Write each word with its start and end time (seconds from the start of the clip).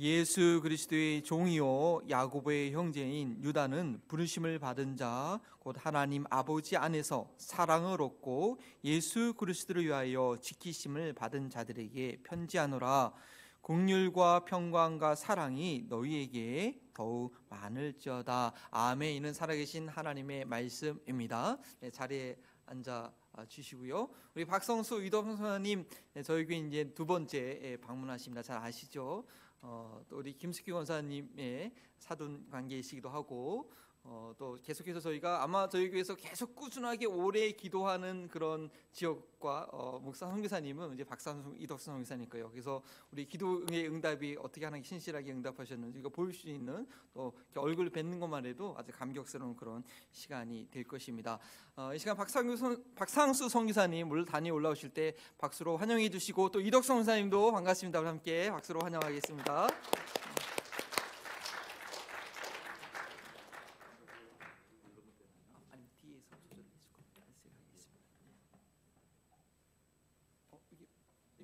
예수 0.00 0.60
그리스도의 0.62 1.22
종이요 1.22 2.08
야고보의 2.08 2.72
형제인 2.72 3.36
유다는 3.42 4.00
부르심을 4.08 4.58
받은 4.58 4.96
자 4.96 5.38
곧 5.60 5.76
하나님 5.78 6.24
아버지 6.30 6.76
안에서 6.76 7.30
사랑을 7.36 8.00
얻고 8.00 8.58
예수 8.82 9.34
그리스도를 9.34 9.84
위하여 9.84 10.38
지키심을 10.40 11.12
받은 11.12 11.50
자들에게 11.50 12.22
편지하노라. 12.24 13.12
국률과 13.60 14.46
평강과 14.46 15.14
사랑이 15.16 15.84
너희에게 15.86 16.80
더욱 16.94 17.34
많을지어다. 17.50 18.54
아멘. 18.70 19.14
이는 19.16 19.34
살아계신 19.34 19.88
하나님의 19.88 20.46
말씀입니다. 20.46 21.58
네, 21.80 21.90
자리에 21.90 22.38
앉아 22.64 23.12
주시고요. 23.46 24.08
우리 24.34 24.46
박성수 24.46 25.04
이덕선님 25.04 25.86
네, 26.14 26.22
저희 26.22 26.46
교회 26.46 26.56
이제 26.56 26.90
두 26.94 27.04
번째 27.04 27.76
방문하십니다. 27.82 28.42
잘 28.42 28.56
아시죠 28.56 29.26
어, 29.62 30.02
또 30.08 30.18
우리 30.18 30.32
김숙기 30.36 30.72
권사님의 30.72 31.72
사돈 31.98 32.48
관계이시기도 32.50 33.08
하고 33.08 33.70
어, 34.12 34.34
또 34.36 34.58
계속해서 34.60 34.98
저희가 34.98 35.44
아마 35.44 35.68
저희 35.68 35.88
교회에서 35.88 36.16
계속 36.16 36.56
꾸준하게 36.56 37.06
오래 37.06 37.52
기도하는 37.52 38.26
그런 38.26 38.68
지역과 38.90 39.68
어, 39.70 40.00
목사 40.02 40.26
선교사님은 40.26 40.94
이제 40.94 41.04
박상수 41.04 41.54
이덕선 41.56 41.94
선교사님 41.94 42.28
거예요. 42.28 42.50
그래서 42.50 42.82
우리 43.12 43.24
기도의 43.24 43.86
응답이 43.86 44.36
어떻게 44.40 44.64
하나 44.64 44.82
신실하게 44.82 45.30
응답하셨는지 45.30 46.00
이거 46.00 46.08
보일 46.08 46.32
수 46.32 46.48
있는 46.48 46.88
또 47.14 47.32
얼굴 47.60 47.88
뵙는 47.88 48.18
것만 48.18 48.46
해도 48.46 48.74
아주 48.76 48.90
감격스러운 48.90 49.54
그런 49.54 49.84
시간이 50.10 50.66
될 50.72 50.82
것입니다. 50.82 51.38
어, 51.76 51.94
이 51.94 51.98
시간 52.00 52.16
박상수 52.16 52.56
선, 52.56 52.84
박상수 52.96 53.48
선교사님 53.48 54.08
물 54.08 54.24
단위 54.24 54.50
올라오실 54.50 54.90
때 54.90 55.14
박수로 55.38 55.76
환영해 55.76 56.08
주시고 56.08 56.50
또 56.50 56.60
이덕선 56.60 56.96
선사님도 56.96 57.52
반갑습니다. 57.52 58.00
우리 58.00 58.08
함께 58.08 58.50
박수로 58.50 58.80
환영하겠습니다. 58.80 59.68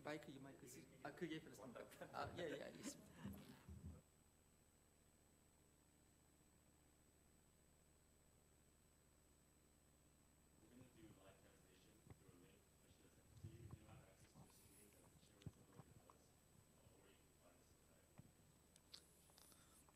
마이크 0.06 0.30
이 0.30 0.38
마이크 0.40 0.66
쓰. 0.68 0.78
아 1.02 1.10
그게 1.10 1.40
그렇습니까? 1.40 2.06
아예예 2.12 2.56
예, 2.56 2.62
알겠습니다. 2.62 3.06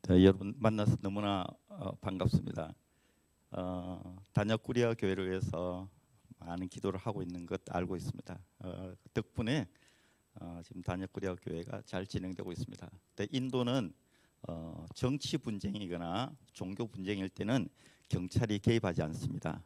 여러분 0.19 0.53
만나서 0.57 0.97
너무나 0.97 1.45
어, 1.69 1.95
반갑습니다. 1.95 2.75
어, 3.51 4.17
단역구리아 4.33 4.93
교회를 4.95 5.29
위해서 5.29 5.87
많은 6.37 6.67
기도를 6.67 6.99
하고 6.99 7.21
있는 7.21 7.45
것 7.45 7.61
알고 7.69 7.95
있습니다. 7.95 8.37
어, 8.59 8.93
덕분에 9.13 9.67
어, 10.35 10.59
지금 10.65 10.81
단역구리아 10.81 11.35
교회가 11.35 11.83
잘 11.85 12.05
진행되고 12.05 12.51
있습니다. 12.51 12.89
근데 13.15 13.29
인도는 13.31 13.93
어, 14.49 14.85
정치 14.95 15.37
분쟁이거나 15.37 16.35
종교 16.51 16.87
분쟁일 16.87 17.29
때는 17.29 17.69
경찰이 18.09 18.59
개입하지 18.59 19.01
않습니다. 19.03 19.63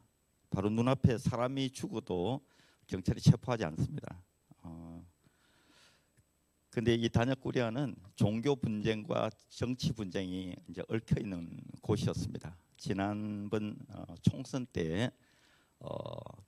바로 0.52 0.70
눈앞에 0.70 1.18
사람이 1.18 1.72
죽어도 1.72 2.46
경찰이 2.86 3.20
체포하지 3.20 3.66
않습니다. 3.66 4.22
어, 4.60 5.04
근데 6.76 6.94
이 6.94 7.08
단역구리아는 7.08 7.96
종교 8.18 8.54
분쟁과 8.54 9.30
정치 9.48 9.94
분쟁이 9.94 10.54
이제 10.68 10.84
얽혀 10.90 11.22
있는 11.22 11.58
곳이었습니다. 11.82 12.54
지난번 12.76 13.78
어, 13.88 14.04
총선 14.22 14.66
때 14.66 15.10
어, 15.80 15.90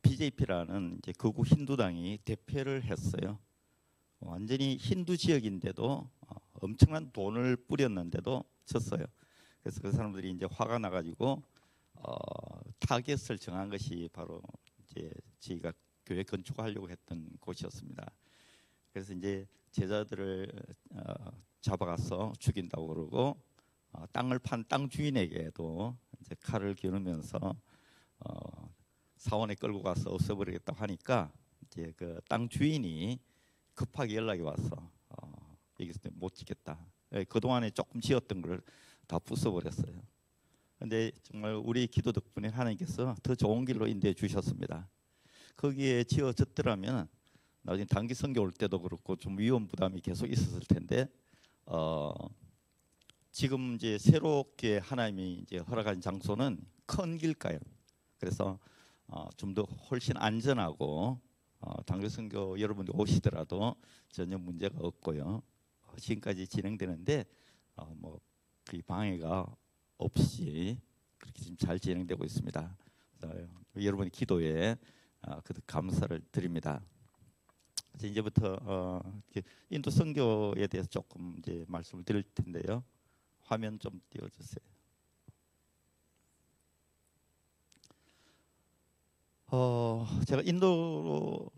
BJP라는 0.02 0.98
이제 0.98 1.14
극우 1.14 1.46
힌두당이 1.46 2.20
대패를 2.26 2.84
했어요. 2.84 3.40
완전히 4.20 4.76
힌두 4.76 5.16
지역인데도 5.16 6.10
어, 6.20 6.36
엄청난 6.56 7.10
돈을 7.14 7.56
뿌렸는데도 7.56 8.44
졌어요. 8.66 9.06
그래서 9.64 9.80
그 9.80 9.94
사람들이 9.94 10.30
이제 10.32 10.46
화가 10.52 10.78
나가지고 10.78 11.42
어, 11.94 12.14
타겟을 12.80 13.38
정한 13.40 13.70
것이 13.70 14.10
바로 14.12 14.42
이제 14.82 15.10
저희가 15.40 15.72
교회 16.06 16.24
건축하려고 16.24 16.90
했던 16.90 17.30
곳이었습니다. 17.40 18.12
그래서 18.98 19.14
이제 19.14 19.46
제자들을 19.74 20.52
어, 20.96 21.14
잡아가서 21.62 22.34
죽인다고 22.40 22.88
그러고 22.88 23.40
어, 23.92 24.06
땅을 24.12 24.40
판 24.40 24.64
땅 24.64 24.90
주인에게도 24.90 25.96
이제 26.20 26.36
칼을 26.42 26.74
겨누면서 26.74 27.38
어, 28.20 28.74
사원에 29.18 29.54
끌고 29.54 29.84
가서 29.84 30.10
없애버리겠다고 30.10 30.80
하니까 30.80 31.32
이제 31.68 31.94
그 31.96 32.20
땅 32.28 32.50
주인이 32.50 33.20
급하게 33.76 34.16
연락이 34.16 34.42
와서 34.42 34.92
어, 35.10 35.58
여기서 35.80 36.00
못 36.14 36.34
지겠다. 36.34 36.80
예, 37.14 37.24
그 37.26 37.40
동안에 37.40 37.70
조금 37.70 38.02
지었던 38.02 38.42
걸 38.42 38.62
다 39.06 39.20
부숴버렸어요. 39.20 40.02
근데 40.80 41.12
정말 41.22 41.54
우리 41.54 41.86
기도 41.88 42.12
덕분에 42.12 42.50
하나님께서 42.50 43.16
더 43.22 43.36
좋은 43.36 43.64
길로 43.64 43.88
인도해 43.88 44.14
주셨습니다. 44.14 44.90
거기에 45.56 46.04
지어졌더라면 46.04 47.08
나중에 47.68 47.84
단기 47.84 48.14
선교 48.14 48.42
올 48.42 48.54
때도 48.54 48.82
그렇고 48.82 49.18
좀 49.18 49.38
위험 49.38 49.68
부담이 49.68 50.00
계속 50.00 50.32
있었을 50.32 50.62
텐데 50.62 51.06
어, 51.66 52.14
지금 53.30 53.76
이제 53.76 53.98
새롭게 53.98 54.78
하나님이 54.78 55.40
이제 55.40 55.58
허락한 55.58 56.00
장소는 56.00 56.62
큰 56.86 57.18
길가요. 57.18 57.60
그래서 58.20 58.58
어, 59.08 59.28
좀 59.36 59.54
더 59.54 59.64
훨씬 59.64 60.16
안전하고 60.16 61.20
어, 61.60 61.84
단기 61.84 62.08
선교 62.08 62.58
여러분들 62.58 62.94
오시더라도 62.98 63.76
전혀 64.12 64.38
문제가 64.38 64.80
없고요. 64.80 65.44
어, 65.82 65.96
지금까지 65.98 66.48
진행되는데 66.48 67.26
어, 67.76 67.94
뭐그 67.98 68.82
방해가 68.88 69.46
없이 69.98 70.80
그렇게 71.18 71.42
지금 71.42 71.58
잘 71.58 71.78
진행되고 71.78 72.24
있습니다. 72.24 72.78
여러분의 73.76 74.10
기도에 74.12 74.78
어, 75.24 75.42
그 75.42 75.54
감사를 75.66 76.22
드립니다. 76.32 76.82
이제부터 78.04 78.58
어, 78.62 79.02
인도 79.70 79.90
선교에 79.90 80.68
대해서 80.68 80.88
조금 80.90 81.36
이제 81.40 81.66
말씀을 81.68 82.04
드릴 82.04 82.24
텐데요. 82.36 82.84
화면 83.42 83.80
좀 83.80 84.00
띄워주세요. 84.10 84.66
어, 89.48 90.06
제가 90.28 90.42
인도로 90.46 91.50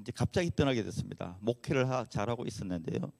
이제 0.00 0.12
갑자기 0.12 0.50
떠나게 0.54 0.82
됐습니다. 0.82 1.38
목회를 1.40 1.88
하, 1.88 2.04
잘하고 2.04 2.44
있었는데요. 2.46 3.12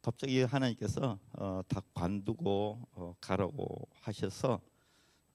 갑자기 0.00 0.42
하나님께서 0.42 1.18
어, 1.32 1.62
다 1.66 1.82
관두고 1.92 2.88
어, 2.92 3.14
가라고 3.20 3.88
하셔서 4.00 4.60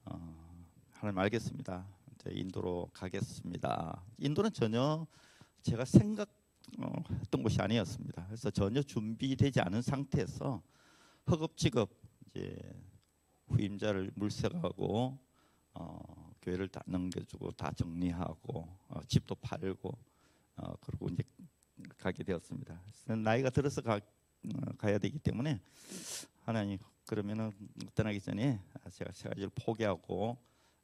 어, 0.06 0.66
하나님 0.92 1.20
알겠습니다. 1.20 1.86
인도로 2.30 2.90
가겠습니다. 2.94 4.02
인도는 4.18 4.54
전혀 4.54 5.06
제가 5.64 5.86
생각 5.86 6.41
어, 6.80 6.92
했던 7.20 7.44
것이 7.44 7.62
아니었습니다. 7.62 8.26
그래서 8.28 8.50
전혀 8.50 8.82
준비되지 8.82 9.62
않은 9.62 9.82
상태에서 9.82 10.62
허겁지겁 11.30 11.90
이제 12.28 12.58
후임자를 13.48 14.12
물색하고 14.16 15.20
어, 15.74 16.32
교회를 16.42 16.68
다 16.70 16.82
넘겨주고 16.86 17.52
다 17.52 17.72
정리하고 17.74 18.68
어, 18.88 19.02
집도 19.08 19.36
팔고 19.36 19.98
어, 20.58 20.74
그리고 20.82 21.10
이제 21.10 21.24
가게 21.98 22.24
되었습니다. 22.24 22.80
나이가 23.24 23.50
들어서 23.50 23.82
가, 23.82 23.96
어, 23.96 24.74
가야 24.78 24.98
되기 24.98 25.20
때문에 25.20 25.60
하나님 26.42 26.78
그러면은 27.06 27.52
떠나기 27.94 28.20
전에 28.20 28.62
제가 28.92 29.12
세 29.12 29.30
가지를 29.30 29.50
포기하고 29.56 30.38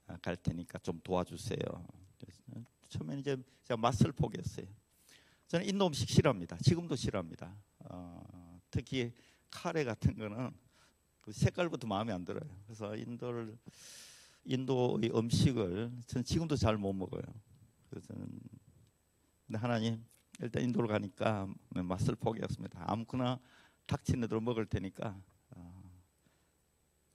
어, 0.07 0.17
갈 0.21 0.35
테니까 0.35 0.79
좀 0.79 0.99
도와주세요. 1.03 1.59
처음에 2.89 3.19
이제 3.19 3.37
제가 3.63 3.77
맛을 3.77 4.11
포기했어요. 4.11 4.65
저는 5.47 5.65
인도 5.65 5.87
음식 5.87 6.09
싫어합니다. 6.09 6.57
지금도 6.57 6.95
싫어합니다. 6.97 7.55
어, 7.79 8.59
특히 8.69 9.13
카레 9.49 9.85
같은 9.85 10.17
거는 10.17 10.51
그 11.21 11.31
색깔부터 11.31 11.87
마음에 11.87 12.11
안 12.11 12.25
들어요. 12.25 12.41
그래서 12.65 12.95
인도를 12.97 13.57
인도의 14.43 15.11
음식을 15.15 15.91
저는 16.05 16.25
지금도 16.25 16.57
잘 16.57 16.77
못 16.77 16.91
먹어요. 16.93 17.21
그래서 17.89 18.13
근데 18.13 19.57
하나님 19.57 20.05
일단 20.39 20.63
인도를 20.63 20.89
가니까 20.89 21.47
맛을 21.69 22.15
포기했습니다. 22.15 22.83
아무거나 22.85 23.39
닥치는 23.85 24.27
대로 24.27 24.41
먹을 24.41 24.65
테니까 24.65 25.17
어, 25.51 25.83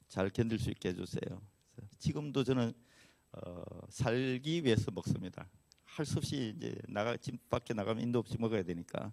잘 0.08 0.30
견딜 0.30 0.58
수 0.58 0.70
있게 0.70 0.90
해주세요. 0.90 1.42
지금도 1.98 2.44
저는 2.44 2.72
어, 3.32 3.62
살기 3.90 4.64
위해서 4.64 4.90
먹습니다. 4.90 5.46
할 5.96 6.06
수 6.06 6.18
없이 6.18 6.54
이제 6.56 6.74
나가 6.88 7.16
집 7.18 7.50
밖에 7.50 7.74
나가면 7.74 8.02
인도 8.02 8.18
없이 8.18 8.36
먹어야 8.38 8.62
되니까 8.62 9.12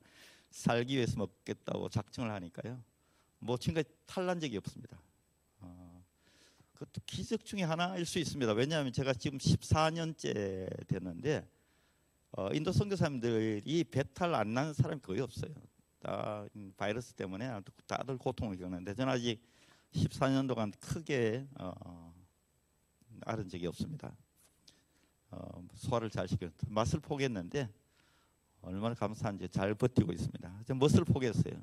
살기 0.49 0.95
위해서 0.95 1.17
먹겠다고 1.17 1.89
작정을 1.89 2.31
하니까요. 2.31 2.81
뭐 3.39 3.57
지금까지 3.57 3.89
탈난 4.05 4.39
적이 4.39 4.57
없습니다. 4.57 4.97
어, 5.59 6.03
그것도 6.73 7.01
기적 7.05 7.43
중에 7.43 7.63
하나일 7.63 8.05
수 8.05 8.17
있습니다. 8.17 8.53
왜냐하면 8.53 8.93
제가 8.93 9.13
지금 9.13 9.37
14년째 9.37 10.87
됐는데 10.87 11.45
어, 12.31 12.49
인도 12.53 12.71
선교사님들이 12.71 13.83
배탈 13.85 14.33
안 14.33 14.53
나는 14.53 14.73
사람이 14.73 15.01
거의 15.01 15.19
없어요. 15.19 15.53
다 15.99 16.45
바이러스 16.77 17.13
때문에 17.13 17.59
다들 17.87 18.17
고통을 18.17 18.57
겪는데 18.57 18.93
저는 18.93 19.13
아직 19.13 19.41
14년 19.91 20.47
동안 20.47 20.71
크게 20.79 21.45
어, 21.59 22.13
앓은 23.25 23.49
적이 23.49 23.67
없습니다. 23.67 24.15
어, 25.31 25.63
소화를 25.75 26.09
잘 26.09 26.27
시켰 26.27 26.51
맛을 26.67 26.99
포기했는데 26.99 27.69
얼마나 28.61 28.93
감사한지 28.93 29.47
잘 29.49 29.73
버티고 29.73 30.11
있습니다. 30.11 30.63
저 30.65 30.75
멋을 30.75 31.05
포기했어요. 31.05 31.61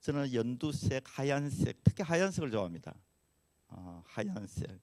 저는 0.00 0.34
연두색, 0.34 1.04
하얀색, 1.06 1.84
특히 1.84 2.02
하얀색을 2.02 2.50
좋아합니다. 2.50 2.94
어, 3.68 4.02
하얀색. 4.04 4.80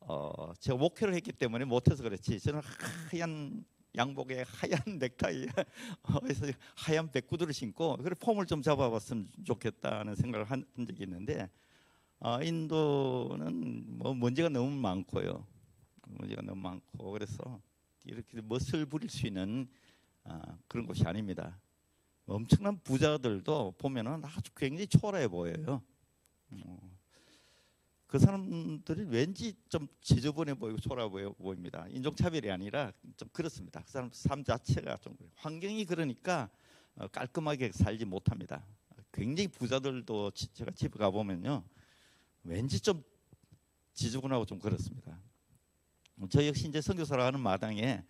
어, 0.00 0.52
제가 0.60 0.78
목회를 0.78 1.14
했기 1.14 1.32
때문에 1.32 1.64
못해서 1.64 2.02
그렇지. 2.02 2.38
저는 2.38 2.60
하얀 3.10 3.64
양복에 3.96 4.44
하얀 4.46 4.80
넥타이에 4.98 5.46
어, 6.02 6.20
그래서 6.20 6.46
하얀 6.76 7.10
백구두를 7.10 7.52
신고 7.52 7.96
그래 7.96 8.14
폼을 8.20 8.46
좀 8.46 8.62
잡아봤으면 8.62 9.28
좋겠다는 9.44 10.14
생각을 10.14 10.44
한 10.44 10.64
적이 10.86 11.04
있는데 11.04 11.48
어, 12.20 12.40
인도는 12.42 13.98
뭐 13.98 14.14
먼지가 14.14 14.48
너무 14.50 14.70
많고요. 14.70 15.44
문제가 16.08 16.42
너무 16.42 16.60
많고 16.60 17.10
그래서 17.12 17.60
이렇게 18.04 18.40
멋을 18.40 18.86
부릴 18.86 19.10
수 19.10 19.26
있는 19.26 19.68
아, 20.24 20.58
그런 20.66 20.86
곳이 20.86 21.04
아닙니다. 21.06 21.58
엄청난 22.26 22.78
부자들도 22.80 23.74
보면은 23.78 24.22
아주 24.24 24.50
굉장히 24.54 24.86
초라해 24.86 25.28
보여요. 25.28 25.82
어, 26.50 26.98
그 28.06 28.18
사람들이 28.18 29.04
왠지 29.04 29.54
좀 29.68 29.86
지저분해 30.00 30.54
보이고 30.54 30.78
초라해 30.78 31.08
보입니다. 31.38 31.86
인종차별이 31.88 32.50
아니라 32.50 32.92
좀 33.16 33.28
그렇습니다. 33.32 33.82
그 33.82 33.90
사람 33.90 34.10
삶 34.12 34.44
자체가 34.44 34.96
좀. 34.98 35.16
환경이 35.36 35.84
그러니까 35.84 36.50
어, 36.96 37.06
깔끔하게 37.08 37.72
살지 37.72 38.04
못합니다. 38.04 38.64
굉장히 39.12 39.48
부자들도 39.48 40.30
지- 40.32 40.52
제가 40.52 40.70
집에 40.72 40.98
가 40.98 41.10
보면요, 41.10 41.64
왠지 42.44 42.80
좀 42.80 43.02
지저분하고 43.94 44.44
좀 44.46 44.58
그렇습니다. 44.58 45.18
저 46.30 46.44
역시 46.46 46.68
이제 46.68 46.80
선교사를 46.80 47.22
하는 47.22 47.40
마당에 47.40 48.02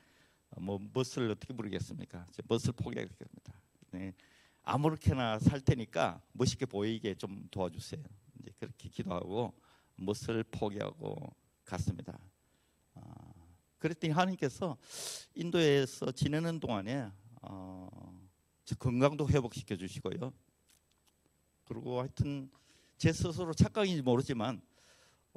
뭐 0.56 0.78
멋을 0.94 1.30
어떻게 1.30 1.52
부르겠습니까? 1.52 2.26
멋을 2.44 2.72
포기하겠습니다. 2.74 3.52
네. 3.90 4.14
아무렇게나 4.62 5.38
살 5.38 5.60
테니까 5.60 6.20
멋있게 6.32 6.66
보이게 6.66 7.14
좀 7.14 7.46
도와주세요. 7.50 8.02
이제 8.40 8.52
그렇게 8.58 8.88
기도하고 8.88 9.54
멋을 9.96 10.44
포기하고 10.44 11.34
갔습니다. 11.64 12.18
아, 12.94 13.00
그랬더니 13.78 14.12
하나님께서 14.12 14.76
인도에서 15.34 16.10
지내는 16.12 16.60
동안에 16.60 17.10
어, 17.42 17.88
제 18.64 18.74
건강도 18.74 19.28
회복시켜 19.28 19.76
주시고요. 19.76 20.32
그리고 21.64 22.00
하여튼 22.00 22.50
제 22.96 23.12
스스로 23.12 23.52
착각인지 23.52 24.02
모르지만 24.02 24.60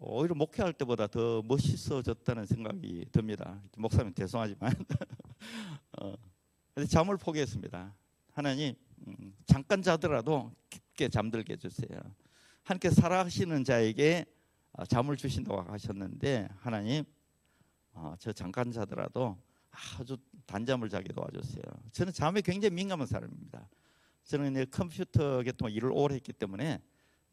오히려 0.03 0.33
목회할 0.33 0.73
때보다 0.73 1.05
더 1.05 1.43
멋있어졌다는 1.43 2.47
생각이 2.47 3.05
듭니다. 3.11 3.61
목사님 3.77 4.11
죄송하지만 4.15 4.73
어, 6.01 6.15
잠을 6.89 7.17
포기했습니다. 7.17 7.93
하나님 8.31 8.73
음, 9.07 9.35
잠깐 9.45 9.83
자더라도 9.83 10.51
깊게 10.71 11.09
잠들게 11.09 11.53
해주세요. 11.53 11.99
하나님께 12.63 12.89
살아가시는 12.89 13.63
자에게 13.63 14.25
어, 14.71 14.85
잠을 14.85 15.17
주신다고 15.17 15.61
하셨는데 15.61 16.49
하나님 16.57 17.03
어, 17.93 18.15
저 18.17 18.33
잠깐 18.33 18.71
자더라도 18.71 19.37
아주 19.99 20.17
단잠을 20.47 20.89
자게 20.89 21.13
도와주세요. 21.13 21.63
저는 21.91 22.11
잠에 22.11 22.41
굉장히 22.41 22.73
민감한 22.73 23.05
사람입니다. 23.05 23.69
저는 24.23 24.65
컴퓨터 24.71 25.43
계통 25.43 25.69
일을 25.69 25.91
오래 25.93 26.15
했기 26.15 26.33
때문에 26.33 26.81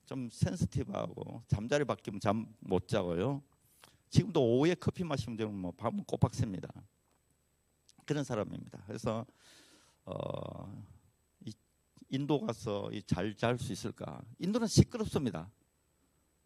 좀 0.08 0.30
센스티브하고 0.30 1.42
잠자리 1.48 1.84
바뀌면 1.84 2.20
잠 2.20 2.46
못 2.60 2.88
자고요. 2.88 3.42
지금도 4.08 4.42
오후에 4.42 4.74
커피 4.74 5.04
마시면 5.04 5.36
되면 5.36 5.54
뭐 5.54 5.70
밤은 5.72 6.04
꼬박 6.04 6.34
셉니다. 6.34 6.68
그런 8.06 8.24
사람입니다. 8.24 8.82
그래서 8.86 9.26
어, 10.06 10.82
이 11.44 11.52
인도 12.08 12.40
가서 12.40 12.90
잘 13.06 13.34
잘 13.36 13.58
수 13.58 13.70
있을까? 13.70 14.22
인도는 14.38 14.66
시끄럽습니다. 14.66 15.50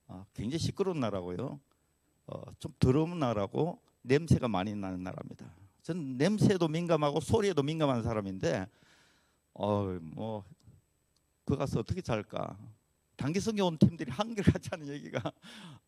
아, 0.08 0.24
굉장히 0.34 0.58
시끄러운 0.58 0.98
나라고요. 0.98 1.60
어, 2.26 2.42
좀 2.58 2.74
더러운 2.80 3.16
나라고 3.20 3.80
냄새가 4.02 4.48
많이 4.48 4.74
나는 4.74 5.04
나라입니다. 5.04 5.54
저는 5.82 6.16
냄새도 6.18 6.66
민감하고 6.66 7.20
소리에도 7.20 7.62
민감한 7.62 8.02
사람인데, 8.02 8.66
어, 9.54 9.84
뭐, 10.00 10.44
그 11.44 11.56
가서 11.56 11.78
어떻게 11.80 12.00
잘까? 12.00 12.58
단기성에 13.22 13.60
온 13.60 13.78
팀들이 13.78 14.10
한결같이 14.10 14.68
하는 14.72 14.88
얘기가 14.88 15.32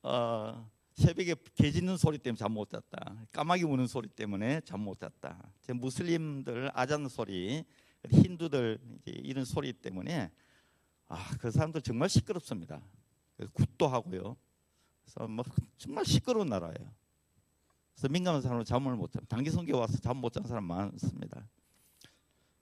어, 0.04 0.70
새벽에 0.94 1.34
개 1.56 1.72
짖는 1.72 1.96
소리 1.96 2.16
때문에 2.18 2.38
잠 2.38 2.52
못 2.52 2.70
잤다. 2.70 3.26
까마귀 3.32 3.64
우는 3.64 3.88
소리 3.88 4.08
때문에 4.08 4.60
잠 4.60 4.78
못 4.82 5.00
잤다. 5.00 5.50
제 5.62 5.72
무슬림들 5.72 6.70
아잔 6.74 7.08
소리, 7.08 7.64
힌두들 8.08 8.78
이런 9.06 9.44
소리 9.44 9.72
때문에 9.72 10.30
아, 11.08 11.36
그 11.40 11.50
사람들 11.50 11.82
정말 11.82 12.08
시끄럽습니다. 12.08 12.80
굿도 13.52 13.88
하고요. 13.88 14.36
그래서 15.02 15.26
뭐 15.26 15.44
정말 15.76 16.04
시끄러운 16.04 16.46
나라예요. 16.46 16.94
그래서 17.94 18.08
민감한 18.10 18.42
사람은 18.42 18.64
잠을 18.64 18.94
못 18.94 19.10
자. 19.10 19.18
단기 19.28 19.50
성교 19.50 19.76
와서 19.76 19.98
잠못 19.98 20.32
자는 20.32 20.46
사람 20.46 20.62
많습니다. 20.66 21.48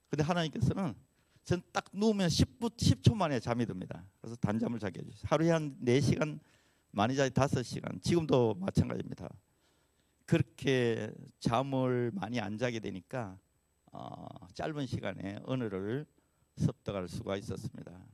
근데 0.09 0.23
하나님께서는 0.23 0.95
전 1.43 1.61
딱 1.73 1.85
누우면 1.93 2.29
10분, 2.29 2.77
10초 2.77 3.15
만에 3.15 3.39
잠이 3.39 3.65
듭니다. 3.65 4.05
그래서 4.21 4.35
단잠을 4.37 4.79
자게 4.79 5.01
해주세요. 5.01 5.23
하루에 5.25 5.51
한 5.51 5.77
4시간, 5.83 6.39
많이 6.91 7.15
자기 7.15 7.31
5시간. 7.33 8.01
지금도 8.01 8.55
마찬가지입니다. 8.55 9.29
그렇게 10.25 11.11
잠을 11.39 12.11
많이 12.13 12.39
안 12.39 12.57
자게 12.57 12.79
되니까 12.79 13.37
어, 13.91 14.25
짧은 14.53 14.85
시간에 14.85 15.39
언어를 15.43 16.05
습득할 16.57 17.07
수가 17.09 17.35
있었습니다. 17.37 18.05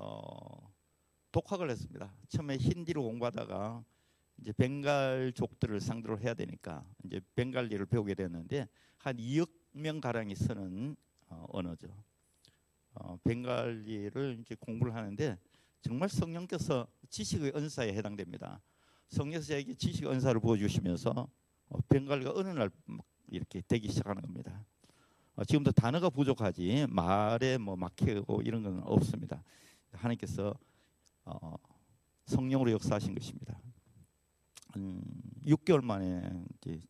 어, 0.00 0.72
독학을 1.32 1.70
했습니다. 1.70 2.14
처음에 2.28 2.56
힌디로 2.56 3.02
공부하다가 3.02 3.84
이제 4.40 4.52
벵갈족들을 4.52 5.80
상대로 5.80 6.18
해야 6.20 6.34
되니까 6.34 6.84
이제 7.04 7.20
벵갈리를 7.34 7.84
배우게 7.86 8.14
됐는데 8.14 8.68
한 8.98 9.16
2억 9.16 9.50
명 9.72 10.00
가량이 10.00 10.36
쓰는 10.36 10.94
어, 10.94 11.07
언어죠. 11.48 11.88
어, 12.94 13.16
벵갈리를 13.24 14.38
이제 14.40 14.54
공부를 14.58 14.94
하는데 14.94 15.38
정말 15.80 16.08
성령께서 16.08 16.86
지식의 17.08 17.52
은사에 17.54 17.94
해당됩니다. 17.94 18.60
성령께서 19.08 19.54
에게 19.54 19.74
지식의 19.74 20.10
은사를 20.10 20.40
부어주시면서 20.40 21.28
어, 21.68 21.80
벵갈리가 21.88 22.32
어느 22.34 22.48
날막 22.48 22.72
이렇게 23.28 23.62
되기 23.66 23.88
시작하는 23.88 24.22
겁니다. 24.22 24.64
어, 25.36 25.44
지금도 25.44 25.72
단어가 25.72 26.10
부족하지 26.10 26.86
말에 26.88 27.58
뭐 27.58 27.76
막히고 27.76 28.42
이런 28.42 28.62
건 28.62 28.82
없습니다. 28.84 29.42
하나님께서 29.92 30.54
어, 31.24 31.54
성령으로 32.26 32.72
역사하신 32.72 33.14
것입니다. 33.14 33.58
음, 34.76 35.02
6개월 35.48 35.82
만에 35.82 36.44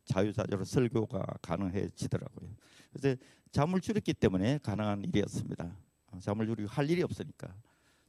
자유자재로 0.05 0.65
설교가 0.65 1.25
가능해지더라고요. 1.41 2.51
그래서 2.93 3.17
잠을 3.51 3.81
줄였기 3.81 4.15
때문에 4.15 4.59
가능한 4.59 5.05
일이었습니다. 5.05 5.77
어, 6.11 6.19
잠을 6.21 6.47
줄이고 6.47 6.69
할 6.69 6.91
일이 6.91 7.03
없으니까 7.03 7.55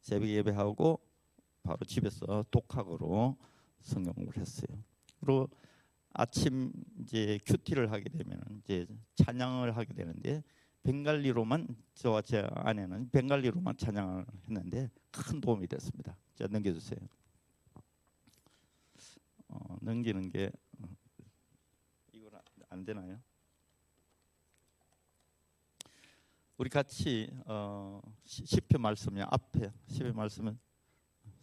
새벽 0.01 0.27
예배하고 0.27 0.99
바로 1.63 1.77
집에서 1.85 2.45
독학으로 2.51 3.37
성경 3.81 4.13
공부를 4.13 4.41
했어요. 4.41 4.83
그리고 5.19 5.49
아침 6.13 6.71
이제 7.01 7.39
큐티를 7.45 7.91
하게 7.91 8.09
되면 8.09 8.41
이제 8.59 8.87
찬양을 9.15 9.77
하게 9.77 9.93
되는데 9.93 10.43
벵갈리로만 10.83 11.67
저와 11.93 12.21
제 12.21 12.47
아내는 12.55 13.09
벵갈리로만 13.09 13.77
찬양을 13.77 14.25
했는데 14.47 14.89
큰 15.11 15.39
도움이 15.39 15.67
됐습니다. 15.67 16.17
자 16.35 16.47
넘겨주세요. 16.49 16.99
어, 19.49 19.77
넘기는 19.81 20.29
게 20.29 20.51
어, 20.79 20.85
이건 22.13 22.31
안- 22.35 22.41
안 22.69 22.85
되나요? 22.85 23.19
우리 26.57 26.69
같이 26.69 27.29
어, 27.45 28.01
시- 28.25 28.45
시편 28.45 28.81
말씀이 28.81 29.21
앞에 29.21 29.71
시편 29.87 30.15
말씀은 30.15 30.57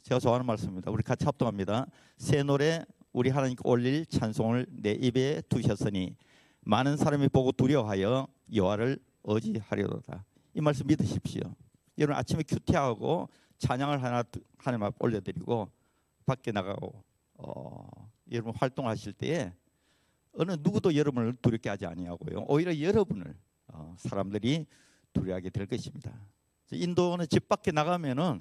제가 0.02 0.20
좋아하는 0.20 0.46
말씀입니다. 0.46 0.90
우리 0.90 1.02
같이 1.02 1.24
합동합니다. 1.24 1.86
새 2.16 2.42
노래 2.42 2.84
우리 3.12 3.30
하나님께 3.30 3.62
올릴 3.64 4.04
찬송을 4.06 4.66
내 4.70 4.92
입에 4.92 5.40
두셨으니 5.48 6.16
많은 6.60 6.96
사람이 6.96 7.28
보고 7.28 7.50
두려워하여 7.50 8.28
여호와를 8.54 8.98
의지하려도다. 9.24 10.24
이 10.54 10.60
말씀 10.60 10.86
믿으십시오. 10.86 11.40
여러분 11.98 12.16
아침에 12.16 12.42
큐티하고 12.46 13.28
찬양을 13.58 14.02
하나 14.02 14.22
드- 14.22 14.40
하나님 14.58 14.90
올려드리고 14.98 15.70
밖에 16.26 16.52
나가고 16.52 17.02
어, 17.38 17.88
여러분 18.30 18.52
활동하실 18.54 19.14
때에 19.14 19.52
어느 20.32 20.52
누구도 20.60 20.94
여러분을 20.94 21.34
두렵게 21.40 21.68
하지 21.68 21.86
아니하고요. 21.86 22.44
오히려 22.48 22.78
여러분을 22.78 23.34
어, 23.68 23.94
사람들이 23.98 24.66
두려워하게 25.12 25.50
될 25.50 25.66
것입니다. 25.66 26.12
인도는 26.70 27.26
집 27.28 27.48
밖에 27.48 27.70
나가면은 27.72 28.40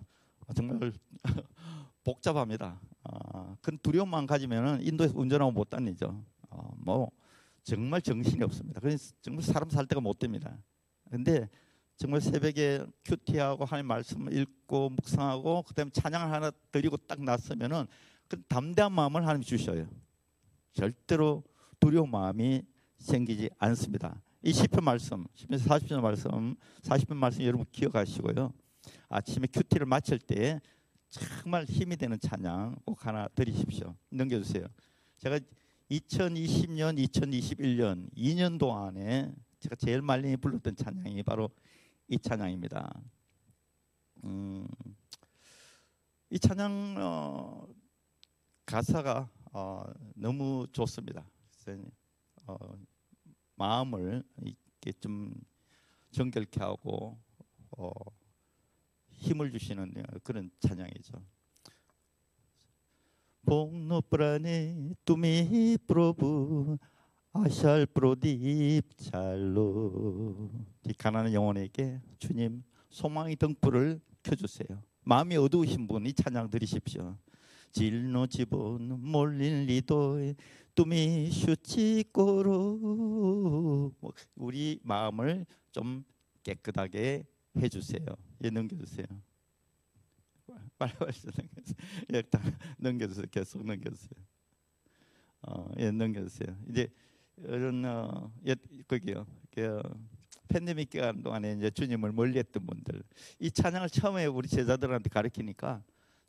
정말 0.55 0.91
복잡합니다. 2.03 2.79
아, 3.03 3.55
그 3.61 3.77
두려움만 3.81 4.27
가지면은 4.27 4.81
인도에서 4.81 5.17
운전하고 5.17 5.51
못 5.51 5.69
다니죠. 5.69 6.23
어, 6.49 6.71
뭐 6.77 7.11
정말 7.63 8.01
정신이 8.01 8.43
없습니다. 8.43 8.79
그래서 8.79 9.13
정말 9.21 9.43
사람 9.43 9.69
살 9.69 9.87
데가 9.87 10.01
못 10.01 10.19
됩니다. 10.19 10.57
근데 11.09 11.49
정말 11.97 12.21
새벽에 12.21 12.85
큐티하고 13.05 13.65
하나님 13.65 13.87
말씀을 13.87 14.33
읽고 14.33 14.89
묵상하고 14.89 15.63
그다음에 15.63 15.91
찬양을 15.91 16.31
하나 16.31 16.51
드리고 16.71 16.97
딱 16.97 17.21
났으면은 17.21 17.87
그 18.27 18.41
담대한 18.43 18.91
마음을 18.91 19.21
하나님 19.21 19.43
주셔요. 19.43 19.87
절대로 20.73 21.43
두려운 21.79 22.09
마음이 22.09 22.63
생기지 22.97 23.49
않습니다. 23.57 24.21
이 24.41 24.53
시편 24.53 24.83
말씀, 24.83 25.25
시편 25.33 25.59
40편 25.59 26.01
말씀, 26.01 26.55
40편 26.81 27.15
말씀 27.15 27.43
여러분 27.43 27.65
기억하시고요. 27.71 28.53
아침에 29.09 29.47
큐티를 29.51 29.85
마칠 29.85 30.19
때 30.19 30.61
정말 31.09 31.65
힘이 31.65 31.95
되는 31.95 32.19
찬양 32.19 32.77
꼭 32.85 33.05
하나 33.05 33.27
드리십시오. 33.29 33.95
넘겨주세요. 34.09 34.65
제가 35.17 35.39
2020년, 35.89 36.97
2021년 37.07 38.11
2년 38.15 38.59
동안에 38.59 39.33
제가 39.59 39.75
제일 39.75 40.01
많이 40.01 40.35
불렀던 40.35 40.75
찬양이 40.75 41.23
바로 41.23 41.49
이 42.07 42.19
찬양입니다. 42.19 43.01
음, 44.25 44.67
이 46.29 46.39
찬양 46.39 46.95
어, 46.99 47.67
가사가 48.65 49.29
어, 49.53 49.83
너무 50.15 50.65
좋습니다. 50.71 51.25
어, 52.47 52.57
마음을 53.55 54.23
이렇게 54.41 54.91
좀 54.99 55.33
정결케 56.11 56.59
하고 56.61 57.17
어, 57.77 57.89
힘을 59.11 59.51
주시는 59.51 59.93
그런 60.23 60.49
찬양이죠. 60.59 61.13
복노프라네 63.45 64.95
뚜미 65.05 65.77
프로브 65.85 66.77
아샬 67.33 67.85
프로딥 67.87 68.41
이 68.41 68.81
가난한 70.97 71.33
영혼에게 71.33 72.01
주님 72.17 72.63
소망의 72.89 73.35
등불을 73.35 74.01
켜주세요. 74.23 74.81
마음이 75.03 75.37
어두우신 75.37 75.87
분이 75.87 76.13
찬양 76.13 76.49
들으십시오. 76.49 77.15
질노 77.75 78.27
집은 78.27 79.01
몰린 79.01 79.65
리도에 79.65 80.35
뚜미 80.75 81.29
슈치꼬로 81.29 82.79
뭐 83.99 84.13
우리 84.35 84.79
마음을 84.81 85.45
좀 85.73 86.05
깨끗하게 86.41 87.25
해주세요. 87.57 88.05
예 88.45 88.49
넘겨주세요. 88.49 89.05
빨리 90.77 90.93
빨리 90.93 91.11
넘겨주세요. 91.35 91.75
예, 92.13 92.21
다 92.21 92.39
넘겨주세요. 92.77 93.25
계속 93.29 93.65
넘겨주세요. 93.65 94.23
어, 95.41 95.69
예, 95.77 95.91
넘겨주세요. 95.91 96.57
이제 96.69 96.87
이런 97.39 97.83
어, 97.83 98.31
예, 98.47 98.55
거기요. 98.87 99.27
그 99.51 99.81
팬데믹 100.47 100.91
기간 100.91 101.21
동안에 101.21 101.55
이제 101.57 101.69
주님을 101.69 102.13
멀리했던 102.13 102.65
분들 102.65 103.03
이 103.39 103.51
찬양을 103.51 103.89
처음에 103.89 104.27
우리 104.27 104.47
제자들한테 104.47 105.09
가르치니까 105.09 105.83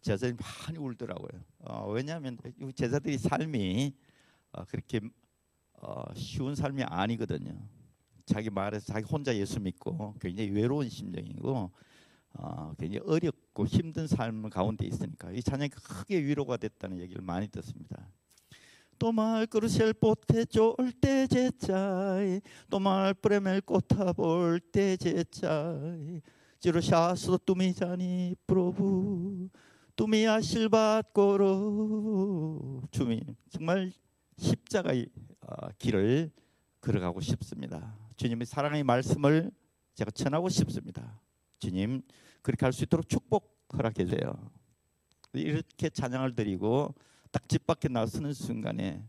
제자들이 0.07 0.37
많이 0.39 0.79
울더라고요. 0.79 1.43
어, 1.59 1.91
왜냐하면 1.91 2.39
이 2.61 2.73
제자들이 2.73 3.19
삶이 3.19 3.93
어, 4.53 4.65
그렇게 4.67 5.01
어, 5.83 6.05
쉬운 6.15 6.55
삶이 6.55 6.85
아니거든요. 6.85 7.59
자기 8.25 8.49
말에서 8.49 8.87
자기 8.93 9.05
혼자 9.05 9.35
예수 9.37 9.59
믿고 9.59 10.15
굉장히 10.21 10.51
외로운 10.51 10.89
심정이고 10.89 11.71
어, 12.35 12.75
굉장히 12.79 13.05
어렵고 13.05 13.67
힘든 13.67 14.07
삶 14.07 14.49
가운데 14.49 14.87
있으니까 14.87 15.33
이 15.33 15.43
찬양이 15.43 15.71
크게 15.71 16.23
위로가 16.25 16.57
됐다는 16.57 17.01
얘기를 17.01 17.21
많이 17.23 17.49
듣습니다. 17.49 18.09
또말 18.99 19.47
그르셀 19.47 19.93
포테 19.93 20.45
쫄때 20.45 21.27
제짜이 21.27 22.41
또말 22.71 23.13
프레멜 23.15 23.61
꼬타 23.61 24.13
볼 24.13 24.61
때 24.73 24.97
제짜이 24.97 26.23
지로 26.61 26.81
샤스 26.81 27.37
뚜미자니 27.45 28.37
프로부 28.47 29.49
뚜미야 29.97 30.41
실밭고로 30.43 31.43
주님 32.91 33.21
정말 33.49 33.91
십자가의 34.37 35.07
어, 35.41 35.69
길을 35.79 36.31
걸어가고 36.83 37.21
싶습니다. 37.23 37.97
주님의 38.17 38.45
사랑의 38.47 38.85
말씀을 38.85 39.51
제가 39.95 40.11
전하고 40.11 40.51
싶습니다. 40.51 41.19
주님 41.59 42.03
그렇게 42.43 42.67
할 42.67 42.73
수 42.73 42.85
있도록 42.85 43.09
축복 43.09 43.57
허락해 43.73 44.05
주세요. 44.05 44.51
이렇게 45.33 45.89
찬양을 45.89 46.35
드리고 46.35 46.95
딱 47.33 47.49
집 47.49 47.67
밖에 47.67 47.89
나서는 47.89 48.33
순간에 48.35 49.03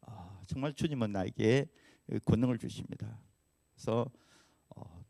아, 0.00 0.40
정말 0.46 0.72
주님은 0.72 1.12
나에게 1.12 1.66
권능을 2.24 2.58
주십니다. 2.58 3.18
그래서 3.74 4.10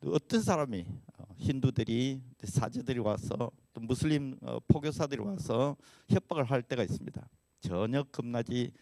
어, 0.02 0.06
또 0.06 0.12
어떤 0.12 0.42
사람이 0.42 0.84
어, 1.18 1.24
힌두들이 1.36 2.20
사제들이 2.42 2.98
와서 2.98 3.50
또 3.72 3.80
무슬림 3.80 4.36
어, 4.42 4.58
포교사들이 4.66 5.22
와서 5.22 5.76
협박을 6.08 6.44
할 6.44 6.62
때가 6.62 6.82
있습니다. 6.82 7.28
전혀 7.60 8.02
겁나지 8.04 8.72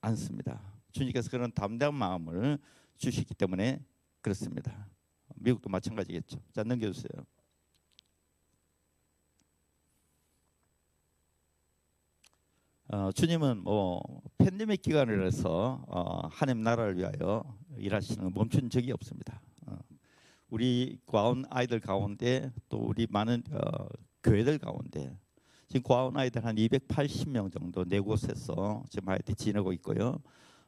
않습니다. 0.00 0.60
주님께서 0.92 1.30
그런 1.30 1.52
담대한 1.52 1.94
마음을 1.94 2.58
주시기 2.96 3.34
때문에 3.34 3.80
그렇습니다. 4.20 4.88
미국도 5.36 5.70
마찬가지겠죠. 5.70 6.38
자 6.52 6.62
넘겨주세요. 6.64 7.24
어, 12.88 13.10
주님은 13.12 13.62
뭐 13.62 14.02
팬데믹 14.38 14.82
기간이라서 14.82 15.84
어, 15.88 16.28
하나님 16.28 16.62
나라를 16.62 16.96
위하여 16.98 17.42
일하시는 17.78 18.32
멈춘 18.34 18.70
적이 18.70 18.92
없습니다. 18.92 19.40
어, 20.44 20.48
우리 20.50 20.98
과온 21.06 21.44
아이들 21.50 21.80
가운데 21.80 22.52
또 22.68 22.78
우리 22.78 23.06
많은 23.10 23.42
어, 23.50 23.86
교회들 24.22 24.58
가운데 24.58 25.18
지금 25.68 25.82
과온 25.82 26.16
아이들 26.16 26.44
한 26.44 26.56
280명 26.56 27.52
정도 27.52 27.84
네 27.84 27.98
곳에서 28.00 28.84
지금 28.90 29.08
아이들 29.08 29.34
지내고 29.34 29.72
있고요. 29.74 30.18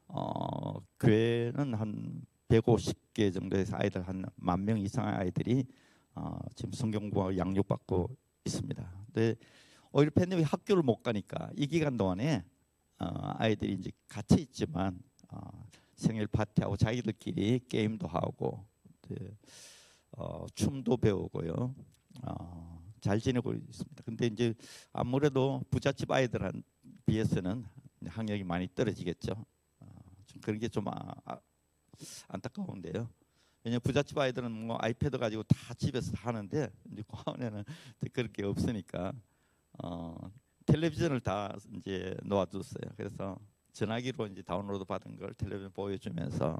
어, 0.07 0.79
교회는 0.99 1.73
한 1.75 2.21
150개 2.49 3.33
정도의 3.33 3.65
아이들 3.71 4.07
한 4.07 4.23
만 4.35 4.65
명 4.65 4.77
이상의 4.79 5.13
아이들이 5.15 5.65
어, 6.15 6.39
지금 6.55 6.71
성경공학 6.73 7.37
양육받고 7.37 8.09
있습니다. 8.45 9.05
근데 9.07 9.35
오히려 9.91 10.11
팬데믹 10.11 10.51
학교를 10.51 10.83
못 10.83 11.03
가니까 11.03 11.49
이 11.55 11.67
기간 11.67 11.97
동안에 11.97 12.43
어, 12.99 13.05
아이들이 13.37 13.73
이제 13.73 13.91
같이 14.07 14.35
있지만 14.41 14.99
어, 15.29 15.39
생일 15.95 16.27
파티하고 16.27 16.77
자기들끼리 16.77 17.61
게임도 17.69 18.07
하고 18.07 18.65
네, 18.65 18.66
어, 20.11 20.45
춤도 20.55 20.97
배우고요. 20.97 21.75
어, 22.23 22.83
잘 23.01 23.19
지내고 23.19 23.53
있습니다. 23.53 24.03
근데 24.03 24.27
이제 24.27 24.53
아무래도 24.91 25.61
부잣집 25.69 26.11
아이들한 26.11 26.63
비해서는 27.05 27.65
학력이 28.05 28.43
많이 28.43 28.67
떨어지겠죠. 28.73 29.33
어, 29.79 29.87
좀 30.25 30.41
그런 30.41 30.59
게 30.59 30.67
좀 30.69 30.87
아, 30.87 31.13
아, 31.25 31.37
안타까운데요. 32.27 33.09
왜냐 33.63 33.79
부잣집 33.79 34.17
아이들은 34.17 34.51
뭐 34.51 34.77
아이패드 34.79 35.17
가지고 35.17 35.43
다 35.43 35.73
집에서 35.73 36.11
다 36.11 36.27
하는데 36.29 36.69
이제 36.91 37.03
고아원에는 37.07 37.63
그럴 38.13 38.31
게 38.31 38.43
없으니까 38.45 39.13
어, 39.83 40.15
텔레비전을 40.65 41.19
다 41.21 41.55
이제 41.75 42.15
놓아뒀어요. 42.23 42.93
그래서 42.95 43.37
전화기로 43.73 44.27
이제 44.27 44.41
다운로드 44.41 44.85
받은 44.85 45.17
걸 45.17 45.33
텔레비전 45.33 45.71
보여주면서 45.71 46.57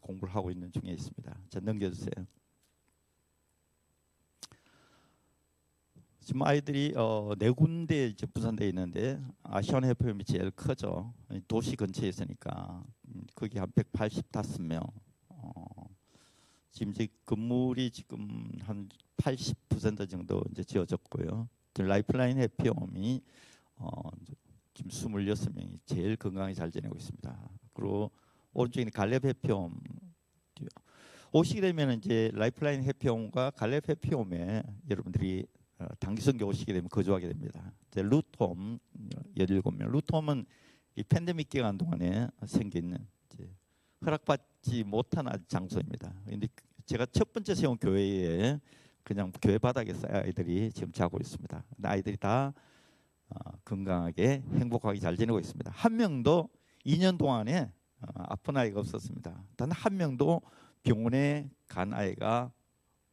공부를 0.00 0.34
하고 0.34 0.50
있는 0.50 0.70
중에 0.72 0.92
있습니다. 0.92 1.38
자 1.48 1.60
넘겨주세요. 1.60 2.26
지금 6.20 6.42
아이들이 6.42 6.94
어, 6.96 7.34
네 7.38 7.50
군데 7.50 8.06
이제 8.06 8.24
부산돼 8.24 8.66
있는데 8.68 9.20
아시안 9.42 9.84
해프엠이 9.84 10.24
제일 10.24 10.50
크죠. 10.52 11.12
도시 11.46 11.76
근처에 11.76 12.08
있으니까 12.08 12.82
음, 13.08 13.24
거기 13.34 13.58
한 13.58 13.70
185명. 13.72 14.90
어, 15.28 15.64
지금 16.70 16.92
이제 16.92 17.08
건물이 17.26 17.90
지금 17.90 18.50
한 18.62 18.88
80% 19.18 20.08
정도 20.08 20.42
이제 20.50 20.64
지어졌고요. 20.64 21.46
라이프라인 21.78 22.38
해피홈이 22.38 23.20
어, 23.76 24.10
지금 24.72 24.90
26명이 24.90 25.78
제일 25.84 26.16
건강히 26.16 26.54
잘 26.54 26.70
지내고 26.70 26.96
있습니다. 26.96 27.50
그리고 27.74 28.10
오른쪽에 28.54 28.88
갈렙 28.90 29.24
해피홈 29.24 29.80
오시게 31.32 31.60
되면 31.60 31.98
이제 31.98 32.30
라이프라인 32.34 32.84
해피홈과 32.84 33.50
갈렙 33.50 33.88
해피홈에 33.88 34.62
여러분들이 34.88 35.46
어, 35.78 35.86
단기선교 35.98 36.46
오시게 36.46 36.72
되면 36.72 36.88
거주하게 36.88 37.26
됩니다. 37.26 37.72
이제 37.90 38.02
루톰 38.02 38.78
17명. 39.36 39.90
루톰은 39.90 40.46
이 40.94 41.02
팬데믹 41.02 41.48
기간 41.48 41.76
동안에 41.76 42.28
생긴 42.46 42.96
허락받지 44.04 44.84
못한 44.84 45.26
장소입니다. 45.48 46.14
근데 46.24 46.46
제가 46.86 47.06
첫 47.06 47.32
번째 47.32 47.54
세운 47.54 47.76
교회에 47.78 48.60
그냥 49.02 49.32
교회 49.42 49.58
바닥에서 49.58 50.06
아이들이 50.08 50.70
지금 50.72 50.92
자고 50.92 51.18
있습니다. 51.20 51.64
아이들이 51.82 52.16
다 52.16 52.52
어, 53.28 53.50
건강하게 53.64 54.42
행복하게 54.52 55.00
잘 55.00 55.16
지내고 55.16 55.40
있습니다. 55.40 55.70
한 55.74 55.96
명도 55.96 56.48
2년 56.86 57.18
동안에 57.18 57.62
어, 57.62 57.83
아픈 58.14 58.56
아이가 58.56 58.80
없었습니다. 58.80 59.44
단 59.56 59.72
한 59.72 59.96
명도 59.96 60.40
병원에 60.82 61.50
간 61.66 61.92
아이가 61.94 62.52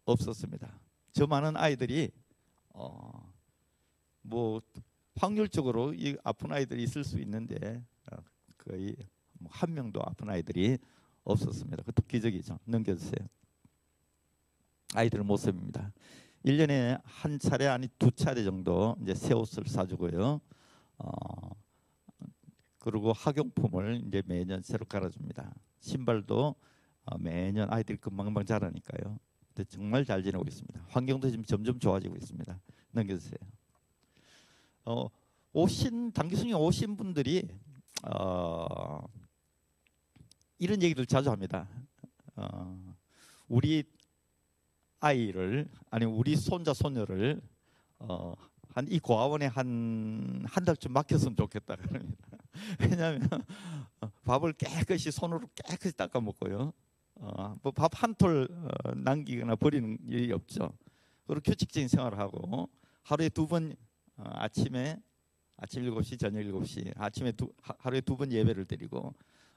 없었습니다. 0.05 0.79
저 1.13 1.25
많은 1.27 1.55
아이들이 1.57 2.11
어, 2.69 3.31
뭐 4.21 4.61
확률적으로 5.15 5.93
이 5.93 6.15
아픈 6.23 6.51
아이들이 6.51 6.83
있을 6.83 7.03
수 7.03 7.19
있는데 7.19 7.83
어, 8.11 8.17
거의 8.57 8.95
뭐한 9.39 9.73
명도 9.73 10.01
아픈 10.03 10.29
아이들이 10.29 10.77
없었습니다. 11.23 11.77
그것도 11.83 12.03
기적이죠. 12.07 12.59
넘겨주세요. 12.65 13.27
아이들 14.93 15.23
모습입니다. 15.23 15.91
1년에 16.45 16.99
한 17.03 17.39
차례 17.39 17.67
아니 17.67 17.87
두 17.99 18.11
차례 18.11 18.43
정도 18.43 18.95
이제 19.01 19.13
새 19.15 19.33
옷을 19.33 19.65
사주고요. 19.67 20.41
어, 20.97 21.09
그리고 22.81 23.13
학용품을 23.13 24.03
이제 24.07 24.23
매년 24.25 24.61
새로 24.63 24.85
갈아줍니다. 24.85 25.53
신발도 25.81 26.55
어, 27.05 27.17
매년 27.19 27.71
아이들이 27.71 27.97
금방금방 27.99 28.43
자라니까요. 28.45 29.19
근데 29.53 29.63
정말 29.69 30.03
잘 30.03 30.23
지내고 30.23 30.43
있습니다. 30.47 30.85
환경도 30.89 31.29
지금 31.29 31.45
점점 31.45 31.79
좋아지고 31.79 32.15
있습니다. 32.15 32.59
넘겨주세요. 32.91 33.37
어, 34.85 35.07
오신 35.53 36.11
단기순이 36.13 36.53
오신 36.55 36.97
분들이 36.97 37.47
어, 38.03 39.05
이런 40.57 40.81
얘기를 40.81 41.05
자주 41.05 41.29
합니다. 41.29 41.67
어, 42.35 42.95
우리 43.47 43.83
아이를 44.99 45.69
아니 45.91 46.05
우리 46.05 46.35
손자 46.35 46.73
손녀를 46.73 47.41
어, 47.99 48.33
한 48.73 48.87
이 48.89 48.97
고아원에 48.99 49.45
한 49.47 50.43
한 50.47 50.65
달쯤 50.65 50.93
맡겼으면 50.93 51.35
좋겠다 51.35 51.75
그럽니다. 51.75 52.30
왜냐하면 52.79 53.27
어, 54.01 54.09
밥을 54.25 54.53
깨끗이 54.53 55.11
손으로 55.11 55.47
깨끗이 55.55 55.95
닦아 55.95 56.19
먹고요. 56.19 56.73
어, 57.15 57.55
뭐밥 57.61 57.91
한톨 58.03 58.47
어, 58.51 58.91
남기거나 58.95 59.55
버리는 59.55 59.97
일이 60.07 60.31
없죠. 60.31 60.73
그리고 61.27 61.41
규칙적인 61.41 61.87
생활을 61.87 62.19
하고 62.19 62.69
하루에 63.03 63.29
두번 63.29 63.75
어, 64.17 64.23
아침에 64.25 65.01
아침 65.57 65.83
7시 65.83 66.19
저녁 66.19 66.41
7시 66.41 66.91
아침에 66.97 67.31
두, 67.33 67.51
하- 67.61 67.75
하루에 67.79 68.01
두 68.01 68.15
번 68.17 68.31
예배를 68.31 68.65
드리고 68.65 69.13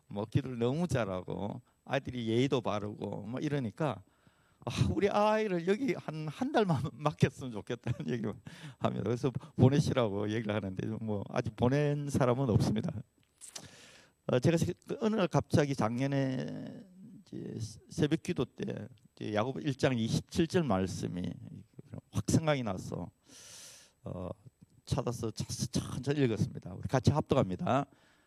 뭐 0.09 0.25
기도를 0.27 0.59
너무 0.59 0.87
잘하고 0.87 1.61
아이들이 1.85 2.29
예의도 2.29 2.61
바르고 2.61 3.23
뭐 3.27 3.41
이러니까 3.41 4.03
아, 4.67 4.71
우리 4.95 5.09
아이를 5.09 5.67
여기 5.67 5.95
한 5.95 6.27
한 6.29 6.51
달만 6.53 6.83
맡겼으면 6.95 7.53
좋겠다는 7.53 8.09
얘기를 8.11 8.33
합니다. 8.79 9.05
그래서 9.05 9.31
보내시라고 9.57 10.31
얘기를 10.31 10.55
하는데 10.55 10.87
뭐 11.01 11.23
아직 11.29 11.55
보낸 11.57 12.09
사람은 12.09 12.49
없습니다. 12.51 12.91
어, 14.27 14.39
제가 14.39 14.57
세- 14.57 14.73
어느 15.01 15.17
날 15.17 15.29
갑자기 15.29 15.75
작년에 15.75 16.83
새벽 17.91 18.23
기도 18.23 18.45
때 18.45 18.89
야고보 19.35 19.61
1장 19.61 19.97
27절 19.99 20.65
말씀이 20.65 21.23
확 22.13 22.25
생각이 22.29 22.63
나서 22.63 23.11
어, 24.05 24.29
찾아서 24.87 25.31
차- 25.31 25.45
천천히 25.73 26.21
읽었습니다. 26.25 26.73
우리 26.75 26.89
같이 26.89 27.11
합독합니다. 27.11 27.85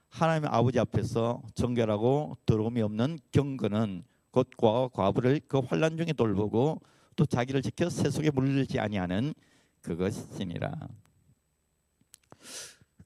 하나님의 0.10 0.50
아버지 0.52 0.80
앞에서 0.80 1.42
정결하고 1.56 2.38
더러움이 2.46 2.82
없는 2.82 3.20
경건은 3.32 4.04
곧 4.32 4.50
과와 4.58 4.90
과부를 4.90 5.42
그 5.48 5.60
환란 5.60 5.98
중에 5.98 6.14
돌보고 6.14 6.82
또 7.16 7.26
자기를 7.26 7.62
지켜 7.62 7.90
세속에 7.90 8.30
물리지 8.32 8.80
아니하는 8.80 9.34
그것이니라. 9.82 10.72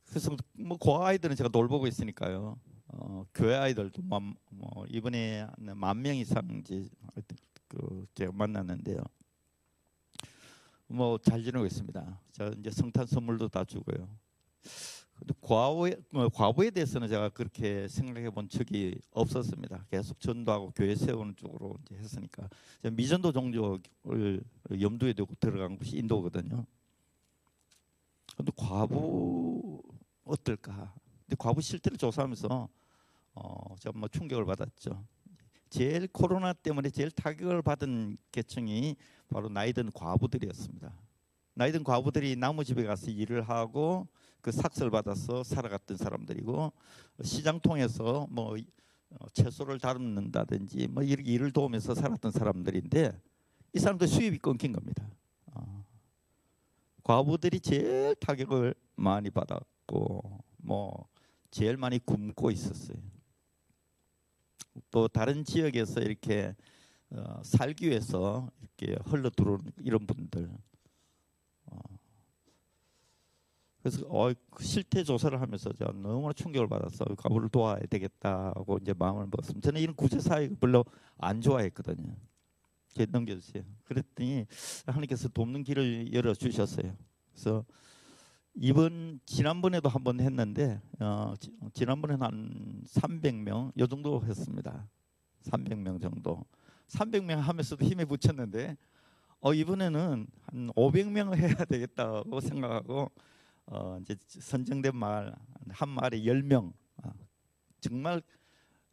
그래서 0.09 0.35
뭐 0.53 0.77
고아 0.77 1.07
아이들은 1.07 1.35
제가 1.35 1.49
돌보고 1.49 1.87
있으니까요. 1.87 2.57
어, 2.87 3.25
교회 3.33 3.55
아이들도 3.55 4.01
만, 4.01 4.35
뭐 4.49 4.85
이번에 4.89 5.47
만 5.57 6.01
명 6.01 6.15
이상 6.17 6.45
이제 6.59 6.89
그 7.69 8.05
제가 8.15 8.33
만났는데요. 8.33 8.97
뭐 10.87 11.17
잘 11.19 11.41
지내고 11.41 11.65
있습니다. 11.65 12.19
제가 12.33 12.51
이제 12.59 12.69
성탄 12.71 13.05
선물도 13.05 13.47
다 13.47 13.63
주고요. 13.63 14.09
과부에 15.41 15.95
어, 16.13 16.29
과부에 16.29 16.71
대해서는 16.71 17.07
제가 17.07 17.29
그렇게 17.29 17.87
생각해 17.87 18.29
본 18.31 18.49
적이 18.49 18.99
없었습니다. 19.11 19.85
계속 19.89 20.19
전도하고 20.19 20.71
교회 20.75 20.95
세우는 20.95 21.35
쪽으로 21.35 21.77
이제 21.85 21.95
했으니까 21.95 22.49
미전도 22.91 23.31
종족을 23.31 24.41
염두에 24.79 25.13
두고 25.13 25.35
들어간 25.35 25.77
곳이 25.77 25.97
인도거든요. 25.97 26.65
근데 28.35 28.51
과부 28.55 29.81
어떨까? 30.23 30.93
근데 31.25 31.35
과부 31.37 31.61
실태를 31.61 31.97
조사하면서 31.97 32.69
어, 33.33 33.75
제가 33.79 33.97
뭐 33.97 34.07
충격을 34.07 34.45
받았죠. 34.45 35.03
제일 35.69 36.07
코로나 36.07 36.51
때문에 36.51 36.89
제일 36.89 37.11
타격을 37.11 37.61
받은 37.61 38.17
계층이 38.31 38.95
바로 39.29 39.47
나이든 39.47 39.91
과부들이었습니다. 39.93 40.93
나이든 41.53 41.83
과부들이 41.83 42.35
나무 42.35 42.63
집에 42.63 42.83
가서 42.83 43.11
일을 43.11 43.47
하고 43.47 44.07
그 44.41 44.51
삭설 44.51 44.89
받아서 44.89 45.43
살아갔던 45.43 45.97
사람들이고 45.97 46.71
시장 47.23 47.59
통해서 47.59 48.27
뭐 48.29 48.55
어, 49.11 49.29
채소를 49.33 49.79
다듬는다든지 49.79 50.87
뭐 50.87 51.03
이렇게 51.03 51.31
일을 51.31 51.51
도우면서 51.51 51.95
살았던 51.95 52.31
사람들인데 52.31 53.11
이 53.73 53.79
사람들 53.79 54.07
수입이 54.07 54.39
끊긴 54.39 54.71
겁니다. 54.73 55.05
어. 55.47 55.85
과부들이 57.03 57.59
제일 57.59 58.15
타격을 58.15 58.73
많이 58.95 59.29
받았고 59.29 60.43
뭐 60.57 61.07
제일 61.51 61.77
많이 61.77 61.99
굶고 61.99 62.51
있었어요. 62.51 62.97
또 64.89 65.07
다른 65.07 65.43
지역에서 65.43 66.01
이렇게 66.01 66.55
어, 67.09 67.41
살기 67.43 67.89
위해서 67.89 68.49
이렇게 68.61 68.97
흘러 69.05 69.29
들어오는 69.29 69.71
이런 69.79 70.07
분들. 70.07 70.49
어. 71.65 71.79
그래서 73.81 74.05
어, 74.09 74.31
그 74.51 74.63
실태 74.63 75.03
조사를 75.03 75.39
하면서 75.41 75.73
제가 75.73 75.91
너무나 75.93 76.33
충격을 76.33 76.67
받았어. 76.67 77.05
가부를 77.17 77.49
도와야 77.49 77.79
되겠다고 77.89 78.77
이제 78.81 78.93
마음을 78.97 79.25
먹었습니다. 79.25 79.65
저는 79.65 79.81
이런 79.81 79.95
구제 79.95 80.19
사회가 80.19 80.55
별로 80.59 80.85
안 81.17 81.41
좋아했거든요. 81.41 82.15
넘겨주세요. 83.09 83.63
그랬더니 83.85 84.45
하나님께서 84.85 85.29
돕는 85.29 85.63
길을 85.63 86.13
열어 86.13 86.33
주셨어요. 86.33 86.95
그래서 87.31 87.65
이번 88.53 89.19
지난번에도 89.25 89.87
한 89.89 90.03
번 90.03 90.19
했는데 90.19 90.81
어, 90.99 91.33
지, 91.39 91.51
지난번에는 91.73 92.21
한 92.23 92.83
300명 92.85 93.71
요 93.79 93.87
정도 93.87 94.23
했습니다. 94.25 94.87
300명 95.43 96.01
정도. 96.01 96.45
300명 96.87 97.37
하면서도 97.37 97.85
힘에 97.85 98.05
붙였는데 98.05 98.77
어, 99.39 99.53
이번에는 99.53 100.27
한 100.43 100.67
500명 100.75 101.35
해야 101.35 101.55
되겠다고 101.65 102.41
생각하고 102.41 103.09
어, 103.71 103.97
이제 104.01 104.17
선정된 104.27 104.93
마을 104.93 105.33
한 105.69 105.87
마을에 105.87 106.21
10명 106.23 106.73
아, 106.97 107.13
정말 107.79 108.21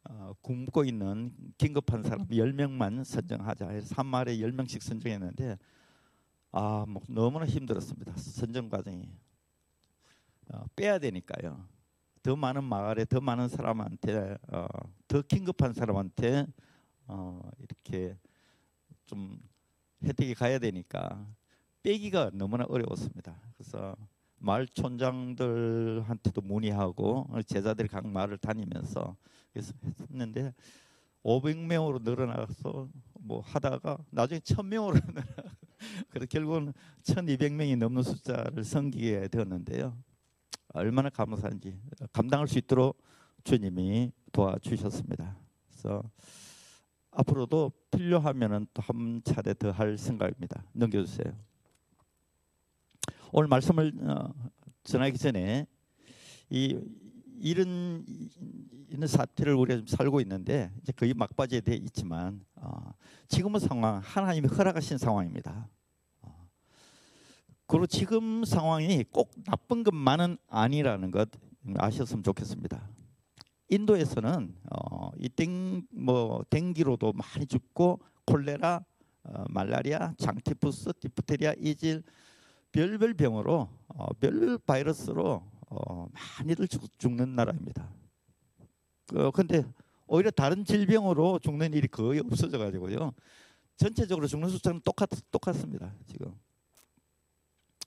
어, 0.08 0.32
굶고 0.40 0.84
있는 0.84 1.34
긴급한 1.58 2.04
사람 2.04 2.28
10명만 2.28 3.02
선정하자 3.02 3.70
해서 3.70 3.94
한 3.96 4.06
마을에 4.06 4.36
10명씩 4.36 4.80
선정했는데 4.80 5.58
아, 6.52 6.84
뭐 6.86 7.02
너무나 7.08 7.44
힘들었습니다. 7.44 8.16
선정 8.18 8.68
과정이 8.68 9.10
어, 10.52 10.64
빼야 10.76 11.00
되니까요. 11.00 11.66
더 12.22 12.36
많은 12.36 12.62
마을에 12.62 13.04
더 13.04 13.20
많은 13.20 13.48
사람한테 13.48 14.38
어, 14.52 14.66
더 15.08 15.22
긴급한 15.22 15.72
사람한테 15.72 16.46
어, 17.08 17.40
이렇게 17.58 18.16
좀 19.06 19.40
혜택이 20.04 20.34
가야 20.34 20.60
되니까 20.60 21.26
빼기가 21.82 22.30
너무나 22.32 22.64
어려웠습니다. 22.68 23.40
그래서 23.54 23.96
마을 24.38 24.66
촌장들한테도 24.66 26.40
문의하고 26.42 27.29
제자들이 27.46 27.88
각 27.88 28.07
마을을 28.07 28.38
다니면서 28.38 29.16
그래서 29.53 29.72
했는데 30.11 30.55
500명으로 31.24 32.03
늘어나서 32.03 32.88
뭐 33.20 33.40
하다가 33.40 33.98
나중에 34.11 34.40
1000명으로 34.40 35.05
늘어 35.07 35.22
그래서 36.11 36.27
결국은 36.27 36.72
1200명이 37.03 37.77
넘는 37.77 38.03
숫자를 38.03 38.64
섬기게 38.64 39.29
되었는데요. 39.29 39.96
얼마나 40.74 41.09
감사한지 41.11 41.79
감당할 42.12 42.46
수 42.48 42.59
있도록 42.59 43.01
주님이 43.44 44.12
도와주셨습니다. 44.33 45.37
그래서 45.68 46.03
앞으로도 47.11 47.72
필요하면은 47.90 48.66
또 48.74 48.83
한 48.83 49.22
차례 49.24 49.55
더 49.55 49.70
할 49.72 49.96
생각입니다. 49.98 50.62
넘겨주세요. 50.72 51.47
오늘 53.30 53.48
말씀을 53.48 53.92
어, 54.02 54.32
전하기 54.84 55.18
전에 55.18 55.66
이 56.50 56.78
이런 57.40 58.04
이런 58.88 59.06
사태를 59.06 59.54
우리가 59.54 59.78
좀 59.78 59.86
살고 59.86 60.20
있는데 60.22 60.72
이제 60.82 60.92
거의 60.92 61.12
막바지에 61.12 61.60
돼 61.60 61.74
있지만 61.74 62.40
어, 62.56 62.92
지금의 63.28 63.60
상황 63.60 64.00
하나님이 64.02 64.48
허락하신 64.48 64.96
상황입니다. 64.96 65.68
어, 66.22 66.48
그리고 67.66 67.86
지금 67.86 68.44
상황이 68.44 69.04
꼭 69.10 69.30
나쁜 69.44 69.84
것만은 69.84 70.38
아니라는 70.48 71.10
것 71.10 71.28
아셨으면 71.76 72.22
좋겠습니다. 72.22 72.88
인도에서는 73.68 74.54
어, 74.70 75.10
이땡뭐 75.18 76.44
댕기로도 76.48 77.12
많이 77.12 77.46
죽고 77.46 78.00
콜레라, 78.24 78.82
어, 79.24 79.44
말라리아, 79.50 80.14
장티푸스, 80.16 80.94
디프테리아, 81.00 81.52
이질 81.58 82.02
별별 82.72 83.14
병으로 83.14 83.68
어, 83.88 84.12
별 84.14 84.59
바이러스로 84.59 85.42
어, 85.70 86.09
많이들 86.38 86.68
죽, 86.68 86.83
죽는 86.98 87.35
나라입니다. 87.35 87.90
어, 89.14 89.31
근데 89.31 89.64
오히려 90.07 90.31
다른 90.31 90.64
질병으로 90.64 91.38
죽는 91.40 91.74
일이 91.74 91.88
거의 91.88 92.20
없어져 92.20 92.59
가지고요. 92.59 93.12
전체적으로 93.76 94.26
죽는 94.26 94.48
숫자는 94.48 94.81
똑같 94.85 95.09
똑같습니다. 95.31 95.92
지금. 96.07 96.35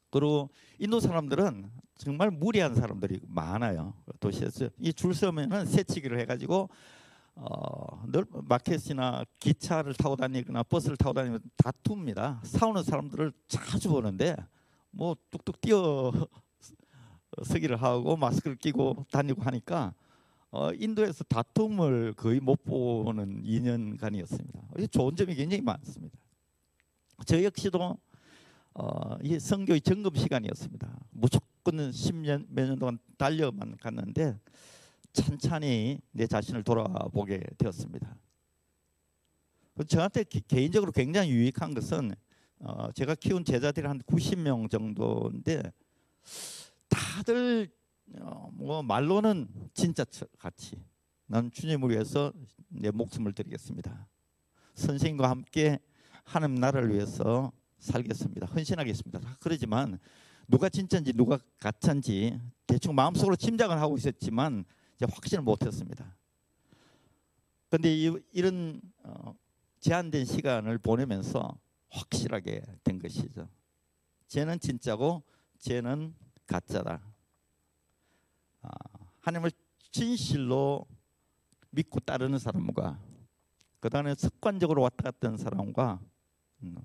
그리고 0.10 0.50
인도 0.78 1.00
사람들은 1.00 1.72
정말 1.98 2.32
무리한 2.32 2.76
사람들이 2.76 3.22
많아요. 3.28 3.94
도시에서 4.20 4.70
이 4.80 4.92
줄 4.94 5.14
서면은 5.14 5.66
새치기를 5.66 6.20
해가지고 6.20 6.70
어, 7.36 8.04
늘 8.12 8.26
마켓이나 8.32 9.24
기차를 9.40 9.94
타고 9.94 10.16
다니거나 10.16 10.64
버스를 10.64 10.98
타고 10.98 11.14
다니면 11.14 11.40
다툽니다. 11.58 12.42
싸우는 12.44 12.84
사람들을 12.84 13.32
자주 13.48 13.90
보는데 13.90 14.36
뭐 14.92 15.16
뚝뚝 15.32 15.62
뛰어 15.62 16.12
서기를 17.44 17.82
하고 17.82 18.18
마스크를 18.18 18.58
끼고 18.58 19.06
다니고 19.12 19.42
하니까 19.42 19.94
어, 20.52 20.72
인도에서 20.74 21.24
다툼을 21.24 22.14
거의 22.14 22.40
못 22.42 22.64
보는 22.66 23.44
2년간이었습니다. 23.44 24.92
좋은 24.92 25.16
점이 25.16 25.34
굉장히 25.36 25.62
많습니다. 25.62 26.18
저 27.26 27.42
역시도 27.42 27.98
어, 28.74 29.18
이 29.22 29.40
선교의 29.40 29.82
점검 29.82 30.16
시간이었습니다. 30.16 31.00
무조건 31.12 31.92
10년 31.92 32.46
몇 32.50 32.66
년 32.68 32.80
동안 32.80 33.00
달려만 33.18 33.78
갔는데 33.78 34.38
찬찬히 35.14 36.00
내 36.12 36.28
자신을 36.28 36.64
돌아보게 36.64 37.42
되었습니다. 37.58 38.16
저한테 39.88 40.24
기, 40.26 40.42
개인적으로 40.42 40.92
굉장히 40.92 41.32
유익한 41.32 41.74
것은 41.74 42.14
어, 42.64 42.92
제가 42.92 43.16
키운 43.16 43.44
제자들이 43.44 43.88
한 43.88 44.00
90명 44.02 44.70
정도인데 44.70 45.64
다들 46.88 47.70
어, 48.20 48.50
뭐 48.54 48.84
말로는 48.84 49.48
진짜 49.74 50.06
같이 50.38 50.80
난 51.26 51.50
주님을 51.52 51.90
위해서 51.90 52.32
내 52.68 52.92
목숨을 52.92 53.34
드리겠습니다. 53.34 54.08
선생님과 54.76 55.30
함께 55.30 55.80
하나님 56.24 56.56
나라를 56.56 56.94
위해서 56.94 57.52
살겠습니다. 57.80 58.46
헌신하겠습니다. 58.48 59.38
그러지만 59.40 59.98
누가 60.48 60.70
진짜인지 60.70 61.14
누가 61.14 61.40
가짜인지 61.60 62.40
대충 62.68 62.94
마음속으로 62.94 63.36
짐작을 63.38 63.80
하고 63.82 63.98
있었지만 63.98 64.66
확신을 65.02 65.44
못했습니다. 65.44 66.16
그런데 67.70 67.96
이런 68.34 68.82
어, 69.04 69.34
제한된 69.80 70.26
시간을 70.26 70.78
보내면서 70.78 71.58
확실하게 71.92 72.64
된 72.84 73.00
것이죠. 73.00 73.48
쟤는 74.28 74.60
진짜고 74.60 75.24
쟤는 75.60 76.16
가짜다. 76.48 77.02
아, 78.62 78.70
하나님을 79.20 79.52
진실로 79.92 80.86
믿고 81.70 82.00
따르는 82.00 82.40
사람과 82.40 83.00
그 83.80 83.90
다음에 83.90 84.16
습관적으로 84.16 84.82
왔다 84.82 85.04
갔다 85.04 85.28
하는 85.28 85.38
사람과 85.38 86.00
음, 86.64 86.76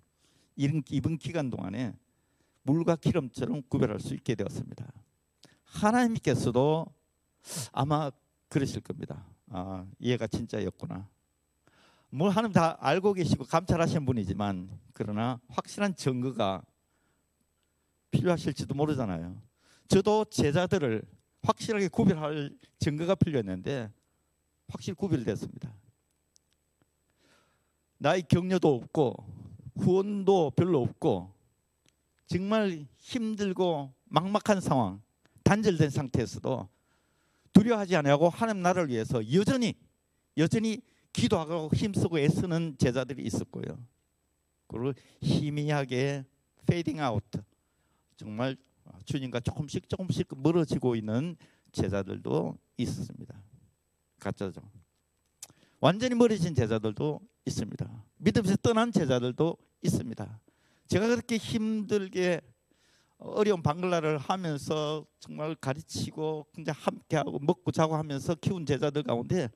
이번 0.56 1.18
기간 1.18 1.50
동안에 1.50 1.94
물과 2.62 2.96
기름처럼 2.96 3.62
구별할 3.68 4.00
수 4.00 4.14
있게 4.14 4.34
되었습니다. 4.34 4.92
하나님께서도 5.64 6.86
아마 7.72 8.10
그러실 8.48 8.80
겁니다. 8.80 9.24
아, 9.48 9.86
얘가 10.00 10.26
진짜였구나. 10.26 11.08
뭐 12.10 12.28
하나님 12.28 12.52
다 12.52 12.76
알고 12.80 13.12
계시고 13.14 13.44
감찰하신 13.44 14.04
분이지만 14.06 14.70
그러나 14.92 15.40
확실한 15.48 15.96
증거가 15.96 16.62
필요하실지도 18.10 18.74
모르잖아요. 18.74 19.40
저도 19.88 20.24
제자들을 20.26 21.02
확실하게 21.42 21.88
구별할 21.88 22.50
증거가 22.78 23.14
필요했는데 23.14 23.90
확실히 24.68 24.94
구별됐습니다. 24.94 25.72
나의 27.98 28.22
격려도 28.28 28.74
없고 28.74 29.14
후원도 29.76 30.52
별로 30.52 30.82
없고 30.82 31.32
정말 32.26 32.86
힘들고 32.96 33.92
막막한 34.04 34.60
상황, 34.60 35.00
단절된 35.44 35.90
상태에서도 35.90 36.68
두려워하지 37.52 37.96
않고 37.96 38.28
하나님 38.28 38.62
나라를 38.62 38.88
위해서 38.88 39.22
여전히 39.32 39.74
여전히 40.36 40.82
기도하고 41.16 41.70
힘쓰고 41.74 42.18
애쓰는 42.18 42.76
제자들이 42.78 43.24
있었고요. 43.24 43.78
그리고 44.68 44.92
희미하게 45.22 46.24
fading 46.66 47.00
out 47.00 47.24
정말 48.16 48.56
주님과 49.04 49.40
조금씩 49.40 49.88
조금씩 49.88 50.28
멀어지고 50.36 50.94
있는 50.94 51.36
제자들도 51.72 52.58
있었습니다. 52.76 53.42
가짜죠. 54.18 54.60
완전히 55.80 56.14
멀어진 56.14 56.54
제자들도 56.54 57.20
있습니다. 57.46 58.04
믿음에서 58.18 58.56
떠난 58.56 58.92
제자들도 58.92 59.56
있습니다. 59.82 60.40
제가 60.88 61.08
그렇게 61.08 61.36
힘들게 61.36 62.40
어려운 63.18 63.62
방글라를 63.62 64.18
하면서 64.18 65.06
정말 65.18 65.54
가르치고 65.54 66.46
함께하고 66.66 67.38
먹고 67.38 67.70
자고 67.70 67.96
하면서 67.96 68.34
키운 68.34 68.66
제자들 68.66 69.02
가운데 69.02 69.48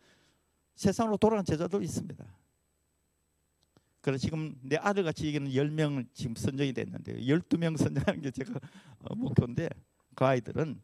세상으로 0.75 1.17
돌아간 1.17 1.45
제자도 1.45 1.83
있습니다. 1.83 2.25
그래서 4.01 4.19
지금 4.19 4.57
내 4.63 4.77
아들 4.77 5.05
같이 5.05 5.27
얘기는 5.27 5.49
10명 5.51 6.07
지금 6.15 6.35
선정이 6.35 6.73
됐는데 6.73 7.21
12명 7.21 7.77
선정하는 7.77 8.23
게 8.23 8.31
제가 8.31 8.59
어, 9.01 9.15
목표인데 9.15 9.69
그 10.15 10.25
아이들은 10.25 10.81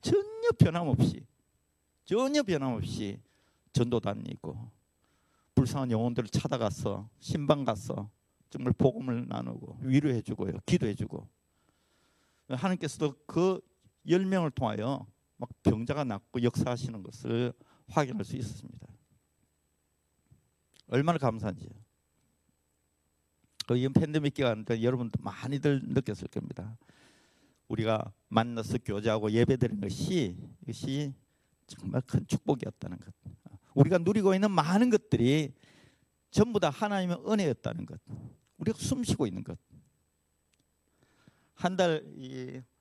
전혀 0.00 0.50
변함없이 0.58 1.24
전혀 2.04 2.42
변함없이 2.42 3.20
전도 3.72 4.00
다니고 4.00 4.70
불쌍한 5.54 5.90
영혼들을 5.90 6.28
찾아가서 6.30 7.08
신방 7.20 7.64
가서 7.64 8.10
정말 8.48 8.72
복음을 8.72 9.28
나누고 9.28 9.78
위로해 9.82 10.20
주고요. 10.22 10.52
기도해 10.66 10.94
주고 10.94 11.28
하나님께서도 12.48 13.14
그 13.26 13.60
10명을 14.06 14.52
통하여 14.54 15.06
막 15.36 15.48
병자가 15.62 16.04
낫고 16.04 16.42
역사하시는 16.42 17.02
것을 17.02 17.52
확인할 17.90 18.24
수 18.24 18.36
있었습니다. 18.36 18.86
얼마나 20.88 21.18
감사한지요. 21.18 21.68
그 23.66 23.88
팬데믹 23.92 24.34
기간 24.34 24.64
때 24.64 24.82
여러분도 24.82 25.18
많이들 25.22 25.80
느꼈을 25.84 26.28
겁니다. 26.28 26.76
우리가 27.68 28.12
만나서 28.28 28.78
교제하고 28.78 29.30
예배드리는 29.30 29.80
것이 29.80 30.36
이것이 30.62 31.14
정말 31.68 32.00
큰 32.02 32.26
축복이었다는 32.26 32.98
것. 32.98 33.14
우리가 33.74 33.98
누리고 33.98 34.34
있는 34.34 34.50
많은 34.50 34.90
것들이 34.90 35.54
전부 36.32 36.58
다 36.58 36.70
하나님의 36.70 37.18
은혜였다는 37.28 37.86
것. 37.86 38.00
우리가 38.58 38.76
숨쉬고 38.78 39.26
있는 39.26 39.44
것. 39.44 39.56
한 41.54 41.76
달 41.76 42.02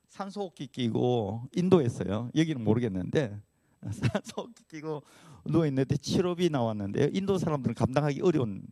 산소호흡기 0.10 0.68
끼고 0.68 1.50
인도했어요. 1.56 2.32
여기는 2.36 2.64
모르겠는데 2.64 3.40
산소호흡기 3.92 4.64
끼고 4.68 5.04
누워 5.46 5.66
있는데 5.68 5.96
치료비 5.98 6.50
나왔는데 6.50 7.12
인도 7.14 7.38
사람들은 7.38 7.76
감당하기 7.76 8.22
어려운 8.22 8.64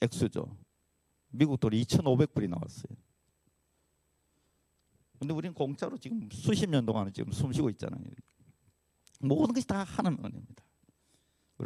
액수죠. 0.00 0.56
미국 1.28 1.58
돈이 1.60 1.82
2,500불이 1.82 2.48
나왔어요. 2.48 2.96
근데 5.18 5.32
우리는 5.32 5.54
공짜로 5.54 5.96
지금 5.96 6.28
수십 6.30 6.68
년 6.68 6.84
동안 6.84 7.12
지금 7.12 7.32
숨쉬고 7.32 7.70
있잖아요. 7.70 8.02
모든 9.20 9.54
것이 9.54 9.66
다 9.66 9.84
하나님 9.84 10.18
은혜입니다. 10.24 10.64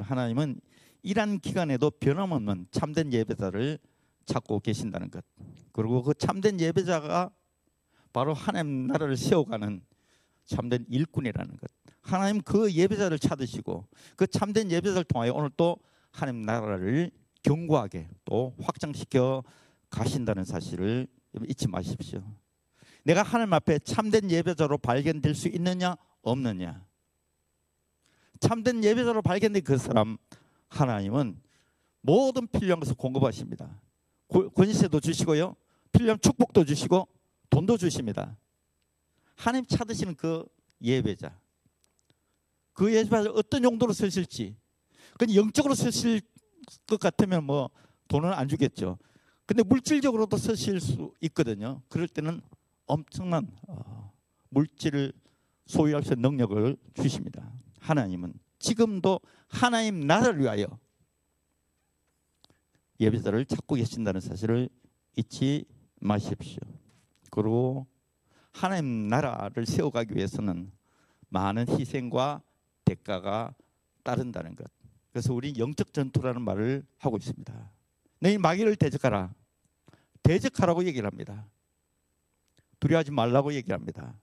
하나님은 0.01 0.61
이란 1.03 1.39
기간에도 1.39 1.91
변함없는 1.91 2.69
참된 2.71 3.13
예배자를 3.13 3.79
찾고 4.27 4.61
계신다는 4.61 5.11
것. 5.11 5.25
그리고 5.73 6.03
그 6.03 6.15
참된 6.15 6.61
예배자가 6.61 7.31
바로 8.13 8.35
하나님 8.35 8.87
나라를 8.87 9.17
세워가는 9.17 9.83
참된 10.45 10.85
일꾼이라는 10.89 11.57
것. 11.57 11.78
하나님 12.09 12.41
그 12.41 12.73
예배자를 12.73 13.19
찾으시고 13.19 13.87
그 14.17 14.27
참된 14.27 14.71
예배자를 14.71 15.05
통하여 15.05 15.33
오늘 15.35 15.51
또 15.57 15.77
하나님 16.11 16.43
나라를 16.43 17.11
견고하게 17.43 18.09
또 18.25 18.55
확장시켜 18.61 19.43
가신다는 19.91 20.45
사실을 20.45 21.07
잊지 21.47 21.69
마십시오. 21.69 22.23
내가 23.05 23.23
하나님 23.23 23.53
앞에 23.53 23.79
참된 23.81 24.31
예배자로 24.31 24.79
발견될 24.79 25.35
수 25.35 25.49
있느냐 25.49 25.97
없느냐. 26.23 26.85
참된 28.41 28.83
예배자로 28.83 29.23
발견된 29.23 29.63
그 29.63 29.77
사람 29.79 30.17
하나님은 30.69 31.41
모든 32.01 32.47
필요한 32.47 32.81
것을 32.81 32.95
공급하십니다. 32.95 33.81
고- 34.29 34.49
권세도 34.51 35.01
주시고요. 35.01 35.57
필요한 35.93 36.19
축복도 36.21 36.65
주시고 36.65 37.07
돈도 37.51 37.77
주십니다. 37.77 38.37
하나님 39.37 39.67
찾으시는 39.67 40.15
그 40.17 40.45
예배자. 40.83 41.39
그 42.79 42.95
예배자 42.95 43.33
어떤 43.33 43.65
용도로 43.65 43.93
쓰실지. 43.93 44.55
그건 45.15 45.35
영적으로 45.35 45.75
쓰실 45.75 46.21
것 46.87 47.01
같으면 47.01 47.43
뭐 47.43 47.71
돈은 48.07 48.33
안 48.33 48.47
주겠죠. 48.47 48.99
근데 49.47 49.65
물질적으로도 49.65 50.37
쓰실 50.37 50.79
수 50.79 51.13
있거든요. 51.23 51.83
그럴 51.89 52.07
때는 52.07 52.41
엄청난 52.87 53.51
어, 53.67 54.13
물질을 54.51 55.13
소유할 55.67 56.05
수 56.05 56.13
있는 56.13 56.31
능력을 56.31 56.77
주십니다. 56.95 57.53
하나님은 57.81 58.35
지금도 58.61 59.19
하나님 59.49 60.07
나라를 60.07 60.39
위하여 60.39 60.69
예배자를 63.01 63.45
찾고 63.47 63.75
계신다는 63.75 64.21
사실을 64.21 64.69
잊지 65.17 65.65
마십시오. 66.01 66.61
그리고 67.33 67.89
하나님 68.53 69.09
나라를 69.09 69.67
세워가기 69.67 70.15
위해서는 70.15 70.71
많은 71.29 71.69
희생과 71.69 72.43
대가가 72.89 73.55
따른다는 74.03 74.57
것. 74.57 74.67
그래서 75.11 75.35
우리 75.35 75.55
영적 75.59 75.93
전투라는 75.93 76.43
말을 76.43 76.87
하고 76.99 77.17
있습니다. 77.17 77.71
너희 78.21 78.39
마귀를 78.39 78.77
대적하라. 78.77 79.35
대적하라고 80.23 80.85
얘기를 80.85 81.07
합니다. 81.07 81.47
두려워하지 82.81 83.11
말라고 83.11 83.53
얘기를 83.53 83.75
합니다. 83.75 84.15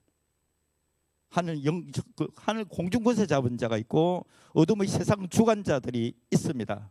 하늘 1.28 1.64
영적 1.64 2.04
그 2.16 2.28
하늘 2.36 2.64
공중 2.64 3.02
권세 3.02 3.26
잡은 3.26 3.58
자가 3.58 3.76
있고 3.78 4.26
어둠의 4.54 4.88
세상 4.88 5.28
주관자들이 5.28 6.14
있습니다. 6.30 6.90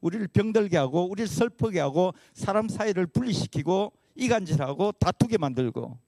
우리를 0.00 0.28
병들게 0.28 0.76
하고 0.76 1.08
우리를 1.10 1.26
슬프게 1.26 1.80
하고 1.80 2.12
사람 2.34 2.68
사이를 2.68 3.06
분리시키고 3.06 3.92
이간질하고 4.14 4.92
다투게 4.92 5.38
만들고 5.38 5.98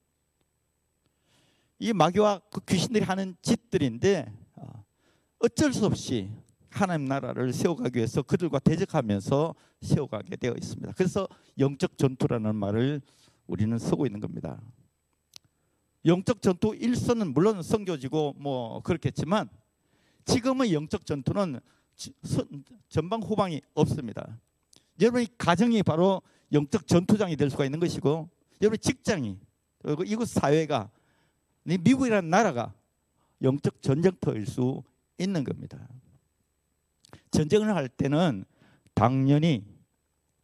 이 1.79 1.93
마귀와 1.93 2.41
그 2.51 2.61
귀신들이 2.61 3.03
하는 3.03 3.35
짓들인데 3.41 4.31
어, 5.39 5.45
어쩔 5.45 5.73
수 5.73 5.85
없이 5.85 6.29
하나님 6.69 7.05
나라를 7.07 7.53
세워가기 7.53 7.97
위해서 7.97 8.21
그들과 8.21 8.59
대적하면서 8.59 9.55
세워가게 9.81 10.35
되어 10.35 10.53
있습니다. 10.55 10.93
그래서 10.93 11.27
영적 11.57 11.97
전투라는 11.97 12.55
말을 12.55 13.01
우리는 13.47 13.77
쓰고 13.77 14.05
있는 14.05 14.19
겁니다. 14.19 14.61
영적 16.05 16.41
전투 16.41 16.75
일선은 16.75 17.33
물론 17.33 17.61
성교지고 17.61 18.35
뭐 18.37 18.81
그렇겠지만 18.81 19.49
지금의 20.25 20.73
영적 20.73 21.05
전투는 21.05 21.59
전방 22.89 23.21
후방이 23.21 23.61
없습니다. 23.73 24.39
여러분의 24.99 25.27
가정이 25.37 25.83
바로 25.83 26.21
영적 26.51 26.87
전투장이 26.87 27.35
될 27.35 27.49
수가 27.49 27.65
있는 27.65 27.79
것이고 27.79 28.29
여러분의 28.61 28.79
직장이 28.79 29.37
그리고 29.81 30.03
이곳 30.03 30.27
사회가 30.27 30.89
이 31.65 31.77
미국이라는 31.77 32.29
나라가 32.29 32.73
영적 33.41 33.81
전쟁터일 33.81 34.45
수 34.45 34.83
있는 35.17 35.43
겁니다. 35.43 35.87
전쟁을 37.31 37.75
할 37.75 37.89
때는 37.89 38.45
당연히 38.93 39.65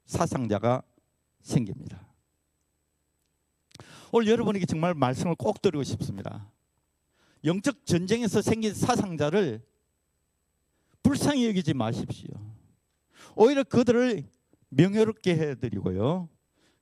사상자가 0.05 0.83
생깁니다. 1.41 2.07
오늘 4.11 4.27
여러분에게 4.27 4.65
정말 4.65 4.93
말씀을 4.93 5.35
꼭 5.35 5.61
드리고 5.61 5.83
싶습니다. 5.83 6.51
영적 7.43 7.85
전쟁에서 7.85 8.41
생긴 8.41 8.73
사상자를 8.73 9.61
불쌍히 11.01 11.47
여기지 11.47 11.73
마십시오. 11.73 12.29
오히려 13.35 13.63
그들을 13.63 14.23
명예롭게 14.69 15.35
해드리고요. 15.35 16.29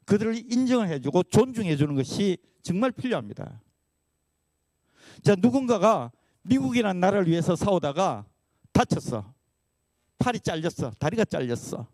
그들을 0.06 0.51
인정을 0.51 0.89
해주고 0.89 1.23
존중해 1.23 1.77
주는 1.77 1.95
것이 1.95 2.38
정말 2.62 2.91
필요합니다. 2.91 3.62
자, 5.23 5.36
누군가가 5.36 6.12
미국이라는 6.43 6.99
나라를 6.99 7.27
위해서 7.27 7.56
싸우다가 7.56 8.25
다쳤어. 8.71 9.34
팔이 10.17 10.39
잘렸어. 10.39 10.91
다리가 10.91 11.25
잘렸어. 11.25 11.88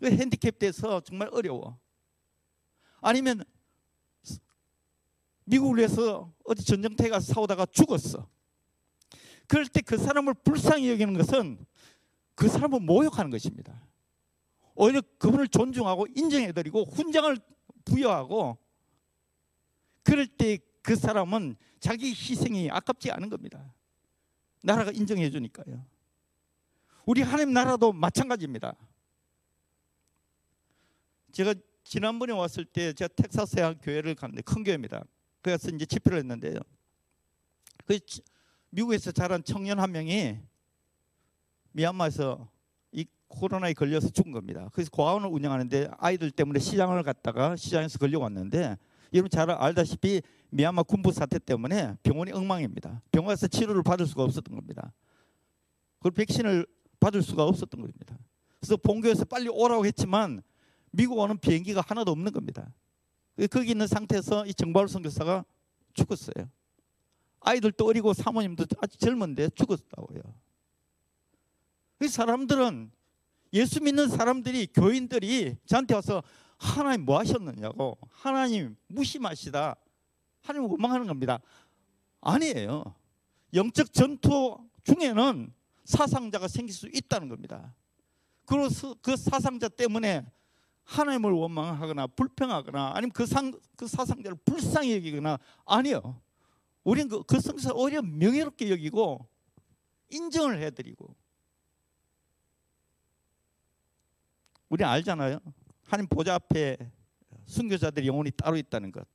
그 0.00 0.10
핸디캡 0.10 0.52
돼서 0.52 1.00
정말 1.00 1.28
어려워. 1.32 1.78
아니면 3.00 3.44
미국을 5.44 5.78
위해서 5.78 6.32
어디 6.44 6.64
전쟁터에 6.64 7.08
가서 7.08 7.32
싸우다가 7.34 7.66
죽었어. 7.66 8.28
그럴 9.46 9.66
때 9.66 9.80
그 9.80 9.96
사람을 9.96 10.34
불쌍히 10.34 10.90
여기는 10.90 11.14
것은 11.14 11.64
그 12.34 12.48
사람을 12.48 12.80
모욕하는 12.80 13.30
것입니다. 13.30 13.80
오히려 14.74 15.00
그분을 15.18 15.48
존중하고 15.48 16.06
인정해드리고 16.14 16.84
훈장을 16.86 17.38
부여하고 17.84 18.58
그럴 20.02 20.26
때 20.26 20.58
그 20.86 20.94
사람은 20.94 21.56
자기 21.80 22.08
희생이 22.10 22.70
아깝지 22.70 23.10
않은 23.10 23.28
겁니다. 23.28 23.72
나라가 24.62 24.90
인정해 24.90 25.30
주니까요. 25.30 25.84
우리 27.04 27.22
하나님 27.22 27.52
나라도 27.52 27.92
마찬가지입니다. 27.92 28.74
제가 31.32 31.54
지난번에 31.84 32.32
왔을 32.32 32.64
때 32.64 32.92
제가 32.92 33.12
텍사스의 33.14 33.64
한 33.64 33.78
교회를 33.78 34.14
갔는데 34.14 34.42
큰 34.42 34.64
교회입니다. 34.64 35.04
그래서 35.42 35.70
이제 35.70 35.84
집회를 35.86 36.18
했는데요. 36.18 36.58
그 37.84 38.00
지- 38.00 38.22
미국에서 38.70 39.12
자란 39.12 39.44
청년 39.44 39.78
한 39.78 39.92
명이 39.92 40.38
미얀마에서 41.72 42.50
이 42.92 43.06
코로나에 43.28 43.74
걸려서 43.74 44.08
죽은 44.08 44.32
겁니다. 44.32 44.68
그래서 44.72 44.90
고아원을 44.90 45.28
운영하는데 45.28 45.90
아이들 45.98 46.30
때문에 46.30 46.58
시장을 46.58 47.02
갔다가 47.04 47.54
시장에서 47.54 47.98
걸려왔는데 47.98 48.76
여러분 49.12 49.30
잘 49.30 49.50
알다시피 49.50 50.22
미얀마 50.50 50.84
군부 50.84 51.12
사태 51.12 51.38
때문에 51.38 51.96
병원이 52.02 52.32
엉망입니다. 52.32 53.02
병원 53.10 53.32
에서 53.32 53.46
치료를 53.46 53.82
받을 53.82 54.06
수가 54.06 54.22
없었던 54.24 54.54
겁니다. 54.54 54.92
그 56.00 56.10
백신을 56.10 56.66
받을 57.00 57.22
수가 57.22 57.44
없었던 57.44 57.80
겁니다. 57.80 58.18
그래서 58.60 58.76
본교에서 58.76 59.24
빨리 59.24 59.48
오라고 59.48 59.86
했지만 59.86 60.42
미국 60.90 61.18
오는 61.18 61.36
비행기가 61.38 61.82
하나도 61.86 62.10
없는 62.12 62.32
겁니다. 62.32 62.72
거기 63.50 63.70
있는 63.70 63.86
상태에서 63.86 64.46
이 64.46 64.54
정바울 64.54 64.88
선교사가 64.88 65.44
죽었어요. 65.92 66.48
아이들도 67.40 67.86
어리고 67.86 68.12
사모님도 68.14 68.64
아주 68.80 68.98
젊은데 68.98 69.50
죽었다고요. 69.50 70.20
이 72.02 72.08
사람들은 72.08 72.90
예수 73.52 73.82
믿는 73.82 74.08
사람들이 74.08 74.68
교인들이 74.74 75.56
저한테 75.66 75.94
와서 75.94 76.22
하나님 76.58 77.04
뭐 77.04 77.18
하셨느냐고 77.18 77.98
하나님 78.10 78.76
무심하시다 78.88 79.76
하나님 80.46 80.70
원망하는 80.70 81.06
겁니다. 81.06 81.40
아니에요. 82.20 82.94
영적 83.52 83.92
전투 83.92 84.58
중에는 84.84 85.52
사상자가 85.84 86.46
생길 86.46 86.74
수 86.74 86.88
있다는 86.92 87.28
겁니다. 87.28 87.74
그래서 88.44 88.94
그 89.02 89.16
사상자 89.16 89.68
때문에 89.68 90.24
하나님을 90.84 91.32
원망하거나 91.32 92.06
불평하거나 92.08 92.92
아니면 92.94 93.10
그, 93.12 93.26
상, 93.26 93.52
그 93.76 93.88
사상자를 93.88 94.38
불쌍히 94.44 94.94
여기거나 94.94 95.38
아니요. 95.64 96.20
우리는 96.84 97.08
그, 97.08 97.24
그 97.24 97.40
성사 97.40 97.72
오히려 97.74 98.02
명예롭게 98.02 98.70
여기고 98.70 99.26
인정을 100.10 100.62
해드리고 100.62 101.12
우리 104.68 104.84
알잖아요. 104.84 105.40
하나님 105.84 106.08
보좌 106.08 106.34
앞에 106.34 106.76
순교자들의 107.46 108.06
영혼이 108.06 108.30
따로 108.32 108.56
있다는 108.56 108.92
것. 108.92 109.06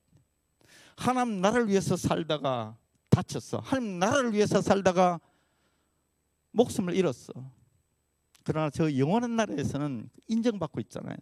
하나님 1.01 1.41
나라를 1.41 1.67
위해서 1.67 1.97
살다가 1.97 2.77
다쳤어. 3.09 3.57
하나님 3.57 3.97
나라를 3.97 4.33
위해서 4.33 4.61
살다가 4.61 5.19
목숨을 6.51 6.95
잃었어. 6.95 7.33
그러나 8.43 8.69
저 8.69 8.95
영원한 8.95 9.35
나라에서는 9.35 10.09
인정받고 10.27 10.79
있잖아요. 10.81 11.17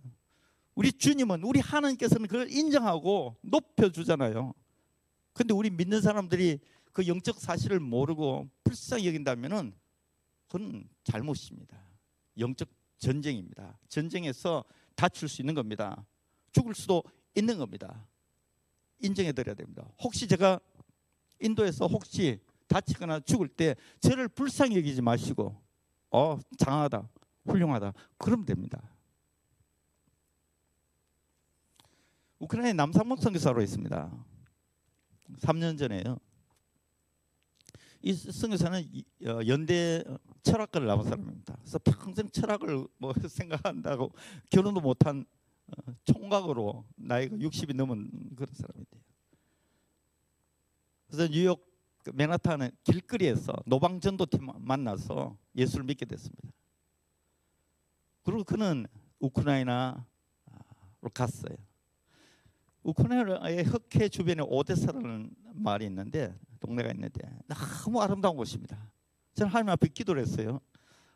우리 0.75 0.91
주님은 0.91 1.43
우리 1.43 1.61
하나님께서는 1.61 2.27
그걸 2.27 2.51
인정하고 2.51 3.37
높여 3.41 3.89
주잖아요. 3.89 4.53
근데 5.31 5.53
우리 5.53 5.69
믿는 5.69 6.01
사람들이 6.01 6.59
그 6.91 7.07
영적 7.07 7.39
사실을 7.39 7.79
모르고 7.79 8.49
불쌍히 8.65 9.07
여긴다면은 9.07 9.73
그건 10.47 10.89
잘못입니다. 11.05 11.77
영적 12.37 12.67
전쟁입니다. 12.97 13.79
전쟁에서 13.87 14.65
다칠 14.95 15.29
수 15.29 15.41
있는 15.41 15.55
겁니다. 15.55 16.05
죽을 16.51 16.75
수도 16.75 17.01
있는 17.33 17.57
겁니다. 17.57 18.09
인정해 18.99 19.31
드려야 19.31 19.55
됩니다. 19.55 19.85
혹시 20.01 20.27
제가 20.27 20.59
인도에서 21.39 21.88
혹시 21.88 22.39
다치거나 22.67 23.21
죽을 23.21 23.47
때 23.47 23.75
저를 23.99 24.27
불쌍히 24.27 24.75
여기지 24.77 25.01
마시고 25.01 25.59
어 26.12 26.39
장하다 26.57 27.07
훌륭하다 27.45 27.93
그러면 28.17 28.45
됩니다. 28.45 28.81
우크라이나 32.39 32.73
남상목 32.73 33.19
선교사로 33.21 33.62
있습니다. 33.62 34.25
3년 35.41 35.77
전에요. 35.77 36.17
이 38.01 38.13
선교사는 38.13 38.81
이- 38.93 39.03
어, 39.25 39.39
연대 39.47 40.03
철학과를 40.43 40.88
나온 40.88 41.03
사람입니다. 41.03 41.57
그래서 41.59 41.79
평생 41.79 42.29
철학을 42.29 42.88
뭐 42.97 43.13
생각한다고 43.27 44.13
결혼도 44.49 44.79
못한 44.79 45.25
어, 45.25 45.38
총각으로 46.05 46.86
나이가 46.95 47.36
60이 47.36 47.75
넘은 47.75 48.10
그런 48.36 48.53
사람인데요. 48.53 49.01
그래서 51.08 51.27
뉴욕 51.32 51.67
그 52.03 52.12
맨하탄의 52.13 52.71
길거리에서 52.84 53.53
노방 53.65 53.99
전도팀 53.99 54.47
만나서 54.60 55.38
예수를 55.55 55.86
믿게 55.86 56.05
됐습니다. 56.05 56.49
그리고 58.23 58.43
그는 58.43 58.86
우크라이나로 59.19 60.03
갔어요. 61.13 61.55
우크라이나의 62.84 63.63
흑해 63.63 64.10
주변에 64.10 64.43
오데사라는 64.45 65.36
말이 65.53 65.86
있는데 65.86 66.34
동네가 66.60 66.91
있는데 66.91 67.19
너무 67.47 68.01
아름다운 68.01 68.38
곳입니다. 68.38 68.91
저는 69.34 69.51
하나님 69.51 69.69
앞에 69.69 69.88
기도를 69.88 70.21
했어요. 70.21 70.62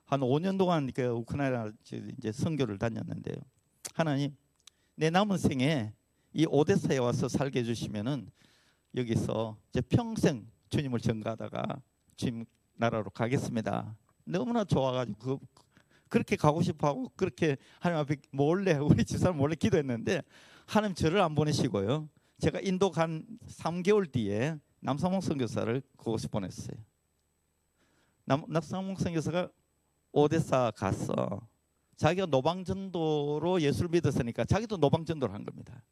한 0.05 0.19
5년 0.19 0.57
동안 0.57 0.91
그 0.91 1.03
우크라이나 1.03 1.71
이제 2.17 2.31
선교를 2.31 2.77
다녔는데요. 2.77 3.37
하나님 3.93 4.35
내 4.95 5.09
남은 5.09 5.37
생에 5.37 5.93
이 6.33 6.45
오데사에 6.47 6.97
와서 6.97 7.27
살게 7.27 7.59
해주시면은 7.59 8.29
여기서 8.95 9.57
이제 9.69 9.81
평생 9.81 10.47
주님을 10.69 10.99
전가하다가 10.99 11.81
주님 12.15 12.45
나라로 12.75 13.09
가겠습니다. 13.11 13.95
너무나 14.25 14.63
좋아가지고 14.63 15.39
그, 15.39 15.45
그렇게 16.09 16.35
가고 16.35 16.61
싶어하고 16.61 17.11
그렇게 17.15 17.57
하나님 17.79 18.01
앞에 18.03 18.17
몰래 18.31 18.73
우리 18.73 19.03
집사람 19.03 19.37
몰래 19.37 19.55
기도했는데 19.55 20.21
하나님 20.65 20.95
저를 20.95 21.21
안 21.21 21.35
보내시고요. 21.35 22.09
제가 22.39 22.59
인도 22.59 22.91
간 22.91 23.25
3개월 23.47 24.11
뒤에 24.11 24.57
남상봉 24.79 25.21
선교사를 25.21 25.81
그곳에 25.97 26.27
보냈어요. 26.27 26.77
남, 28.25 28.43
남상봉 28.47 28.95
선교사가 28.95 29.49
오데사 30.11 30.71
가서 30.75 31.47
자기가 31.95 32.25
노방전도로 32.27 33.61
예수를 33.61 33.89
믿었으니까 33.89 34.45
자기도 34.45 34.77
노방전도를 34.77 35.33
한 35.33 35.45
겁니다. 35.45 35.83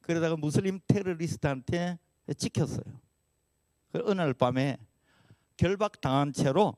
그러다가 0.00 0.36
무슬림 0.36 0.80
테러리스트한테 0.86 1.98
찍혔어요. 2.36 2.84
그 3.92 4.02
어느 4.04 4.12
날 4.20 4.34
밤에 4.34 4.76
결박 5.56 6.00
당한 6.00 6.32
채로 6.32 6.76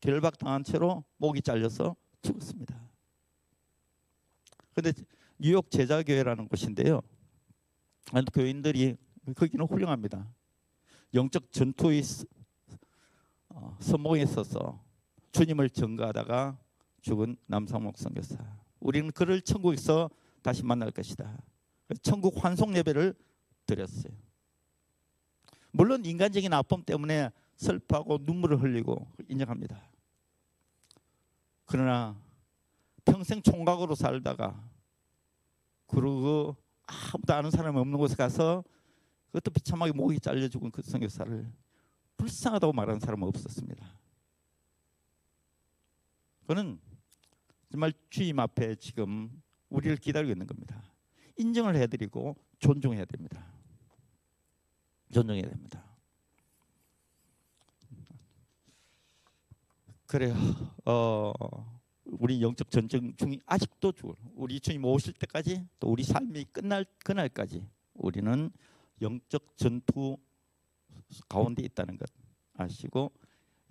결박 0.00 0.38
당한 0.38 0.64
채로 0.64 1.04
목이 1.18 1.42
잘려서 1.42 1.96
죽었습니다. 2.22 2.78
그런데 4.74 5.02
뉴욕 5.38 5.70
제자교회라는 5.70 6.48
곳인데요. 6.48 7.00
교인들이 8.32 8.96
거기는 9.36 9.64
훌륭합니다. 9.66 10.26
영적 11.12 11.52
전투의 11.52 12.02
스- 12.02 12.26
어, 13.50 13.76
선봉에 13.80 14.22
있어서 14.22 14.82
주님을 15.32 15.70
전가하다가 15.70 16.58
죽은 17.04 17.36
남상목 17.46 17.98
선교사. 17.98 18.38
우리는 18.80 19.10
그를 19.10 19.42
천국에서 19.42 20.08
다시 20.42 20.64
만날 20.64 20.90
것이다. 20.90 21.38
천국 22.00 22.42
환송 22.42 22.74
예배를 22.76 23.14
드렸어요. 23.66 24.12
물론 25.70 26.04
인간적인 26.04 26.50
아픔 26.54 26.82
때문에 26.82 27.30
슬퍼하고 27.56 28.18
눈물을 28.22 28.62
흘리고 28.62 29.06
인정합니다. 29.28 29.82
그러나 31.66 32.16
평생 33.04 33.42
총각으로 33.42 33.94
살다가 33.94 34.66
그리고 35.86 36.56
아무도 36.86 37.34
아는 37.34 37.50
사람이 37.50 37.78
없는 37.78 37.98
곳에 37.98 38.16
가서 38.16 38.64
그것도 39.26 39.50
비참하게 39.50 39.92
목이 39.92 40.20
잘려 40.20 40.48
죽은 40.48 40.70
그 40.70 40.80
선교사를 40.80 41.52
불쌍하다고 42.16 42.72
말하는 42.72 42.98
사람은 42.98 43.28
없었습니다. 43.28 43.86
그는 46.46 46.78
정말 47.74 47.92
주님 48.08 48.38
앞에 48.38 48.76
지금 48.76 49.42
우리를 49.68 49.96
기다리고 49.96 50.30
있는 50.30 50.46
겁니다. 50.46 50.80
인정을 51.36 51.74
해드리고 51.74 52.36
존중해야 52.60 53.04
됩니다. 53.04 53.44
존중해야 55.12 55.42
됩니다. 55.48 55.84
그래요. 60.06 60.36
어, 60.84 61.32
우리 62.04 62.40
영적 62.40 62.70
전쟁 62.70 63.12
중이 63.16 63.40
아직도 63.44 63.90
죽을. 63.90 64.14
우리 64.36 64.60
주님 64.60 64.84
오실 64.84 65.12
때까지 65.14 65.66
또 65.80 65.88
우리 65.90 66.04
삶이 66.04 66.44
끝날 66.52 66.86
그날까지 67.04 67.66
우리는 67.94 68.52
영적 69.02 69.56
전투 69.56 70.16
가운데 71.28 71.64
있다는 71.64 71.98
것 71.98 72.08
아시고 72.52 73.10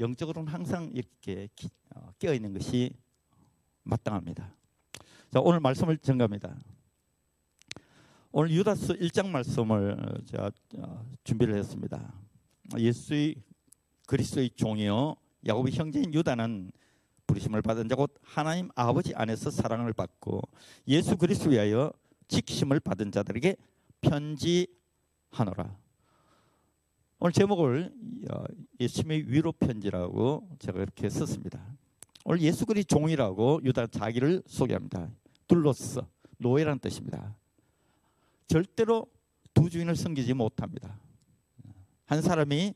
영적으로는 0.01 0.51
항상 0.51 0.91
이렇게 0.93 1.47
기- 1.55 1.69
어, 1.95 2.11
깨어 2.19 2.33
있는 2.33 2.51
것이 2.51 2.91
마땅합니다. 3.83 4.53
자 5.31 5.39
오늘 5.39 5.59
말씀을 5.59 5.97
전갑니다. 5.97 6.55
오늘 8.31 8.51
유다서 8.51 8.93
1장 8.95 9.27
말씀을 9.29 10.21
제가 10.25 10.51
어, 10.77 11.05
준비를 11.23 11.55
했습니다. 11.55 12.13
예수의 12.77 13.35
그리스도의 14.07 14.49
종이요 14.51 15.15
야곱의 15.45 15.73
형제인 15.73 16.13
유다는 16.13 16.71
부르심을 17.27 17.61
받은 17.61 17.89
자 17.89 17.95
곧 17.95 18.13
하나님 18.21 18.69
아버지 18.75 19.13
안에서 19.15 19.49
사랑을 19.51 19.93
받고 19.93 20.41
예수 20.87 21.17
그리스도 21.17 21.51
위하여 21.51 21.91
지키심을 22.27 22.79
받은 22.79 23.11
자들에게 23.11 23.55
편지하노라. 24.01 25.77
오늘 27.19 27.31
제목을 27.31 27.93
어, 28.31 28.43
예수님의 28.79 29.31
위로 29.31 29.51
편지라고 29.51 30.49
제가 30.59 30.81
이렇게 30.81 31.07
썼습니다. 31.09 31.65
오늘 32.25 32.41
예수 32.41 32.65
그리 32.65 32.85
종이라고 32.85 33.61
유다 33.63 33.87
자기를 33.87 34.43
소개합니다. 34.47 35.09
둘로스 35.45 36.07
노예라는 36.37 36.79
뜻입니다. 36.79 37.35
절대로 38.47 39.07
두 39.53 39.69
주인을 39.69 39.95
섬기지 39.95 40.33
못합니다. 40.33 40.99
한 42.05 42.21
사람이 42.21 42.73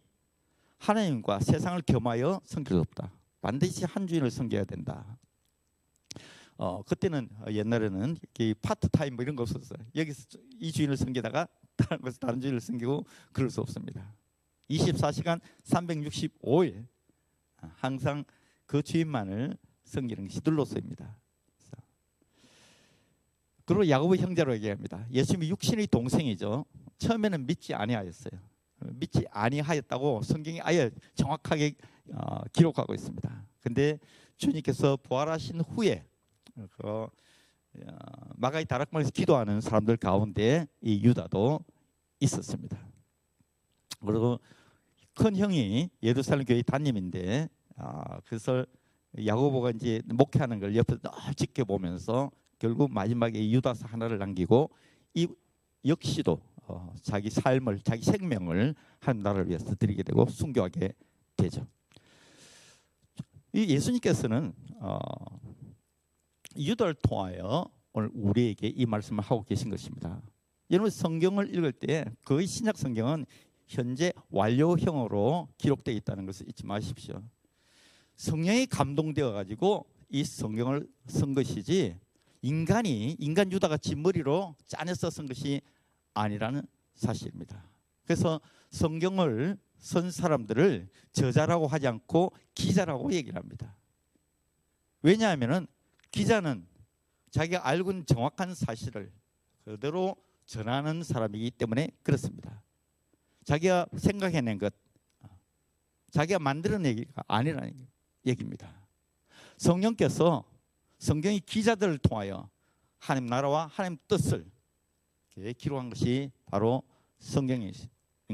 하나님과 0.79 1.39
세상을 1.39 1.81
겸하여 1.83 2.41
섬길 2.43 2.73
수 2.73 2.79
없다. 2.79 3.11
반드시 3.41 3.85
한 3.85 4.05
주인을 4.05 4.31
섬겨야 4.31 4.65
된다. 4.65 5.17
어 6.57 6.81
그때는 6.83 7.29
어, 7.45 7.51
옛날에는 7.51 8.17
이 8.39 8.53
파트 8.61 8.89
타임 8.89 9.15
뭐 9.15 9.23
이런 9.23 9.35
거 9.35 9.43
없었어요. 9.43 9.79
여기서 9.95 10.39
이 10.59 10.71
주인을 10.71 10.97
섬기다가 10.97 11.47
다른 11.77 12.01
곳에 12.01 12.17
다른 12.19 12.41
주인을 12.41 12.59
섬기고 12.59 13.05
그럴 13.31 13.49
수 13.49 13.61
없습니다. 13.61 14.13
24시간 14.69 15.39
365일 15.63 16.85
항상 17.75 18.25
그 18.67 18.83
주인만을 18.83 19.57
섬기는 19.85 20.27
것이 20.27 20.41
둘로서입니다. 20.41 21.17
그리고 23.65 23.89
야곱의 23.89 24.19
형제로 24.19 24.53
얘기합니다. 24.53 25.05
예수님이 25.11 25.49
육신의 25.49 25.87
동생이죠. 25.87 26.63
처음에는 26.99 27.45
믿지 27.45 27.73
아니하였어요. 27.73 28.39
믿지 28.93 29.25
아니하였다고 29.29 30.21
성경이 30.21 30.61
아예 30.61 30.89
정확하게 31.15 31.75
어, 32.13 32.43
기록하고 32.53 32.93
있습니다. 32.93 33.45
근데 33.59 33.99
주님께서 34.37 34.97
부활하신 35.03 35.61
후에 35.61 36.05
그 36.55 36.87
어, 36.87 37.09
마가의 38.35 38.65
다락방에서 38.65 39.11
기도하는 39.11 39.59
사람들 39.59 39.97
가운데 39.97 40.67
이 40.81 41.03
유다도 41.03 41.59
있었습니다. 42.21 42.79
그리고 43.99 44.39
큰 45.13 45.35
형이 45.35 45.89
예루살렘 46.03 46.45
교회 46.45 46.61
담임인데 46.61 47.49
아, 47.77 48.19
그래서 48.25 48.65
야고보가 49.25 49.71
이제 49.71 50.01
목회하는 50.05 50.59
걸 50.59 50.75
옆에서 50.75 50.99
늘 50.99 51.33
지켜보면서 51.35 52.31
결국 52.59 52.91
마지막에 52.91 53.39
이 53.39 53.53
유다서 53.55 53.87
하나를 53.87 54.17
남기고 54.17 54.69
이 55.13 55.27
역시도 55.85 56.39
어, 56.63 56.93
자기 57.01 57.29
삶을 57.29 57.79
자기 57.79 58.03
생명을 58.03 58.75
한 58.99 59.21
나라를 59.21 59.47
위해서 59.47 59.73
드리게 59.75 60.03
되고 60.03 60.25
순교하게 60.25 60.93
되죠. 61.37 61.65
이 63.53 63.67
예수님께서는 63.69 64.53
어, 64.79 64.99
유다를 66.57 66.95
통하여 66.95 67.65
오늘 67.93 68.09
우리에게 68.13 68.67
이 68.67 68.85
말씀을 68.85 69.23
하고 69.23 69.43
계신 69.43 69.69
것입니다. 69.69 70.21
여러분 70.71 70.89
성경을 70.89 71.55
읽을 71.55 71.71
때 71.71 72.05
거의 72.25 72.45
신약 72.45 72.77
성경은 72.77 73.25
현재 73.67 74.11
완료형으로 74.29 75.47
기록되어 75.57 75.95
있다는 75.95 76.25
것을 76.25 76.49
잊지 76.49 76.65
마십시오. 76.65 77.21
성령이 78.17 78.65
감동되어 78.65 79.31
가지고 79.31 79.85
이 80.09 80.23
성경을 80.23 80.87
쓴 81.07 81.33
것이지 81.33 81.97
인간이 82.41 83.15
인간 83.19 83.51
유다가 83.51 83.77
진머리로 83.77 84.55
짜내서 84.65 85.09
쓴 85.09 85.27
것이 85.27 85.61
아니라는 86.13 86.63
사실입니다. 86.95 87.63
그래서 88.03 88.41
성경을 88.71 89.57
쓴 89.77 90.11
사람들을 90.11 90.89
저자라고 91.13 91.67
하지 91.67 91.87
않고 91.87 92.31
기자라고 92.55 93.11
얘기를 93.13 93.37
합니다. 93.37 93.75
왜냐하면은 95.03 95.67
기자는 96.11 96.65
자기가 97.29 97.67
알고 97.67 97.91
있는 97.91 98.05
정확한 98.05 98.55
사실을 98.55 99.11
그대로 99.63 100.15
전하는 100.45 101.03
사람이기 101.03 101.51
때문에 101.51 101.89
그렇습니다. 102.01 102.63
자기가 103.43 103.87
생각해낸 103.97 104.57
것, 104.57 104.73
자기가 106.09 106.39
만들어낸 106.39 106.85
얘기가 106.97 107.23
아니라는 107.27 107.67
얘기입니다. 107.67 107.96
성령께서 109.57 110.43
성경의 110.99 111.39
기자들을 111.41 111.97
통하여 111.99 112.49
하나님 112.97 113.29
나라와 113.29 113.67
하나님 113.67 113.97
뜻을 114.07 114.45
기록한 115.57 115.89
것이 115.89 116.31
바로 116.45 116.83
성경인 117.19 117.71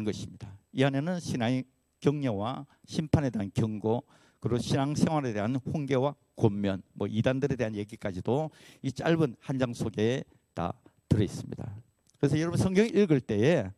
것입니다. 0.06 0.58
이 0.72 0.84
안에는 0.84 1.20
신앙의 1.20 1.66
격려와 2.00 2.66
심판에 2.86 3.30
대한 3.30 3.52
경고 3.54 4.04
그리고 4.40 4.58
신앙생활에 4.58 5.34
대한 5.34 5.56
훈계와 5.56 6.16
권면 6.36 6.82
뭐 6.94 7.08
이단들에 7.08 7.56
대한 7.56 7.76
얘기까지도 7.76 8.52
이 8.82 8.92
짧은 8.92 9.36
한 9.40 9.58
장 9.60 9.74
속에 9.74 10.24
다 10.54 10.74
들어 11.08 11.24
있습니다. 11.24 11.76
그래서 12.18 12.40
여러분 12.40 12.58
성경 12.58 12.86
읽을 12.86 13.22
때에 13.22 13.72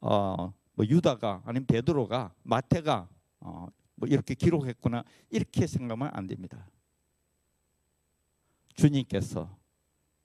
어 0.00 0.52
뭐 0.74 0.84
유다가 0.86 1.42
아니면 1.44 1.66
베드로가 1.66 2.32
마태가 2.42 3.08
어 3.40 3.66
뭐 3.96 4.08
이렇게 4.08 4.34
기록했구나 4.34 5.04
이렇게 5.30 5.66
생각하면 5.66 6.10
안 6.12 6.26
됩니다. 6.26 6.66
주님께서 8.74 9.56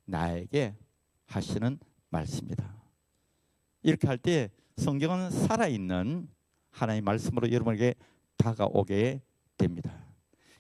나에게 0.06 0.76
하시는 1.28 1.80
말씀이다. 2.10 2.74
이렇게 3.84 4.08
할 4.08 4.18
때 4.18 4.50
성경은 4.78 5.30
살아있는 5.30 6.30
하나님의 6.72 7.02
말씀으로 7.02 7.52
여러분에게 7.52 7.96
다가오게 8.38 9.22
됩니다. 9.58 9.92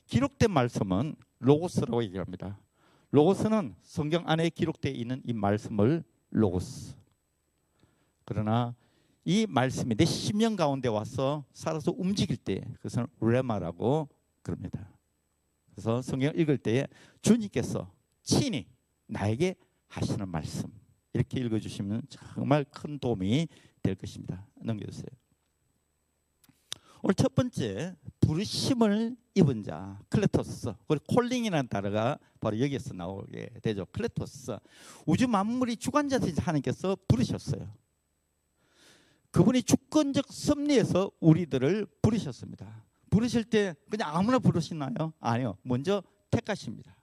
기록된 0.05 0.51
말씀은 0.51 1.15
로고스라고 1.39 2.03
얘기합니다. 2.03 2.59
로고스는 3.11 3.75
성경 3.81 4.27
안에 4.27 4.49
기록되어 4.49 4.91
있는 4.91 5.21
이 5.25 5.33
말씀을 5.33 6.03
로고스. 6.31 6.95
그러나 8.25 8.75
이 9.29 9.45
말씀이 9.47 9.93
내 9.93 10.05
심령 10.05 10.55
가운데 10.55 10.89
와서 10.89 11.45
살아서 11.53 11.93
움직일 11.95 12.35
때 12.35 12.61
그것은 12.77 13.05
레마라고 13.21 14.09
그럽니다. 14.41 14.91
그래서 15.69 16.01
성경 16.01 16.33
읽을 16.35 16.57
때에 16.57 16.87
주님께서 17.21 17.93
친히 18.23 18.65
나에게 19.05 19.53
하시는 19.87 20.27
말씀 20.27 20.67
이렇게 21.13 21.41
읽어주시면 21.41 22.07
정말 22.09 22.65
큰 22.71 22.97
도움이 22.97 23.47
될 23.83 23.93
것입니다. 23.93 24.47
넘겨주세요. 24.63 25.05
오늘 27.03 27.13
첫 27.13 27.35
번째 27.35 27.95
부르심을 28.21 29.15
입은 29.35 29.61
자 29.61 29.99
클레토스 30.09 30.73
그리고 30.87 31.05
calling이라는 31.07 31.69
단어가 31.69 32.17
바로 32.39 32.59
여기에서 32.59 32.95
나오게 32.95 33.51
되죠. 33.61 33.85
클레토스 33.91 34.57
우주 35.05 35.27
만물이 35.27 35.77
주관자신 35.77 36.35
하나님께서 36.39 36.97
부르셨어요. 37.07 37.71
그분이 39.31 39.63
주권적 39.63 40.31
섭리에서 40.31 41.11
우리들을 41.19 41.85
부르셨습니다. 42.01 42.85
부르실 43.09 43.43
때 43.43 43.75
그냥 43.89 44.15
아무나 44.15 44.39
부르시나요? 44.39 45.13
아니요. 45.19 45.57
먼저 45.63 46.03
택하십니다. 46.31 46.95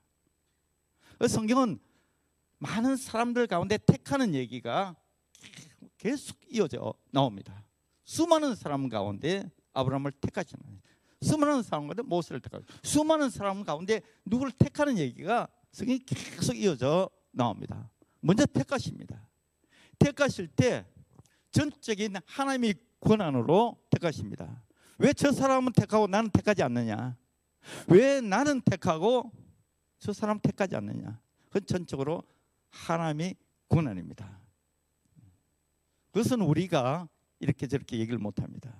성경은 1.27 1.79
많은 2.59 2.95
사람들 2.95 3.47
가운데 3.47 3.77
택하는 3.77 4.33
얘기가 4.33 4.95
계속 5.97 6.37
이어져 6.49 6.93
나옵니다. 7.11 7.65
수많은 8.05 8.55
사람 8.55 8.89
가운데 8.89 9.49
아브라함을 9.73 10.11
택하시는 10.11 10.63
수많은 11.21 11.63
사람 11.63 11.87
가운데 11.87 12.03
모세를 12.03 12.39
택하고 12.41 12.63
수많은 12.83 13.29
사람 13.29 13.63
가운데 13.63 14.01
누구를 14.25 14.51
택하는 14.51 14.97
얘기가 14.97 15.47
성경이 15.71 15.99
계속 16.05 16.55
이어져 16.55 17.09
나옵니다. 17.31 17.89
먼저 18.19 18.45
택하십니다. 18.45 19.27
택하실 19.99 20.47
때 20.47 20.85
전적인 21.57 22.17
하나님의 22.25 22.75
권한으로 22.99 23.77
택하십니다. 23.89 24.61
왜 24.99 25.11
저 25.13 25.31
사람은 25.31 25.73
택하고 25.73 26.05
나는 26.05 26.29
택하지 26.29 26.61
않느냐? 26.61 27.17
왜 27.87 28.21
나는 28.21 28.61
택하고 28.61 29.31
저 29.97 30.13
사람 30.13 30.39
택하지 30.39 30.75
않느냐? 30.75 31.19
그건 31.47 31.65
전적으로 31.65 32.21
하나님의 32.69 33.35
권한입니다. 33.69 34.39
그것은 36.11 36.41
우리가 36.41 37.07
이렇게 37.39 37.65
저렇게 37.65 37.97
얘기를 37.97 38.19
못합니다. 38.19 38.75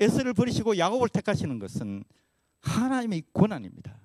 에스를 0.00 0.34
버리시고 0.34 0.78
야곱을 0.78 1.10
택하시는 1.10 1.60
것은 1.60 2.02
하나님의 2.60 3.22
권한입니다. 3.32 4.00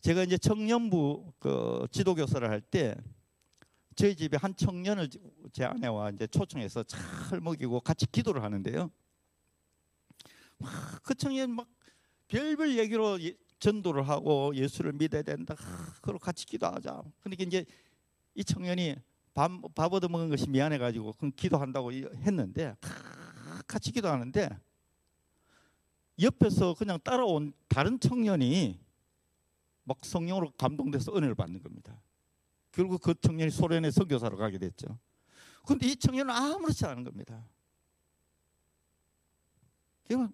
제가 0.00 0.22
이제 0.22 0.38
청년부 0.38 1.34
그 1.38 1.86
지도교사를 1.90 2.48
할때 2.48 2.96
저희 4.00 4.16
집에 4.16 4.38
한 4.38 4.56
청년을 4.56 5.10
제 5.52 5.64
아내와 5.64 6.08
이제 6.08 6.26
초청해서 6.26 6.84
잘 6.84 7.38
먹이고 7.38 7.80
같이 7.80 8.06
기도를 8.10 8.42
하는데요. 8.42 8.90
그 11.02 11.14
청년 11.14 11.50
막 11.50 11.68
별별 12.26 12.78
얘기로 12.78 13.18
전도를 13.58 14.08
하고 14.08 14.54
예수를 14.54 14.94
믿어야 14.94 15.20
된다. 15.20 15.54
그리고 16.00 16.18
같이 16.18 16.46
기도하자. 16.46 17.02
그러니까 17.20 17.44
이제 17.44 17.66
이 18.34 18.42
청년이 18.42 18.96
밥, 19.34 19.50
밥 19.74 19.92
얻어 19.92 20.08
먹은 20.08 20.30
것이 20.30 20.48
미안해 20.48 20.78
가지고 20.78 21.12
그럼 21.12 21.30
기도한다고 21.36 21.92
했는데 21.92 22.74
같이 23.66 23.92
기도하는데 23.92 24.48
옆에서 26.22 26.72
그냥 26.72 26.98
따라온 27.04 27.52
다른 27.68 28.00
청년이 28.00 28.80
막 29.84 29.98
성령으로 30.02 30.52
감동돼서 30.56 31.14
은혜를 31.14 31.34
받는 31.34 31.62
겁니다. 31.62 32.00
결국 32.72 33.00
그 33.00 33.14
청년이 33.20 33.50
소련의 33.50 33.92
선교사로 33.92 34.36
가게 34.36 34.58
됐죠. 34.58 34.98
그런데 35.64 35.88
이 35.88 35.96
청년은 35.96 36.32
아무렇지 36.32 36.84
않은 36.86 37.04
겁니다. 37.04 37.44
그냥 40.06 40.32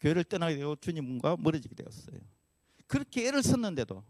교회를 0.00 0.24
떠나게 0.24 0.56
되고 0.56 0.76
주님과 0.76 1.36
멀어지게 1.38 1.74
되었어요. 1.74 2.18
그렇게 2.86 3.26
애를 3.28 3.42
썼는데도 3.42 4.04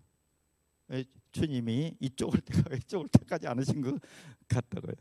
주님이 1.33 1.97
이쪽을 2.01 2.41
택하고 2.41 2.75
이쪽을 2.77 3.09
택하지 3.09 3.47
않으신 3.47 3.81
것 3.83 4.01
같다고요. 4.49 4.95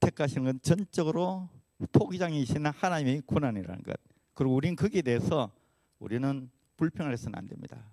택하시는 0.00 0.44
건 0.44 0.60
전적으로 0.62 1.48
토기장이신 1.92 2.66
하나님의 2.66 3.22
권한이라는 3.26 3.82
것. 3.82 3.96
그리고 4.34 4.54
우리는 4.54 4.76
거기에 4.76 5.02
대해서 5.02 5.50
우리는 5.98 6.50
불평을 6.76 7.12
해서는 7.12 7.38
안 7.38 7.46
됩니다. 7.46 7.90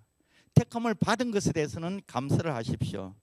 택함을 0.54 0.94
받은 0.94 1.30
것에 1.30 1.52
대해서는 1.52 2.00
감사를 2.06 2.52
하십시오. 2.54 3.14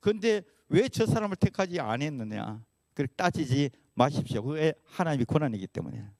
그런데 0.00 0.42
왜 0.68 0.88
저 0.88 1.06
사람을 1.06 1.36
택하지 1.36 1.80
않았느냐? 1.80 2.64
그렇게 2.94 3.12
따지지 3.14 3.70
마십시오. 3.94 4.42
그게 4.42 4.74
하나님의 4.84 5.26
권한이기 5.26 5.66
때문에. 5.66 6.10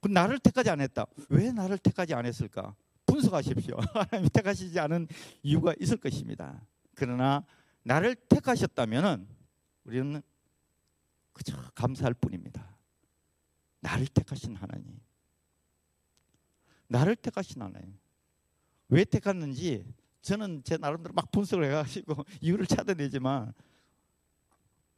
그 0.00 0.08
나를 0.08 0.38
택하지 0.38 0.70
않았다. 0.70 1.06
왜 1.28 1.52
나를 1.52 1.78
택하지 1.78 2.14
않았을까? 2.14 2.74
분석하십시오. 3.06 3.76
하나님이 3.94 4.28
택하시지 4.30 4.78
않은 4.80 5.08
이유가 5.42 5.74
있을 5.80 5.96
것입니다. 5.96 6.60
그러나 6.94 7.44
나를 7.82 8.14
택하셨다면은 8.14 9.26
우리는 9.84 10.22
그저 11.32 11.56
감사할 11.74 12.14
뿐입니다. 12.14 12.76
나를 13.80 14.06
택하신 14.06 14.56
하나님. 14.56 15.00
나를 16.88 17.16
택하신 17.16 17.62
하나님. 17.62 17.98
왜 18.88 19.04
택했는지 19.04 19.86
저는 20.22 20.62
제 20.64 20.76
나름대로 20.76 21.12
막 21.14 21.30
분석을 21.32 21.64
해가지고 21.64 22.24
이유를 22.40 22.66
찾아내지만 22.66 23.52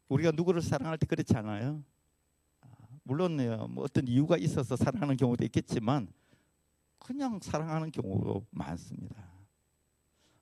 우리가 0.08 0.30
누구를 0.32 0.60
사랑할 0.60 0.98
때 0.98 1.06
그렇지 1.06 1.34
않아요? 1.36 1.82
물론 3.02 3.36
뭐 3.70 3.84
어떤 3.84 4.06
이유가 4.06 4.36
있어서 4.36 4.76
사랑하는 4.76 5.16
경우도 5.16 5.44
있겠지만 5.44 6.08
그냥 6.98 7.40
사랑하는 7.42 7.90
경우도 7.90 8.46
많습니다. 8.50 9.16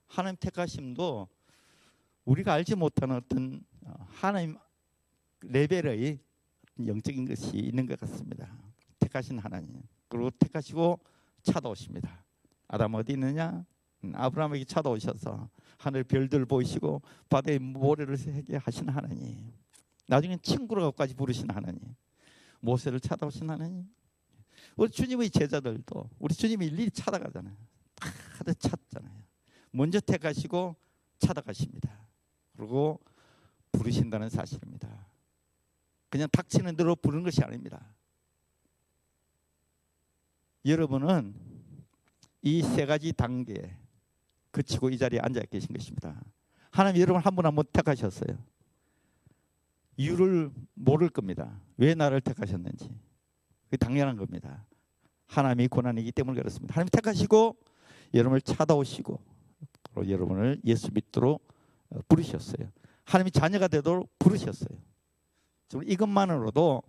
하나님 0.07 0.37
택하심도 0.39 1.27
우리가 2.25 2.53
알지 2.53 2.75
못하는 2.75 3.15
어떤 3.17 3.63
어, 3.85 4.07
하나님 4.09 4.57
레벨의 5.41 6.19
영적인 6.85 7.25
것이 7.25 7.57
있는 7.57 7.85
것 7.85 7.99
같습니다. 7.99 8.55
택하신 8.99 9.39
하나님 9.39 9.81
그리고 10.07 10.29
택하시고 10.31 10.99
찾아오십니다. 11.41 12.23
아담 12.67 12.93
어디 12.93 13.13
있느냐? 13.13 13.65
음, 14.03 14.13
아브라함에게 14.15 14.65
찾아오셔서 14.65 15.49
하늘 15.77 16.03
별들 16.03 16.45
보이시고 16.45 17.01
바다의 17.29 17.59
모래를 17.59 18.17
새게 18.17 18.57
하신 18.57 18.89
하나님. 18.89 19.53
나중에 20.07 20.37
친구로까지 20.37 21.15
부르신 21.15 21.49
하나님. 21.49 21.79
모세를 22.59 22.99
찾아오신 22.99 23.49
하나님. 23.49 23.89
우리 24.75 24.89
주님의 24.89 25.29
제자들도 25.29 26.09
우리 26.19 26.33
주님이 26.33 26.67
일일이 26.67 26.91
찾아가잖아요. 26.91 27.55
다들 28.37 28.55
찾잖아요. 28.55 29.23
먼저 29.71 29.99
택하시고 29.99 30.75
찾아가십니다. 31.19 32.07
그리고 32.55 32.99
부르신다는 33.71 34.29
사실입니다. 34.29 35.07
그냥 36.09 36.27
닥치는 36.31 36.75
대로 36.75 36.95
부르는 36.95 37.23
것이 37.23 37.41
아닙니다. 37.43 37.93
여러분은 40.65 41.33
이 42.43 42.61
세 42.61 42.85
가지 42.85 43.13
단계에 43.13 43.77
그치고 44.53 44.89
이 44.91 44.97
자리에 44.97 45.19
앉아 45.19 45.41
계신 45.49 45.73
것입니다. 45.73 46.21
하나님 46.71 47.01
여러분 47.01 47.21
한 47.21 47.35
분 47.35 47.45
한 47.45 47.55
분 47.55 47.65
택하셨어요. 47.73 48.37
이유를 49.97 50.51
모를 50.75 51.09
겁니다. 51.09 51.59
왜 51.77 51.93
나를 51.95 52.21
택하셨는지. 52.21 52.89
그 53.69 53.77
당연한 53.77 54.15
겁니다. 54.15 54.63
하나님이 55.27 55.67
고난이기 55.67 56.11
때문에 56.11 56.39
그렇습니다. 56.39 56.75
하나님 56.75 56.89
택하시고 56.89 57.57
여러분을 58.13 58.41
찾아오시고 58.41 59.19
여러분을 60.07 60.61
예수 60.65 60.91
믿도록 60.93 61.43
어, 61.89 61.99
부르셨어요. 62.07 62.69
하나님이 63.05 63.31
자녀가 63.31 63.67
되도록 63.67 64.09
부르셨어요. 64.19 64.77
이것만으로도 65.85 66.83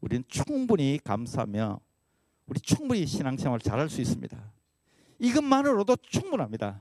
우리는 0.00 0.24
충분히 0.28 0.98
감사하며 1.02 1.80
우리 2.46 2.60
충분히 2.60 3.04
신앙생활 3.06 3.58
잘할 3.60 3.88
수 3.88 4.00
있습니다. 4.00 4.52
이것만으로도 5.18 5.96
충분합니다. 5.96 6.80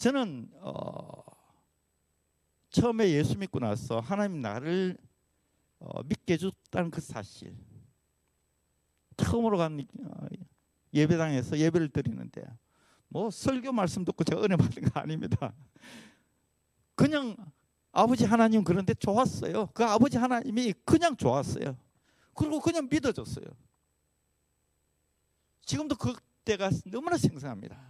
저는 0.00 0.48
어, 0.62 1.22
처음에 2.70 3.10
예수 3.10 3.36
믿고 3.36 3.58
나서 3.58 4.00
하나님 4.00 4.40
나를 4.40 4.96
어, 5.78 6.02
믿게 6.04 6.34
해줬다는 6.34 6.90
그 6.90 7.02
사실 7.02 7.54
처음으로 9.18 9.58
간 9.58 9.78
어, 9.78 10.26
예배당에서 10.94 11.58
예배를 11.58 11.90
드리는데 11.90 12.42
뭐 13.08 13.30
설교 13.30 13.72
말씀 13.72 14.02
듣고 14.06 14.24
제가 14.24 14.42
은혜 14.42 14.56
받은 14.56 14.84
거 14.84 15.00
아닙니다. 15.00 15.52
그냥 16.94 17.36
아버지 17.92 18.24
하나님 18.24 18.64
그런데 18.64 18.94
좋았어요. 18.94 19.66
그 19.74 19.84
아버지 19.84 20.16
하나님이 20.16 20.72
그냥 20.86 21.14
좋았어요. 21.14 21.76
그리고 22.32 22.58
그냥 22.60 22.88
믿어줬어요. 22.90 23.44
지금도 25.66 25.96
그때가 25.96 26.70
너무나 26.86 27.18
생생합니다. 27.18 27.89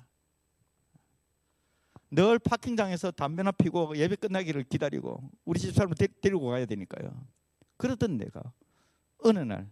늘 2.11 2.39
파킹장에서 2.39 3.13
담배나 3.13 3.53
피고 3.53 3.97
예배 3.97 4.17
끝나기를 4.17 4.65
기다리고 4.65 5.31
우리 5.45 5.61
집 5.61 5.73
사람을 5.73 5.95
데, 5.97 6.09
데리고 6.21 6.49
가야 6.49 6.67
되니까요. 6.67 7.27
그러던 7.77 8.17
내가 8.17 8.53
어느 9.19 9.39
날 9.39 9.69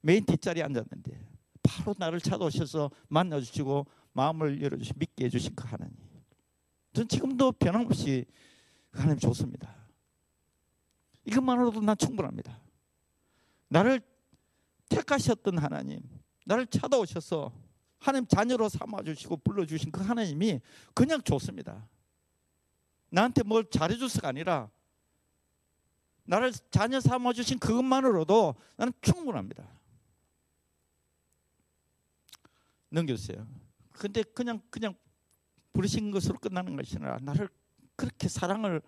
메인 0.00 0.24
뒷자리에 0.24 0.62
앉았는데 0.62 1.28
바로 1.62 1.94
나를 1.98 2.20
찾아오셔서 2.20 2.90
만나주시고 3.08 3.86
마음을 4.12 4.62
열어주시 4.62 4.94
믿게 4.96 5.26
해주신 5.26 5.54
그 5.54 5.66
하나님. 5.66 5.94
전 6.92 7.08
지금도 7.08 7.52
변함없이 7.52 8.26
그 8.90 9.00
하나님 9.00 9.18
좋습니다. 9.18 9.74
이것만으로도 11.24 11.80
난 11.80 11.96
충분합니다. 11.96 12.60
나를 13.68 14.00
택하셨던 14.88 15.58
하나님, 15.58 16.00
나를 16.44 16.66
찾아오셔서 16.66 17.52
하나님 18.02 18.26
자녀로 18.26 18.68
삼아주시고 18.68 19.36
불러주신 19.38 19.92
그 19.92 20.02
하나님이 20.02 20.60
그냥 20.92 21.22
좋습니다. 21.22 21.88
나한테 23.10 23.44
뭘 23.44 23.64
잘해줘서가 23.70 24.28
아니라 24.28 24.68
나를 26.24 26.52
자녀 26.72 26.98
삼아주신 26.98 27.60
그것만으로도 27.60 28.56
나는 28.76 28.92
충분합니다. 29.00 29.68
넘겨주세요. 32.88 33.46
근데 33.92 34.24
그냥 34.24 34.60
그냥 34.68 34.94
부르신 35.72 36.10
것으로 36.10 36.38
끝나는 36.38 36.74
것이 36.74 36.96
아니라 36.96 37.18
나를 37.22 37.48
그렇게 37.94 38.26
사랑을 38.26 38.82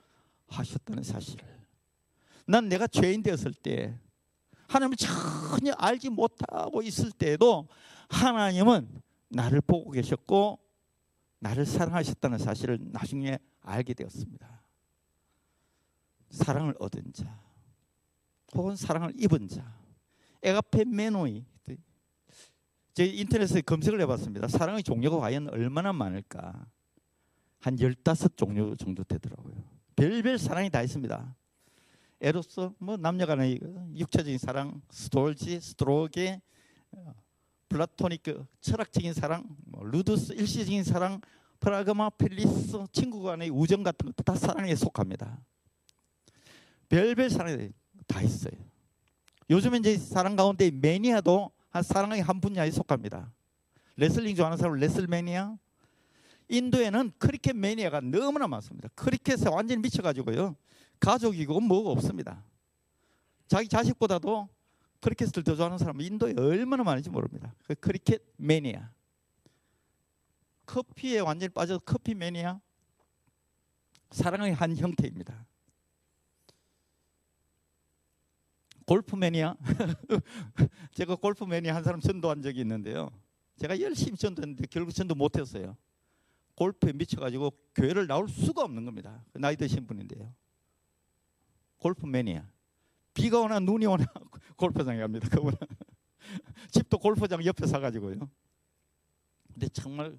하셨다는 0.48 1.04
사실을 1.04 1.46
난 2.46 2.68
내가 2.68 2.88
죄인 2.88 3.22
되었을 3.22 3.54
때 3.54 3.96
하나님을 4.66 4.96
전혀 4.96 5.72
알지 5.74 6.08
못하고 6.08 6.82
있을 6.82 7.12
때에도 7.12 7.68
하나님은 8.08 9.03
나를 9.34 9.60
보고 9.60 9.90
계셨고 9.90 10.58
나를 11.40 11.66
사랑하셨다는 11.66 12.38
사실을 12.38 12.78
나중에 12.80 13.38
알게 13.60 13.94
되었습니다. 13.94 14.62
사랑을 16.30 16.74
얻은 16.78 17.12
자 17.12 17.40
혹은 18.54 18.76
사랑을 18.76 19.12
입은 19.16 19.48
자 19.48 19.78
에가페 20.42 20.84
메노이 20.84 21.44
제 22.94 23.04
인터넷에 23.06 23.60
검색을 23.60 24.00
해봤습니다. 24.02 24.46
사랑의 24.46 24.84
종류가 24.84 25.18
과연 25.18 25.48
얼마나 25.48 25.92
많을까? 25.92 26.64
한 27.58 27.76
15종류 27.76 28.78
정도 28.78 29.02
되더라고요. 29.02 29.54
별별 29.96 30.38
사랑이 30.38 30.70
다 30.70 30.80
있습니다. 30.80 31.34
에로스, 32.20 32.70
뭐 32.78 32.96
남녀간의 32.96 33.58
육체적인 33.96 34.38
사랑, 34.38 34.80
스톨지, 34.90 35.60
스트로게, 35.60 36.40
어, 36.92 37.12
플라토닉 37.74 38.22
그 38.22 38.46
철학적인 38.60 39.14
사랑, 39.14 39.44
뭐 39.64 39.82
루두스 39.82 40.34
일시적인 40.34 40.84
사랑, 40.84 41.20
프라그마, 41.58 42.10
필리아 42.10 42.84
친구 42.92 43.20
간의 43.22 43.50
우정 43.50 43.82
같은 43.82 44.06
것도 44.06 44.22
다 44.22 44.36
사랑에 44.36 44.76
속합니다. 44.76 45.40
별별 46.88 47.30
사랑이 47.30 47.70
다 48.06 48.22
있어요. 48.22 48.52
요즘 49.50 49.74
이제 49.74 49.96
사랑 49.96 50.36
가운데 50.36 50.70
매니아도 50.70 51.50
한 51.70 51.82
사랑의 51.82 52.22
한 52.22 52.40
분야에 52.40 52.70
속합니다. 52.70 53.32
레슬링 53.96 54.36
좋아하는 54.36 54.56
사람 54.56 54.76
레슬 54.76 55.08
매니아. 55.08 55.56
인도에는 56.48 57.10
크리켓 57.18 57.56
매니아가 57.56 58.00
너무나 58.02 58.46
많습니다. 58.46 58.88
크리켓에 58.94 59.48
완전히 59.48 59.82
미쳐가지고요. 59.82 60.54
가족이고 61.00 61.58
뭐가 61.58 61.90
없습니다. 61.90 62.44
자기 63.48 63.66
자식보다도 63.66 64.48
크리켓을 65.04 65.42
더 65.44 65.54
좋아하는 65.54 65.76
사람은 65.76 66.02
인도에 66.02 66.32
얼마나 66.38 66.82
많은지 66.82 67.10
모릅니다. 67.10 67.54
그 67.66 67.74
크리켓 67.74 68.22
매니아. 68.38 68.90
커피에 70.64 71.18
완전히 71.18 71.52
빠져 71.52 71.78
커피 71.78 72.14
매니아. 72.14 72.58
사랑의 74.10 74.54
한 74.54 74.74
형태입니다. 74.74 75.46
골프 78.86 79.14
매니아. 79.14 79.56
제가 80.94 81.16
골프 81.16 81.44
매니아 81.44 81.74
한 81.74 81.84
사람 81.84 82.00
전도한 82.00 82.40
적이 82.40 82.60
있는데요. 82.60 83.10
제가 83.58 83.78
열심히 83.80 84.16
전도했는데 84.16 84.68
결국 84.70 84.92
전도 84.92 85.14
못했어요. 85.14 85.76
골프에 86.54 86.94
미쳐가지고 86.94 87.52
교회를 87.74 88.06
나올 88.06 88.26
수가 88.30 88.62
없는 88.62 88.86
겁니다. 88.86 89.22
그 89.34 89.38
나이 89.38 89.54
드신 89.54 89.86
분인데요. 89.86 90.32
골프 91.76 92.06
매니아. 92.06 92.48
비가 93.12 93.40
오나 93.40 93.60
눈이 93.60 93.84
오나 93.84 94.06
골프장에 94.56 94.98
갑니다. 95.00 95.28
그분은 95.28 95.56
집도 96.70 96.98
골프장 96.98 97.44
옆에 97.44 97.66
사가지고요. 97.66 98.28
근데 99.52 99.68
정말 99.68 100.18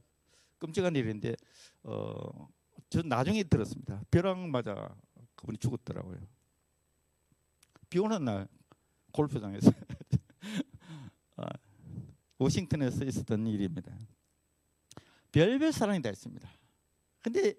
끔찍한 0.60 0.96
일인데 0.96 1.36
어, 1.84 2.48
저 2.90 3.02
나중에 3.02 3.44
들었습니다. 3.44 4.02
벼락 4.12 4.40
맞아 4.50 4.96
그분이 5.36 5.58
죽었더라고요. 5.58 6.18
비 7.90 8.00
오는 8.00 8.24
날 8.24 8.48
골프장에서 9.12 9.72
아, 11.38 11.46
워싱턴에서 12.38 13.06
있었던 13.06 13.48
일입니다. 13.48 13.98
별별 15.32 15.72
사랑이 15.72 16.02
다 16.02 16.10
있습니다. 16.10 16.50
근데 17.22 17.54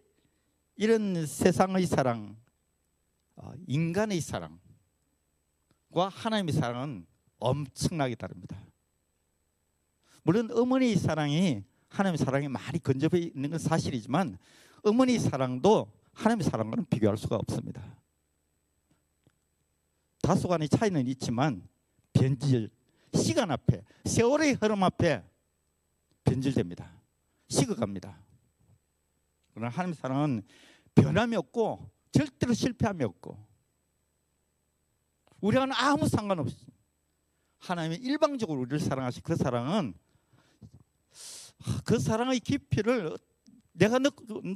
이런 0.76 1.26
세상의 1.26 1.86
사랑, 1.86 2.36
어, 3.36 3.52
인간의 3.66 4.20
사랑 4.20 4.58
과 5.92 6.08
하나님의 6.08 6.52
사랑은 6.52 7.06
엄청나게 7.38 8.14
다릅니다. 8.14 8.56
물론 10.22 10.50
어머니의 10.50 10.96
사랑이 10.96 11.62
하나님의 11.88 12.18
사랑이 12.18 12.48
많이 12.48 12.78
근접해 12.78 13.18
있는 13.18 13.50
건 13.50 13.58
사실이지만 13.58 14.38
어머니의 14.82 15.18
사랑도 15.18 15.92
하나님의 16.12 16.44
사랑과는 16.44 16.86
비교할 16.86 17.16
수가 17.16 17.36
없습니다. 17.36 17.96
다소간의 20.22 20.68
차이는 20.68 21.06
있지만 21.08 21.66
변질, 22.12 22.70
시간 23.14 23.50
앞에, 23.50 23.82
세월의 24.04 24.54
흐름 24.54 24.82
앞에 24.82 25.22
변질됩니다. 26.24 26.90
식어갑니다. 27.48 28.18
그러나 29.54 29.70
하나님 29.70 29.94
사랑은 29.94 30.42
변함이 30.94 31.36
없고 31.36 31.90
절대로 32.10 32.52
실패함이 32.52 33.04
없고 33.04 33.45
우리와는 35.40 35.74
아무 35.76 36.08
상관없이 36.08 36.56
하나님이 37.58 37.96
일방적으로 37.96 38.60
우리를 38.60 38.80
사랑하시 38.80 39.22
그 39.22 39.36
사랑은 39.36 39.94
그 41.84 41.98
사랑의 41.98 42.40
깊이를 42.40 43.16
내가 43.72 43.98
느 43.98 44.10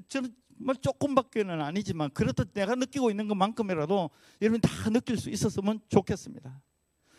저는 0.08 0.34
뭐 0.62 0.74
조금밖에는 0.74 1.60
아니지만 1.60 2.10
그렇듯 2.10 2.52
내가 2.52 2.74
느끼고 2.74 3.10
있는 3.10 3.28
것만큼이라도 3.28 4.10
여러분 4.42 4.60
다 4.60 4.90
느낄 4.90 5.16
수 5.16 5.30
있었으면 5.30 5.80
좋겠습니다. 5.88 6.62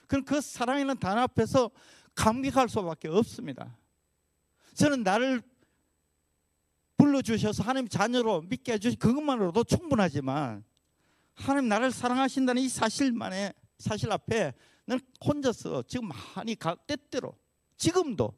그럼 0.08 0.24
그 0.24 0.42
사랑이라는 0.42 1.00
단어 1.00 1.22
앞에서 1.22 1.72
감격할 2.14 2.70
수밖에 2.70 3.08
없습니다. 3.08 3.78
저는 4.74 5.04
나를 5.04 5.42
불러주셔서 6.98 7.64
하나님 7.64 7.88
자녀로 7.88 8.42
믿게 8.42 8.74
해주신 8.74 9.00
그것만으로도 9.00 9.64
충분하지만 9.64 10.64
하나님 11.42 11.70
나를 11.70 11.92
사랑하신다는 11.92 12.62
이 12.62 12.70
사실만의 12.70 13.54
사실 13.80 14.12
앞에 14.12 14.54
나는 14.86 15.04
혼자서 15.26 15.84
지금 15.84 16.10
많이 16.36 16.56
가, 16.56 16.76
때때로 16.76 17.36
지금도 17.78 18.38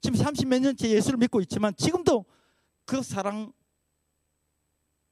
지금 0.00 0.18
30몇 0.18 0.60
년째 0.60 0.88
예수를 0.88 1.18
믿고 1.18 1.40
있지만 1.42 1.74
지금도 1.76 2.24
그 2.86 3.02
사랑 3.02 3.52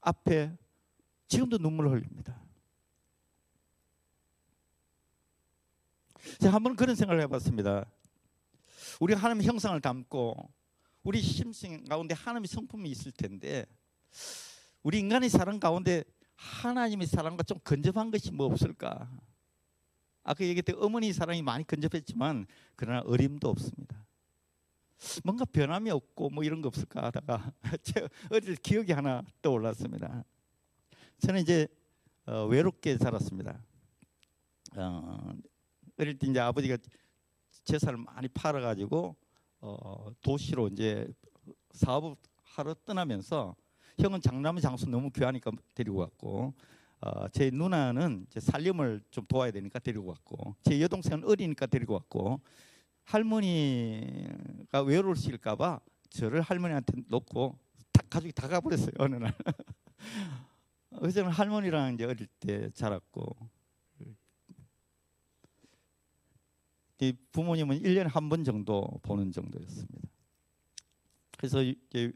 앞에 0.01 0.57
지금도 1.29 1.59
눈물을 1.59 1.91
흘립니다. 1.91 2.41
제가 6.41 6.55
한번 6.55 6.75
그런 6.75 6.97
생각을 6.97 7.23
해봤습니다. 7.23 7.85
우리가 9.01 9.21
하나님 9.21 9.43
형상을 9.43 9.79
담고 9.81 10.51
우리 11.03 11.21
심성 11.21 11.85
가운데 11.85 12.15
하나님의 12.15 12.49
성품이 12.49 12.91
있을 12.91 13.13
텐데 13.13 13.67
우리 14.83 14.99
인간의 15.01 15.29
사랑 15.29 15.61
가운데 15.61 16.05
하나님의 16.37 17.07
사랑과 17.07 17.43
좀 17.43 17.59
근접한 17.61 18.11
것이 18.11 18.31
뭐 18.33 18.47
없을까? 18.47 19.11
아까 20.23 20.45
얘기했던 20.45 20.77
어머니 20.83 21.13
사랑이 21.13 21.43
많이 21.43 21.65
근접했지만 21.65 22.47
그러나 22.75 23.01
어림도 23.07 23.49
없습니다. 23.49 24.07
뭔가 25.25 25.45
변함이 25.45 25.91
없고 25.91 26.31
뭐 26.31 26.43
이런 26.43 26.63
거 26.63 26.69
없을까 26.69 27.05
하다가 27.05 27.53
제 27.83 28.09
어릴 28.31 28.57
때 28.57 28.61
기억이 28.63 28.93
하나 28.93 29.23
떠올랐습니다. 29.43 30.25
저는 31.19 31.43
이제 31.43 31.69
어, 32.27 32.45
외롭게 32.47 32.99
살았습니다. 32.99 33.63
어, 34.77 35.35
어릴 35.99 36.19
때 36.19 36.27
이제 36.27 36.41
아버지가 36.41 36.77
재산을 37.65 37.99
많이 37.99 38.29
팔아가지고 38.29 39.17
어, 39.61 40.07
도시로 40.21 40.69
이제 40.69 41.07
사업을 41.73 42.17
하러 42.43 42.75
떠나면서 42.85 43.55
형은 43.99 44.21
장남 44.21 44.59
장수 44.59 44.89
너무 44.89 45.11
귀하니까 45.11 45.51
데리고 45.75 45.99
갔고 45.99 46.55
어, 47.01 47.29
제 47.29 47.51
누나는 47.51 48.27
이제 48.29 48.41
살림을 48.41 49.03
좀 49.11 49.25
도와야 49.27 49.51
되니까 49.51 49.79
데리고 49.79 50.13
갔고 50.13 50.55
제 50.63 50.81
여동생은 50.81 51.25
어리니까 51.25 51.67
데리고 51.67 51.99
갔고 51.99 52.41
할머니가 53.05 54.83
외로우실까봐 54.83 55.81
저를 56.11 56.41
할머니한테 56.41 57.03
놓고 57.09 57.59
다 57.93 58.03
가족이 58.11 58.33
다 58.33 58.49
가버렸어요 58.49 58.93
어느 58.99 59.17
날. 59.17 59.33
그래서 60.99 61.23
할머니랑 61.29 61.95
이제 61.95 62.05
어릴 62.05 62.27
때 62.41 62.71
자랐고 62.71 63.37
이 67.01 67.13
부모님은 67.33 67.81
1년에 67.83 68.09
한 68.11 68.29
번 68.31 68.43
정도 68.43 68.89
보는 69.03 69.31
정도였습니다. 69.31 70.09
그래서 71.37 71.63
이제 71.63 72.11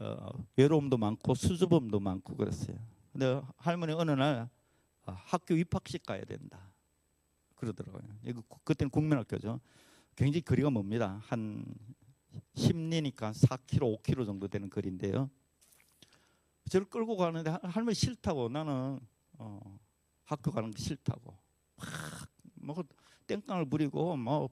어, 0.00 0.30
외로움도 0.56 0.96
많고 0.96 1.34
수줍음도 1.34 2.00
많고 2.00 2.36
그랬어요. 2.36 2.76
근데 3.12 3.40
할머니 3.56 3.92
어느 3.92 4.10
날 4.12 4.48
아, 5.04 5.12
학교 5.12 5.54
입학식 5.54 6.04
가야 6.04 6.24
된다 6.24 6.72
그러더라고요. 7.56 8.02
이거 8.24 8.42
그- 8.48 8.58
그때는 8.64 8.90
국민학교죠. 8.90 9.60
굉장히 10.16 10.40
거리가 10.42 10.70
멉니다. 10.70 11.20
한 11.26 11.64
10리니까 12.54 13.22
한 13.22 13.32
4km, 13.32 14.00
5km 14.02 14.24
정도 14.26 14.48
되는 14.48 14.70
거리인데요. 14.70 15.28
저를 16.70 16.88
끌고 16.88 17.16
가는데 17.16 17.50
할- 17.50 17.60
할머니 17.64 17.94
싫다고 17.94 18.48
나는 18.48 19.00
어, 19.38 19.78
학교 20.24 20.50
가는 20.50 20.70
게 20.70 20.80
싫다고 20.82 21.36
막뭐 22.54 22.84
땡깡을 23.26 23.68
부리고 23.68 24.16
뭐 24.16 24.48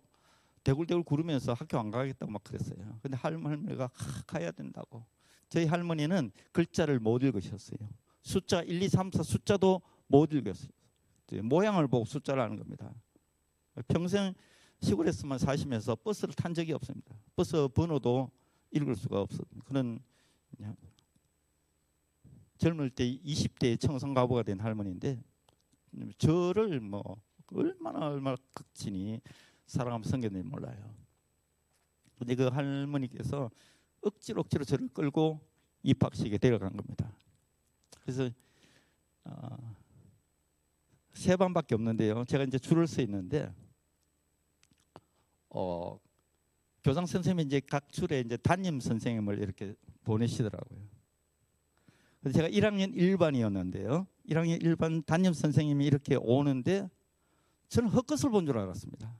대굴대굴 0.64 1.04
구르면서 1.04 1.52
학교 1.54 1.78
안 1.78 1.90
가겠다고 1.90 2.30
막 2.32 2.42
그랬어요. 2.44 2.98
근데 3.00 3.16
할머니가 3.16 3.90
하, 3.92 4.22
가야 4.26 4.50
된다고. 4.50 5.04
저희 5.48 5.66
할머니는 5.66 6.30
글자를 6.52 6.98
못 6.98 7.22
읽으셨어요. 7.22 7.78
숫자 8.22 8.62
1, 8.62 8.82
2, 8.82 8.88
3, 8.88 9.10
4 9.12 9.22
숫자도 9.22 9.80
못 10.06 10.32
읽었어요. 10.32 10.70
모양을 11.42 11.88
보고 11.88 12.04
숫자를 12.04 12.42
아는 12.42 12.56
겁니다. 12.56 12.92
평생 13.86 14.34
시골에서만 14.80 15.38
사시면서 15.38 15.96
버스를 15.96 16.34
탄 16.34 16.54
적이 16.54 16.72
없습니다. 16.74 17.14
버스 17.36 17.68
번호도 17.68 18.30
읽을 18.72 18.94
수가 18.96 19.20
없었 19.22 19.46
그런 19.64 20.00
젊을 22.58 22.90
때 22.90 23.04
20대 23.04 23.78
청성가부가 23.80 24.42
된 24.42 24.60
할머니인데 24.60 25.22
저를 26.18 26.80
뭐 26.80 27.20
얼마나 27.52 28.08
얼마나 28.08 28.36
극진히 28.52 29.20
사랑하면 29.66 30.04
성경을 30.04 30.42
몰라요. 30.42 30.94
근데 32.18 32.34
그 32.34 32.48
할머니께서 32.48 33.50
억지로 34.02 34.40
억지로 34.40 34.64
저를 34.64 34.88
끌고 34.88 35.40
입학식에 35.82 36.38
데려간 36.38 36.76
겁니다. 36.76 37.12
그래서 38.00 38.30
어, 39.24 39.76
세 41.12 41.36
반밖에 41.36 41.74
없는데요. 41.74 42.24
제가 42.24 42.44
이제 42.44 42.58
줄을 42.58 42.86
서 42.86 43.02
있는데 43.02 43.52
어, 45.50 45.98
교장 46.84 47.06
선생님이 47.06 47.44
이제 47.44 47.60
각 47.60 47.90
줄에 47.92 48.20
이제 48.20 48.36
담임 48.36 48.80
선생님을 48.80 49.40
이렇게 49.40 49.74
보내시더라고요. 50.04 50.80
그래서 52.20 52.36
제가 52.36 52.48
1학년 52.48 52.94
1반이었는데요. 52.94 54.06
1학년 54.28 54.62
1반 54.62 55.04
담임 55.04 55.32
선생님이 55.32 55.86
이렇게 55.86 56.16
오는데 56.16 56.88
저는 57.68 57.90
헛것을 57.90 58.30
본 58.30 58.46
줄 58.46 58.58
알았습니다. 58.58 59.18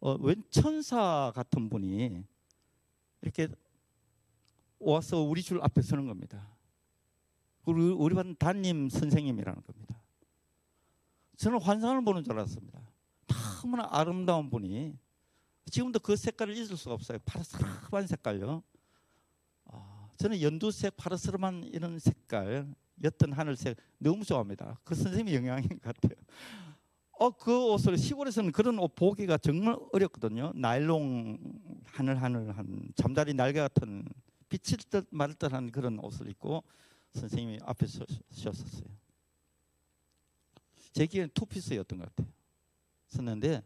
어, 0.00 0.14
웬 0.20 0.42
천사 0.50 1.32
같은 1.34 1.68
분이 1.68 2.24
이렇게 3.22 3.48
와서 4.78 5.20
우리 5.20 5.42
줄 5.42 5.60
앞에 5.62 5.82
서는 5.82 6.06
겁니다. 6.06 6.48
그리고 7.64 8.02
우리 8.02 8.14
반 8.14 8.34
담임 8.36 8.88
선생님이라는 8.88 9.62
겁니다. 9.62 10.00
저는 11.36 11.60
환상을 11.60 12.02
보는 12.04 12.24
줄 12.24 12.32
알았습니다. 12.32 12.80
너무나 13.26 13.86
아름다운 13.90 14.50
분이 14.50 14.96
지금도 15.70 15.98
그 16.00 16.16
색깔을 16.16 16.56
잊을 16.56 16.76
수가 16.76 16.94
없어요. 16.94 17.18
파란스름한 17.24 18.06
색깔요. 18.06 18.62
아, 19.66 20.08
저는 20.16 20.40
연두색, 20.40 20.96
파란스름한 20.96 21.64
이런 21.64 21.98
색깔, 21.98 22.74
옅은 23.02 23.32
하늘색 23.32 23.76
너무 23.98 24.24
좋아합니다. 24.24 24.80
그 24.84 24.94
선생님의 24.94 25.34
영향인 25.34 25.68
것 25.68 25.82
같아요. 25.82 26.18
어, 27.18 27.30
그 27.30 27.72
옷을 27.72 27.98
시골에서는 27.98 28.52
그런 28.52 28.78
옷 28.78 28.94
보기가 28.94 29.38
정말 29.38 29.76
어렵거든요. 29.92 30.52
나일론 30.54 31.38
하늘하늘한 31.84 32.92
잠자리 32.94 33.34
날개 33.34 33.58
같은 33.58 34.04
비칠 34.48 34.78
듯말 34.78 35.34
듯한 35.34 35.72
그런 35.72 35.98
옷을 35.98 36.30
입고 36.30 36.62
선생님이 37.12 37.58
앞에 37.64 37.86
서, 37.86 38.04
셨었어요. 38.30 38.88
제 40.92 41.06
기에는 41.06 41.30
투피스였던 41.34 41.98
것 41.98 42.14
같아요. 42.14 42.32
섰는데 43.08 43.64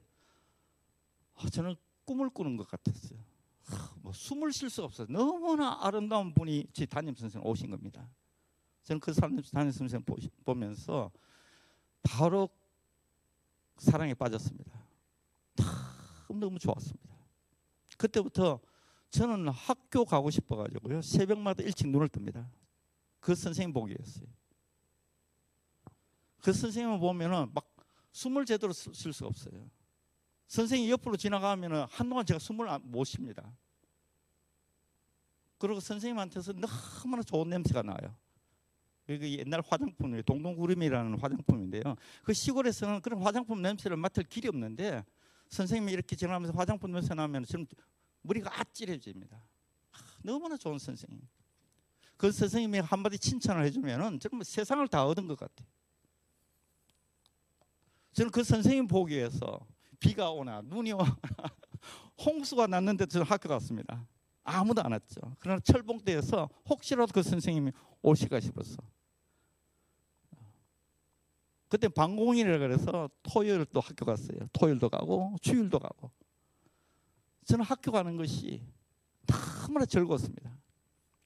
아, 1.34 1.48
저는 1.50 1.76
꿈을 2.06 2.30
꾸는 2.30 2.56
것 2.56 2.66
같았어요. 2.68 3.18
아, 3.68 3.94
뭐 4.00 4.14
숨을 4.14 4.52
쉴 4.52 4.70
수가 4.70 4.86
없어요. 4.86 5.06
너무나 5.10 5.78
아름다운 5.82 6.32
분이 6.32 6.68
제 6.72 6.86
담임 6.86 7.14
선생 7.14 7.42
오신 7.44 7.70
겁니다. 7.70 8.08
저는 8.84 8.98
그 8.98 9.12
담임 9.12 9.72
선생 9.72 10.02
보시, 10.02 10.30
보면서 10.42 11.10
바로 12.02 12.48
사랑에 13.82 14.14
빠졌습니다. 14.14 14.72
너무 16.28 16.40
너무 16.40 16.58
좋았습니다. 16.58 17.12
그때부터 17.98 18.60
저는 19.10 19.48
학교 19.48 20.04
가고 20.04 20.30
싶어가지고요 20.30 21.02
새벽마다 21.02 21.62
일찍 21.62 21.88
눈을 21.88 22.08
뜹니다. 22.08 22.48
그 23.20 23.34
선생님 23.34 23.72
보기였어요. 23.72 24.26
그 26.42 26.52
선생님을 26.52 26.98
보면은 26.98 27.50
막 27.52 27.66
숨을 28.12 28.46
제대로 28.46 28.72
쉴 28.72 29.12
수가 29.12 29.28
없어요. 29.28 29.68
선생님 30.46 30.90
옆으로 30.90 31.16
지나가면은 31.16 31.86
한동안 31.90 32.24
제가 32.26 32.38
숨을 32.38 32.68
안- 32.68 32.82
못 32.84 33.04
쉽니다. 33.04 33.52
그리고 35.58 35.80
선생님한테서 35.80 36.52
너무나 36.54 37.22
좋은 37.22 37.48
냄새가 37.48 37.82
나요. 37.82 38.16
그 39.06 39.18
옛날 39.38 39.62
화장품이 39.66 40.22
동동구름이라는 40.22 41.18
화장품인데요. 41.18 41.96
그 42.22 42.32
시골에서는 42.32 43.00
그런 43.00 43.20
화장품 43.22 43.60
냄새를 43.60 43.96
맡을 43.96 44.22
길이 44.24 44.48
없는데 44.48 45.04
선생님이 45.48 45.92
이렇게 45.92 46.16
지나가면서 46.16 46.56
화장품 46.56 46.92
냄새 46.92 47.14
나면 47.14 47.44
지금 47.44 47.66
머리가 48.22 48.60
아찔해집니다. 48.60 49.36
아, 49.92 49.98
너무나 50.22 50.56
좋은 50.56 50.78
선생님. 50.78 51.20
그 52.16 52.30
선생님이 52.30 52.78
한마디 52.78 53.18
칭찬을 53.18 53.64
해주면은 53.64 54.20
정말 54.20 54.44
세상을 54.44 54.86
다 54.88 55.04
얻은 55.04 55.26
것 55.26 55.38
같아요. 55.38 55.66
저는 58.12 58.30
그 58.30 58.44
선생님 58.44 58.86
보기 58.86 59.16
위해서 59.16 59.66
비가 59.98 60.30
오나 60.30 60.62
눈이 60.62 60.92
오나 60.92 61.04
홍수가 62.24 62.68
났는데 62.68 63.06
저는 63.06 63.26
학교 63.26 63.48
갔습니다. 63.48 64.06
아무도 64.44 64.82
안 64.82 64.92
왔죠. 64.92 65.20
그러나 65.38 65.60
철봉대에서 65.60 66.48
혹시라도 66.68 67.12
그 67.12 67.22
선생님이 67.22 67.72
오실까 68.02 68.40
싶어서. 68.40 68.76
그때 71.68 71.88
방공일이라 71.88 72.58
그래서 72.58 73.08
토요일 73.22 73.64
또 73.72 73.80
학교 73.80 74.04
갔어요. 74.04 74.38
토요일도 74.52 74.90
가고 74.90 75.36
주일도 75.40 75.78
가고. 75.78 76.10
저는 77.44 77.64
학교 77.64 77.90
가는 77.90 78.16
것이 78.16 78.62
너무나 79.26 79.86
즐거웠습니다. 79.86 80.54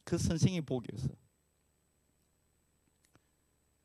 그 0.05 0.17
선생님이 0.17 0.65
보기 0.65 0.89
위해서. 0.93 1.09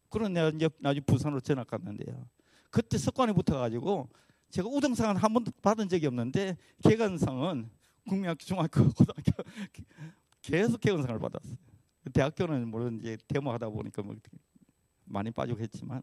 그런 0.09 0.33
내가 0.33 0.49
이제 0.49 0.69
나중에 0.79 1.03
부산으로 1.05 1.39
전학 1.39 1.67
갔는데요. 1.67 2.27
그때 2.69 2.97
석관이 2.97 3.33
붙어가지고 3.33 4.09
제가 4.51 4.67
우등상은 4.69 5.15
한 5.15 5.33
번도 5.33 5.51
받은 5.61 5.89
적이 5.89 6.07
없는데 6.07 6.57
개관상은 6.83 7.71
국민학교, 8.07 8.43
중학교, 8.43 8.83
고등학교 8.93 9.31
계속 10.41 10.81
개관상을 10.81 11.19
받았어요. 11.19 11.55
대학교는 12.13 12.67
물론 12.67 12.99
이제 12.99 13.17
데모하다 13.27 13.69
보니까 13.69 14.01
뭐 14.01 14.15
많이 15.05 15.31
빠지고 15.31 15.59
했지만 15.59 16.01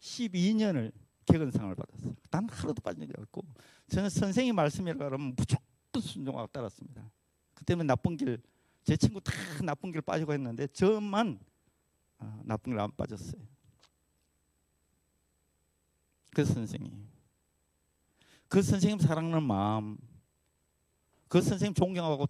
12년을 0.00 0.92
객언상을 1.26 1.74
받았어요. 1.74 2.14
단 2.30 2.48
하루도 2.48 2.82
빠진 2.82 3.06
적이 3.06 3.14
없고 3.22 3.42
저는 3.88 4.10
선생님 4.10 4.54
말씀이라 4.54 4.96
그러면 4.96 5.34
무조건 5.36 6.02
순종하고 6.02 6.48
따랐습니다. 6.48 7.10
그 7.54 7.64
때문에 7.64 7.86
나쁜 7.86 8.16
길 8.16 8.38
제 8.84 8.96
친구 8.96 9.20
다 9.20 9.32
나쁜 9.64 9.92
길 9.92 10.00
빠지고 10.00 10.32
했는데 10.32 10.66
저만 10.68 11.38
아, 12.18 12.40
나쁜 12.44 12.72
길 12.72 12.80
안 12.80 12.90
빠졌어요. 12.96 13.40
그 16.34 16.44
선생님, 16.44 17.08
그 18.48 18.62
선생님 18.62 18.98
사랑하는 18.98 19.42
마음, 19.42 19.98
그 21.32 21.40
선생님 21.40 21.72
존경하고 21.72 22.28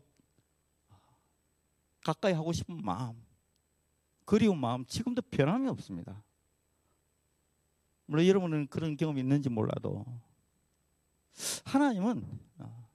가까이 2.05 2.35
하고 2.35 2.53
싶은 2.53 2.85
마음, 2.85 3.21
그리운 4.25 4.57
마음 4.57 4.87
지금도 4.87 5.23
변함이 5.23 5.69
없습니다. 5.71 6.23
물론 8.07 8.25
여러분은 8.25 8.69
그런 8.69 8.97
경험이 8.97 9.23
있는지 9.23 9.49
몰라도 9.49 10.07
하나님은 11.65 12.25
어, 12.59 12.89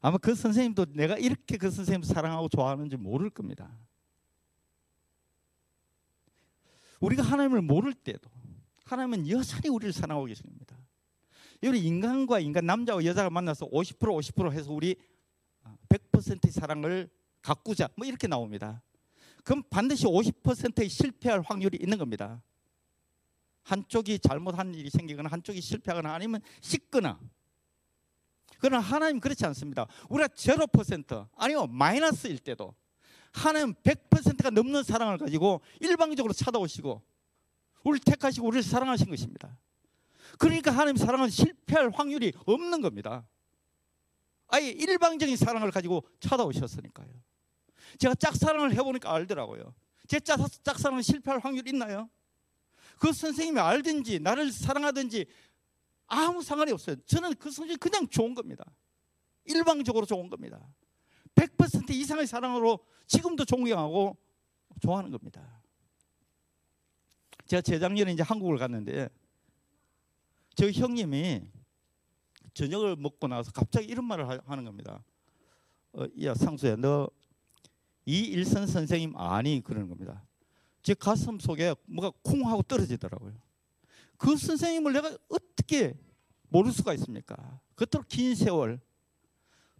아마 0.00 0.16
그 0.16 0.34
선생님도 0.34 0.94
내가 0.94 1.18
이렇게 1.18 1.58
그 1.58 1.70
선생님 1.70 2.02
사랑하고 2.04 2.48
좋아하는지 2.48 2.96
모를 2.96 3.28
겁니다. 3.28 3.70
우리가 7.00 7.22
하나님을 7.22 7.60
모를 7.60 7.92
때도 7.92 8.30
하나님은 8.86 9.28
여전히 9.28 9.68
우리를 9.68 9.92
사랑하고 9.92 10.24
계십니다. 10.24 10.77
우리 11.62 11.80
인간과 11.80 12.38
인간 12.38 12.66
남자와 12.66 13.04
여자가 13.04 13.30
만나서 13.30 13.68
50% 13.68 13.98
50% 13.98 14.52
해서 14.52 14.72
우리 14.72 14.96
100%의 15.88 16.52
사랑을 16.52 17.08
가꾸자 17.42 17.88
뭐 17.96 18.06
이렇게 18.06 18.28
나옵니다. 18.28 18.82
그럼 19.42 19.62
반드시 19.70 20.04
50%의 20.04 20.88
실패할 20.88 21.40
확률이 21.40 21.78
있는 21.80 21.98
겁니다. 21.98 22.42
한쪽이 23.62 24.18
잘못한 24.20 24.74
일이 24.74 24.88
생기거나 24.88 25.28
한쪽이 25.30 25.60
실패하거나 25.60 26.14
아니면 26.14 26.40
식거나 26.60 27.18
그러나 28.60 28.80
하나님 28.80 29.20
그렇지 29.20 29.44
않습니다. 29.46 29.86
우리가 30.08 30.28
0% 30.28 31.28
아니요 31.36 31.66
마이너스일 31.66 32.38
때도 32.38 32.74
하나님 33.32 33.74
100%가 33.74 34.50
넘는 34.50 34.82
사랑을 34.82 35.18
가지고 35.18 35.60
일방적으로 35.80 36.32
찾아오시고 36.32 37.02
우리를 37.84 38.04
택하시고 38.04 38.46
우리를 38.46 38.62
사랑하신 38.62 39.10
것입니다. 39.10 39.56
그러니까 40.38 40.70
하나님 40.70 40.96
사랑은 40.96 41.28
실패할 41.28 41.90
확률이 41.90 42.32
없는 42.46 42.80
겁니다. 42.80 43.26
아예 44.46 44.68
일방적인 44.68 45.36
사랑을 45.36 45.70
가지고 45.70 46.04
찾아오셨으니까요. 46.20 47.08
제가 47.98 48.14
짝사랑을 48.14 48.72
해보니까 48.72 49.12
알더라고요. 49.12 49.74
제 50.06 50.20
짝, 50.20 50.40
짝사랑은 50.62 51.02
실패할 51.02 51.40
확률 51.40 51.68
있나요? 51.68 52.08
그 52.98 53.12
선생님이 53.12 53.60
알든지 53.60 54.20
나를 54.20 54.50
사랑하든지 54.50 55.26
아무 56.06 56.42
상관이 56.42 56.72
없어요. 56.72 56.96
저는 57.04 57.34
그 57.34 57.50
선생님이 57.50 57.76
그냥 57.76 58.08
좋은 58.08 58.34
겁니다. 58.34 58.64
일방적으로 59.44 60.06
좋은 60.06 60.30
겁니다. 60.30 60.66
100% 61.34 61.90
이상의 61.90 62.26
사랑으로 62.26 62.78
지금도 63.06 63.44
존경하고 63.44 64.16
좋아하는 64.80 65.10
겁니다. 65.10 65.62
제가 67.46 67.62
재작년에 67.62 68.12
이제 68.12 68.22
한국을 68.22 68.58
갔는데 68.58 69.08
저희 70.58 70.72
형님이 70.72 71.42
저녁을 72.52 72.96
먹고 72.96 73.28
나서 73.28 73.52
갑자기 73.52 73.86
이런 73.86 74.04
말을 74.06 74.28
하- 74.28 74.40
하는 74.44 74.64
겁니다. 74.64 75.04
어, 75.92 76.04
야 76.24 76.34
상수야 76.34 76.74
너 76.74 77.08
이일선 78.04 78.66
선생님 78.66 79.16
아니 79.16 79.62
그러는 79.62 79.88
겁니다. 79.88 80.26
제 80.82 80.94
가슴 80.94 81.38
속에 81.38 81.76
뭐가 81.86 82.10
콩 82.22 82.44
하고 82.48 82.62
떨어지더라고요. 82.62 83.34
그 84.16 84.36
선생님을 84.36 84.94
내가 84.94 85.16
어떻게 85.28 85.94
모를 86.48 86.72
수가 86.72 86.92
있습니까? 86.94 87.60
그토록 87.76 88.08
긴 88.08 88.34
세월 88.34 88.80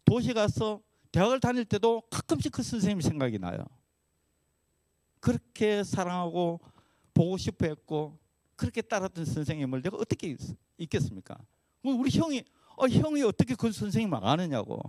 도시 0.04 0.32
가서 0.32 0.80
대학을 1.10 1.40
다닐 1.40 1.64
때도 1.64 2.02
가끔씩 2.02 2.52
그 2.52 2.62
선생님 2.62 3.00
생각이 3.00 3.40
나요. 3.40 3.66
그렇게 5.18 5.82
사랑하고 5.82 6.60
보고 7.12 7.36
싶어 7.36 7.66
했고 7.66 8.16
그렇게 8.54 8.80
따랐던 8.80 9.24
선생님을 9.24 9.82
내가 9.82 9.96
어떻게 9.96 10.28
있- 10.78 10.84
있겠습니까? 10.84 11.36
우리 11.82 12.10
형이 12.10 12.44
어, 12.76 12.86
형이 12.86 13.22
어떻게 13.22 13.54
그 13.54 13.70
선생님을 13.72 14.18
아느냐고. 14.22 14.80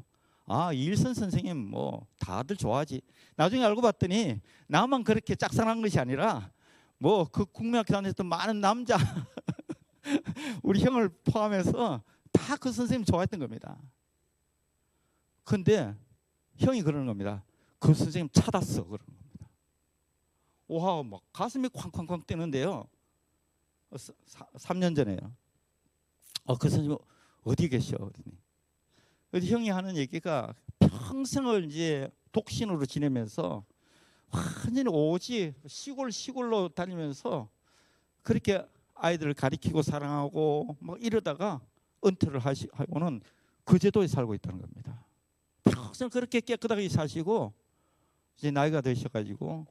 아 0.46 0.74
일선 0.74 1.14
선생님 1.14 1.58
뭐 1.58 2.08
다들 2.20 2.56
좋아하지. 2.58 3.02
나중에 3.36 3.64
알고 3.64 3.82
봤더니 3.82 4.42
나만 4.68 5.04
그렇게 5.04 5.36
짝사랑한 5.36 5.82
것이 5.82 6.00
아니라 6.00 6.52
뭐 6.98 7.26
그 7.26 7.46
국민학교 7.46 7.94
다녔던 7.94 8.26
많은 8.28 8.60
남자 8.62 8.98
우리 10.64 10.82
형을 10.84 11.10
포함해서 11.10 12.02
다 12.32 12.58
그 12.58 12.72
선생님 12.72 13.06
좋아했던 13.06 13.40
겁니다. 13.40 13.78
근데 15.44 15.96
형이 16.58 16.82
그러는 16.82 17.06
겁니다. 17.06 17.44
그 17.80 17.94
선생님 17.94 18.30
찾았어 18.32 18.84
그러는 18.86 19.06
겁니다. 19.06 19.50
와, 20.68 21.02
막 21.04 21.22
가슴이 21.32 21.70
쾅쾅쾅 21.70 22.24
뛰는데요. 22.28 22.86
어, 23.92 23.96
3년 23.96 24.96
전에요. 24.96 25.18
어, 26.50 26.58
그 26.58 26.68
선생님 26.68 26.98
어디 27.44 27.70
계셔? 27.70 27.96
어디 29.32 29.52
형이 29.52 29.70
하는 29.70 29.96
얘기가 29.96 30.56
평생을 30.80 31.66
이제 31.66 32.10
독신으로 32.32 32.88
지내면서 32.88 33.64
완전히 34.32 34.90
오지 34.90 35.54
시골 35.68 36.12
시골로 36.12 36.70
다니면서 36.70 37.48
그렇게 38.24 38.66
아이들을 38.96 39.36
가리키고 39.36 39.84
사랑하고 39.84 40.76
막 40.80 40.98
이러다가 41.04 41.62
은퇴를 42.04 42.40
하시, 42.40 42.68
하고는 42.72 43.22
그 43.64 43.78
제도에 43.78 44.08
살고 44.08 44.34
있다는 44.34 44.60
겁니다. 44.60 45.06
평생 45.64 46.10
그렇게 46.10 46.40
깨끗하게 46.40 46.90
사시고 46.90 47.54
이제 48.38 48.50
나이가 48.50 48.82
드셔가지고 48.82 49.68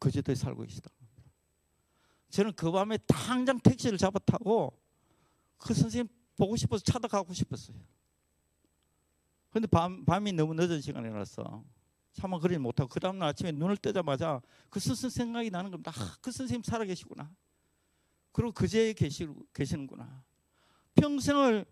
그 0.00 0.10
제도에 0.10 0.34
살고 0.34 0.62
계시다. 0.62 0.90
저는 2.30 2.54
그 2.54 2.72
밤에 2.72 2.98
당장 3.06 3.60
택시를 3.60 3.96
잡아 3.96 4.18
타고 4.18 4.76
그 5.60 5.74
선생님 5.74 6.08
보고 6.36 6.56
싶어서 6.56 6.82
찾아가고 6.82 7.32
싶었어요. 7.32 7.76
근데 9.50 9.66
밤, 9.66 10.04
밤이 10.04 10.32
너무 10.32 10.54
늦은 10.54 10.80
시간이라서 10.80 11.64
차마 12.12 12.38
그러지 12.38 12.58
못하고 12.58 12.88
그 12.88 12.98
다음날 12.98 13.28
아침에 13.28 13.52
눈을 13.52 13.76
뜨자마자 13.76 14.40
그 14.68 14.80
선생 14.80 15.10
생각이 15.10 15.50
나는 15.50 15.70
겁니다. 15.70 15.92
아, 15.94 16.16
그 16.20 16.30
선생님 16.32 16.62
살아계시구나. 16.62 17.30
그리고 18.32 18.52
그제에 18.52 18.92
계시, 18.92 19.28
계시는구나. 19.52 20.22
평생을 20.94 21.64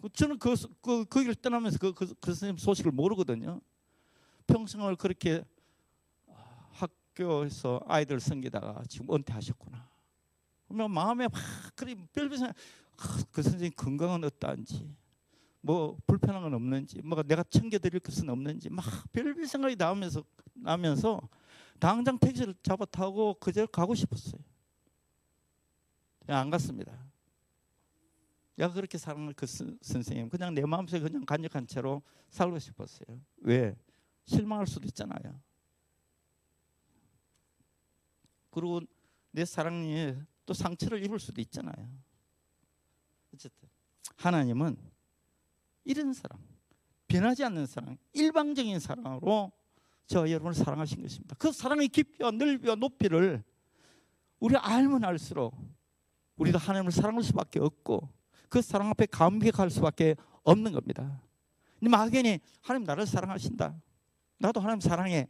그 0.00 0.08
저는 0.10 0.38
그, 0.38 0.54
그, 0.80 1.04
그 1.04 1.20
길을 1.20 1.34
떠나면서 1.36 1.78
그, 1.78 1.92
그, 1.92 2.06
그 2.06 2.34
선생님 2.34 2.58
소식을 2.58 2.92
모르거든요. 2.92 3.60
평생을 4.46 4.96
그렇게 4.96 5.44
학교에서 6.72 7.80
아이들 7.86 8.20
섬기다가 8.20 8.82
지금 8.88 9.12
은퇴하셨구나. 9.12 9.88
그러면 10.66 10.90
마음에 10.90 11.28
막 11.28 11.40
그리 11.74 11.94
별별 11.94 12.38
생각, 12.38 12.54
아, 12.56 12.60
그 13.30 13.42
선생님 13.42 13.72
건강은 13.76 14.24
어떠한지, 14.24 14.88
뭐 15.60 15.98
불편한 16.06 16.42
건 16.42 16.54
없는지, 16.54 17.02
뭐가 17.02 17.22
내가 17.22 17.42
챙겨드릴 17.42 18.00
것은 18.00 18.28
없는지, 18.28 18.70
막 18.70 18.84
별별 19.12 19.46
생각이 19.46 19.76
나면서 19.76 20.24
나면서 20.54 21.20
당장 21.78 22.18
택시를 22.18 22.54
잡아 22.62 22.84
타고 22.86 23.34
그제로 23.34 23.66
가고 23.66 23.94
싶었어요. 23.94 24.40
안 26.28 26.50
갔습니다. 26.50 26.92
내가 28.56 28.72
그렇게 28.72 28.96
사랑할 28.96 29.34
그 29.34 29.46
선- 29.46 29.78
선생님 29.82 30.30
그냥 30.30 30.54
내 30.54 30.64
마음속에 30.64 31.00
그냥 31.00 31.24
간직한 31.24 31.66
채로 31.66 32.02
살고 32.30 32.58
싶었어요. 32.58 33.20
왜? 33.38 33.76
실망할 34.24 34.66
수도 34.66 34.86
있잖아요. 34.86 35.38
그리고 38.50 38.80
내 39.30 39.44
사랑에 39.44 40.16
또 40.46 40.54
상처를 40.54 41.04
입을 41.04 41.18
수도 41.20 41.40
있잖아요. 41.42 41.88
하나님은 44.16 44.76
이런 45.84 46.12
사랑, 46.12 46.38
변하지 47.06 47.44
않는 47.44 47.66
사랑, 47.66 47.96
일방적인 48.12 48.78
사랑으로 48.80 49.52
저 50.06 50.28
여러분을 50.28 50.54
사랑하신 50.54 51.02
것입니다. 51.02 51.36
그 51.38 51.52
사랑의 51.52 51.88
깊이와 51.88 52.30
넓이와 52.30 52.74
높이를 52.76 53.42
우리가 54.40 54.68
알면 54.70 55.04
알수록 55.04 55.56
우리도 56.36 56.58
하나님을 56.58 56.92
사랑할 56.92 57.22
수밖에 57.22 57.60
없고 57.60 58.08
그 58.48 58.62
사랑 58.62 58.88
앞에 58.90 59.06
감격할 59.06 59.70
수밖에 59.70 60.16
없는 60.44 60.72
겁니다. 60.72 61.20
막연히 61.80 62.40
하나님 62.62 62.84
나를 62.86 63.06
사랑하신다. 63.06 63.80
나도 64.38 64.60
하나님 64.60 64.80
사랑해. 64.80 65.28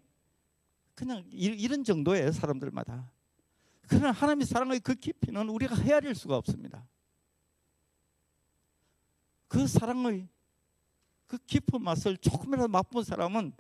그냥 0.95 1.25
이- 1.33 1.45
이런 1.47 1.85
정도의 1.85 2.33
사람들마다. 2.33 3.11
그러나 3.89 4.11
하나님의 4.13 4.47
사랑의 4.47 4.81
그 4.81 4.95
깊이는 4.95 5.49
우리가 5.49 5.77
헤아릴 5.77 6.15
수가 6.15 6.37
없습니다. 6.37 6.87
그 9.49 9.67
사랑의 9.67 10.29
그 11.27 11.39
깊은 11.39 11.83
맛을 11.83 12.17
조금이라도 12.17 12.69
맛본 12.69 13.05
사람은 13.05 13.53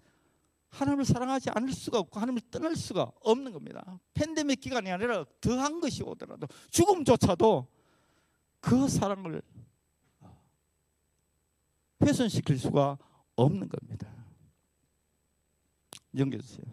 하나님을 0.68 1.04
사랑하지 1.04 1.50
않을 1.50 1.72
수가 1.72 1.98
없고 2.00 2.20
하나님을 2.20 2.42
떠날 2.50 2.76
수가 2.76 3.10
없는 3.20 3.52
겁니다. 3.52 3.98
팬데믹 4.14 4.60
기간이 4.60 4.90
아니라 4.90 5.24
더한 5.40 5.80
것이 5.80 6.02
오더라도 6.02 6.46
죽음조차도 6.70 7.66
그 8.60 8.88
사랑을 8.88 9.42
훼손시킬 12.02 12.58
수가 12.58 12.98
없는 13.36 13.68
겁니다. 13.68 14.08
넘겨주세요. 16.10 16.66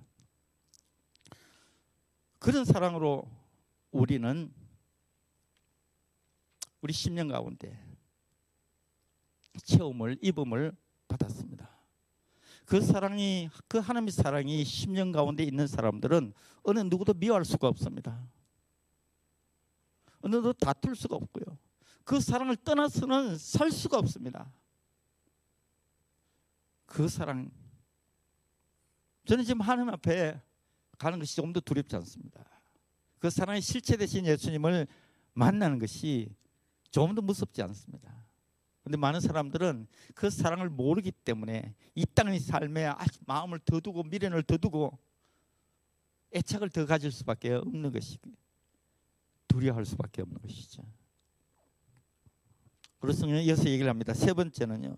그런 2.40 2.66
사랑으로 2.66 3.30
우리는 3.92 4.54
우리 6.82 6.94
10년 6.94 7.32
가운데 7.32 7.83
체험을 9.62 10.18
입음을 10.22 10.76
받았습니다. 11.08 11.70
그 12.66 12.82
사랑이 12.82 13.50
그 13.68 13.78
하나님의 13.78 14.12
사랑이 14.12 14.64
10년 14.64 15.12
가운데 15.12 15.44
있는 15.44 15.68
사람들은 15.68 16.34
어느 16.64 16.80
누구도 16.80 17.14
미워할 17.14 17.46
수가 17.46 17.68
없습니다. 17.68 18.26
어느 20.22 20.36
누구도 20.36 20.54
다툴 20.54 20.96
수가 20.96 21.16
없고요. 21.16 21.58
그 22.04 22.20
사랑을 22.20 22.56
떠나서는 22.56 23.38
살 23.38 23.72
수가 23.72 23.98
없습니다. 23.98 24.52
그 26.86 27.08
사랑 27.08 27.52
저는 29.26 29.44
지금 29.44 29.62
하나님 29.62 29.90
앞에 29.90 30.40
가는 30.98 31.20
것이 31.20 31.36
조금 31.36 31.54
더 31.54 31.60
두렵지 31.60 31.96
않습니다. 31.98 32.46
그 33.20 33.30
사랑의 33.30 33.62
실체 33.62 33.96
되신 33.96 34.26
예수님을 34.26 34.88
만나는 35.34 35.80
것이 35.80 36.36
조금 36.92 37.16
더 37.16 37.22
무섭지 37.22 37.62
않습니다. 37.62 38.23
근데 38.84 38.98
많은 38.98 39.22
사람들은 39.22 39.88
그 40.14 40.30
사랑을 40.30 40.70
모르기 40.70 41.12
때문에 41.12 41.74
이 41.96 42.06
땅의 42.06 42.40
삶에 42.40 42.92
마음을 43.26 43.60
더 43.60 43.80
두고 43.80 44.04
미련을 44.04 44.44
더 44.44 44.58
두고 44.58 44.98
애착을 46.36 46.70
더 46.70 46.86
가질 46.86 47.12
수밖에 47.12 47.54
없는 47.54 47.92
것이 47.92 48.18
두려워할 49.48 49.86
수밖에 49.86 50.22
없는 50.22 50.42
것이죠. 50.42 50.84
그래서 53.00 53.28
이어서 53.28 53.70
얘기를 53.70 53.90
합니다. 53.90 54.14
세 54.14 54.34
번째는요. 54.34 54.96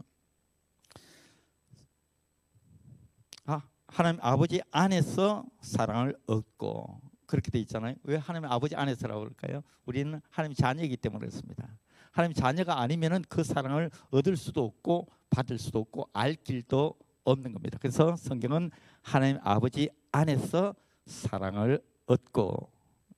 아, 3.46 3.62
하나님 3.88 4.20
아버지 4.24 4.62
안에서 4.72 5.46
사랑을 5.62 6.16
얻고 6.26 7.02
그렇게 7.26 7.52
돼 7.52 7.60
있잖아요. 7.60 7.96
왜 8.04 8.16
하나님 8.16 8.50
아버지 8.50 8.76
안에서라고 8.76 9.22
그럴까요? 9.22 9.62
우리는 9.86 10.22
하나님 10.30 10.56
자녀이기 10.56 10.98
때문에 10.98 11.20
그렇습니다. 11.20 11.78
하나님 12.16 12.34
자녀가 12.34 12.80
아니면은 12.80 13.26
그 13.28 13.44
사랑을 13.44 13.92
얻을 14.10 14.38
수도 14.38 14.64
없고 14.64 15.10
받을 15.30 15.60
수도 15.60 15.80
없고 15.80 16.08
알 16.14 16.34
길도 16.34 16.96
없는 17.26 17.52
겁니다. 17.52 17.78
그래서 17.82 18.16
성경은 18.16 18.72
하나님 19.02 19.38
아버지 19.44 19.90
안에서 20.14 20.74
사랑을 21.06 21.82
얻고 22.06 22.72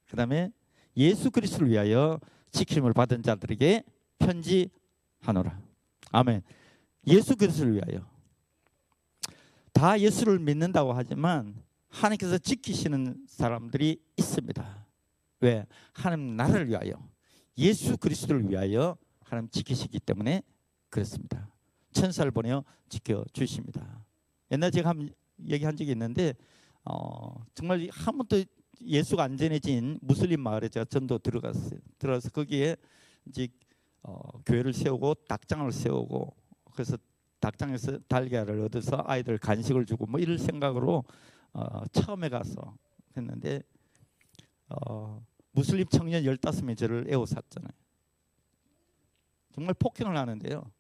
그다음에 0.10 0.52
예수 0.96 1.30
그리스도를 1.30 1.70
위하여 1.70 2.20
지킴을 2.50 2.94
받은 2.94 3.22
자들에게 3.22 3.84
편지하노라. 4.18 5.62
아멘. 6.12 6.42
예수 7.06 7.36
그리스도를 7.36 7.76
위하여 7.76 8.04
다 9.74 10.00
예수를 10.00 10.40
믿는다고 10.40 10.94
하지만 10.94 11.54
하나님께서 11.90 12.40
지키시는 12.40 13.28
사람들이 13.28 14.02
있습니다. 14.18 14.88
왜? 15.42 15.68
하나님 15.94 16.36
나라를 16.36 16.68
위하여 16.68 16.94
예수 17.58 17.98
그리스도를 17.98 18.50
위하여 18.50 18.98
하나님 19.24 19.50
지키시기 19.50 20.00
때문에 20.00 20.44
그렇습니다. 20.90 21.50
천사를 21.92 22.30
보내어 22.32 22.64
지켜 22.90 23.26
주십니다. 23.34 24.06
옛날 24.52 24.72
제가 24.72 24.90
한 24.90 25.10
얘기한 25.46 25.76
적이 25.76 25.92
있는데 25.92 26.34
어, 26.86 27.44
정말 27.54 27.88
한 27.92 28.18
번도 28.18 28.44
예수가 28.82 29.24
안전해진 29.24 30.00
무슬림 30.02 30.42
마을에 30.42 30.70
제가 30.70 30.86
전도 30.86 31.18
들어갔어요. 31.20 31.80
들어가서 31.98 32.30
거기에 32.30 32.76
이제 33.26 33.48
어, 34.04 34.18
교회를 34.46 34.74
세우고 34.74 35.16
닭장을 35.28 35.72
세우고 35.72 36.36
그래서 36.74 36.98
닭장에서 37.40 38.00
달걀을 38.08 38.62
얻어서 38.62 39.04
아이들 39.06 39.38
간식을 39.38 39.86
주고 39.86 40.06
뭐 40.06 40.20
이럴 40.20 40.38
생각으로 40.38 41.04
어, 41.54 41.86
처음에 41.92 42.30
가서 42.30 42.78
했는데 43.16 43.62
어, 44.70 45.24
무슬림 45.58 45.88
청년 45.88 46.22
15명이 46.22 46.78
저를 46.78 47.08
애워쌌잖아요. 47.10 47.72
정말 49.56 49.74
폭행을 49.74 50.16
하는데요. 50.16 50.72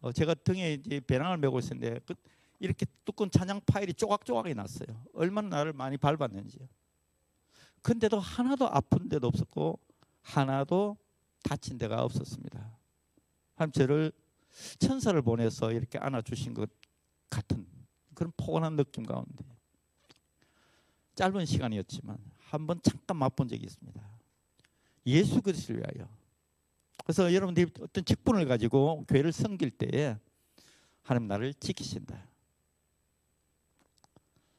어, 0.00 0.12
제가 0.12 0.34
등에 0.34 0.74
이제 0.74 1.00
배낭을 1.00 1.38
메고 1.38 1.58
있었는데 1.58 1.98
그 2.06 2.14
이렇게 2.60 2.86
두꺼운 3.04 3.32
찬양 3.32 3.62
파일이 3.66 3.92
조각조각이 3.92 4.54
났어요. 4.54 5.04
얼마나 5.12 5.48
나를 5.48 5.72
많이 5.72 5.96
밟았는지요. 5.96 6.68
근데도 7.82 8.20
하나도 8.20 8.68
아픈 8.68 9.08
데도 9.08 9.26
없었고 9.26 9.80
하나도 10.22 10.96
다친 11.42 11.76
데가 11.76 12.04
없었습니다. 12.04 12.78
하나님 13.56 13.72
저를 13.72 14.12
천사를 14.78 15.20
보내서 15.20 15.72
이렇게 15.72 15.98
안아주신 15.98 16.54
것 16.54 16.70
같은 17.28 17.66
그런 18.14 18.32
포근한 18.36 18.76
느낌 18.76 19.04
가운데 19.04 19.44
짧은 21.16 21.44
시간이었지만 21.44 22.18
한번 22.50 22.80
잠깐 22.82 23.16
맛본 23.16 23.48
적이 23.48 23.64
있습니다. 23.64 24.00
예수 25.06 25.40
그리스도를 25.40 25.82
위하여. 25.82 26.08
그래서 27.04 27.32
여러분들이 27.32 27.70
어떤 27.80 28.04
직분을 28.04 28.46
가지고 28.46 29.04
교회를 29.08 29.32
섬길 29.32 29.70
때에 29.70 30.16
하나님 31.02 31.28
나를 31.28 31.54
지키신다. 31.54 32.28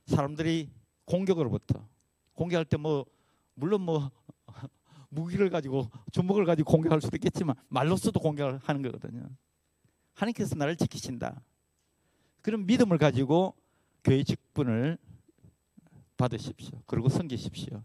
사람들이 0.06 0.70
공격으로부터 1.06 1.88
공격할 2.34 2.66
때 2.66 2.78
뭐 2.78 3.06
물론 3.54 3.82
뭐 3.82 4.10
무기를 5.10 5.50
가지고 5.50 5.90
주먹을 6.12 6.46
가지고 6.46 6.72
공격할 6.72 7.02
수도 7.02 7.16
있겠지만 7.18 7.56
말로서도 7.68 8.20
공격을 8.20 8.60
하는 8.64 8.82
거거든요. 8.82 9.30
하나님께서 10.14 10.56
나를 10.56 10.76
지키신다. 10.76 11.42
그런 12.42 12.66
믿음을 12.66 12.98
가지고 12.98 13.54
교회 14.04 14.24
직분을 14.24 14.98
받으십시오. 16.22 16.82
그리고 16.86 17.10
섬기십시오. 17.10 17.84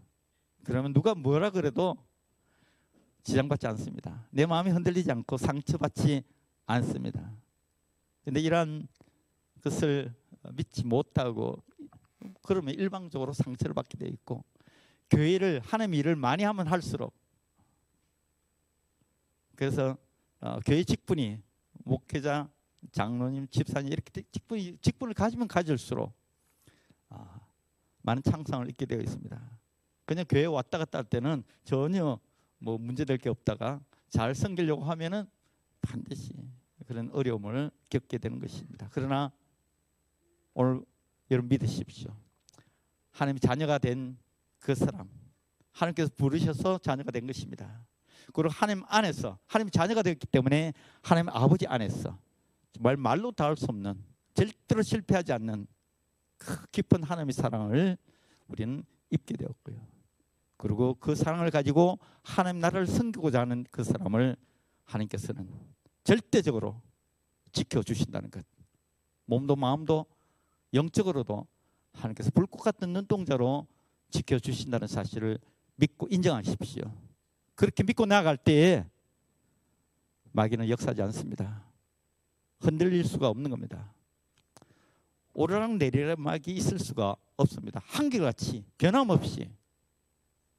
그러면 0.63 0.93
누가 0.93 1.15
뭐라 1.15 1.49
그래도 1.49 1.97
지장받지 3.23 3.67
않습니다. 3.67 4.25
내 4.29 4.45
마음이 4.45 4.69
흔들리지 4.71 5.11
않고 5.11 5.37
상처받지 5.37 6.23
않습니다. 6.67 7.31
근데 8.23 8.39
이러한 8.39 8.87
것을 9.63 10.13
믿지 10.53 10.85
못하고 10.85 11.61
그러면 12.41 12.73
일방적으로 12.75 13.33
상처를 13.33 13.73
받게 13.73 13.97
돼 13.97 14.07
있고 14.07 14.43
교회를 15.09 15.61
하나님 15.63 15.95
일을 15.95 16.15
많이 16.15 16.43
하면 16.43 16.67
할수록 16.67 17.13
그래서 19.55 19.97
어, 20.39 20.59
교회 20.65 20.83
직분이 20.83 21.41
목회자, 21.83 22.49
장로님, 22.91 23.47
집사님 23.47 23.91
이렇게 23.91 24.21
직분이 24.31 24.77
직분을 24.81 25.13
가지면 25.13 25.47
가질수록 25.47 26.13
아, 27.09 27.36
많은 28.07 28.23
창상을 28.23 28.69
잊게 28.69 28.85
되어 28.85 28.99
있습니다. 29.01 29.59
그냥 30.05 30.25
교회 30.29 30.45
왔다 30.45 30.77
갔다 30.77 30.99
할 30.99 31.05
때는 31.05 31.43
전혀 31.65 32.17
뭐 32.57 32.77
문제될 32.77 33.17
게 33.17 33.29
없다가 33.29 33.81
잘 34.09 34.33
섬기려고 34.33 34.83
하면은 34.85 35.25
반드시 35.81 36.31
그런 36.87 37.09
어려움을 37.11 37.69
겪게 37.89 38.17
되는 38.17 38.39
것입니다. 38.39 38.87
그러나 38.91 39.31
오늘 40.53 40.81
여러분 41.29 41.49
믿으십시오. 41.49 42.15
하나님 43.11 43.39
자녀가 43.39 43.77
된 43.77 44.17
그 44.59 44.73
사람 44.75 45.09
하나님께서 45.71 46.09
부르셔서 46.17 46.79
자녀가 46.79 47.11
된 47.11 47.25
것입니다. 47.27 47.85
그리고 48.33 48.49
하나님 48.49 48.83
안에서 48.87 49.37
하나님 49.47 49.69
자녀가 49.69 50.01
되었기 50.01 50.27
때문에 50.27 50.73
하나님 51.01 51.29
아버지 51.29 51.67
안에서 51.67 52.17
정말 52.73 52.97
말로 52.97 53.31
다 53.31 53.45
할 53.45 53.55
수 53.55 53.65
없는 53.69 54.01
절대로 54.33 54.81
실패하지 54.81 55.31
않는 55.33 55.67
그 55.67 55.76
깊은 56.71 57.03
하나님의 57.03 57.33
사랑을 57.33 57.97
우리는 58.47 58.83
입게 59.09 59.35
되었고요. 59.35 59.75
그리고 60.57 60.95
그 60.95 61.15
사랑을 61.15 61.51
가지고 61.51 61.99
하나님 62.23 62.61
나라를 62.61 62.87
섬기고자 62.87 63.41
하는 63.41 63.65
그 63.71 63.83
사람을 63.83 64.35
하나님께서는 64.85 65.49
절대적으로 66.03 66.81
지켜 67.51 67.83
주신다는 67.83 68.31
것. 68.31 68.45
몸도 69.25 69.55
마음도 69.55 70.05
영적으로도 70.73 71.45
하나님께서 71.93 72.31
불꽃 72.31 72.59
같은 72.59 72.93
눈동자로 72.93 73.67
지켜 74.09 74.39
주신다는 74.39 74.87
사실을 74.87 75.37
믿고 75.75 76.07
인정하십시오. 76.09 76.91
그렇게 77.55 77.83
믿고 77.83 78.05
나아갈 78.05 78.37
때에 78.37 78.85
마귀는 80.31 80.69
역사하지 80.69 81.01
않습니다. 81.03 81.63
흔들릴 82.59 83.03
수가 83.05 83.27
없는 83.29 83.49
겁니다. 83.49 83.93
오르락 85.37 85.77
내리락 85.77 86.19
막이 86.19 86.51
있을 86.51 86.79
수가 86.79 87.15
없습니다. 87.35 87.79
한결같이 87.85 88.65
변함없이 88.79 89.47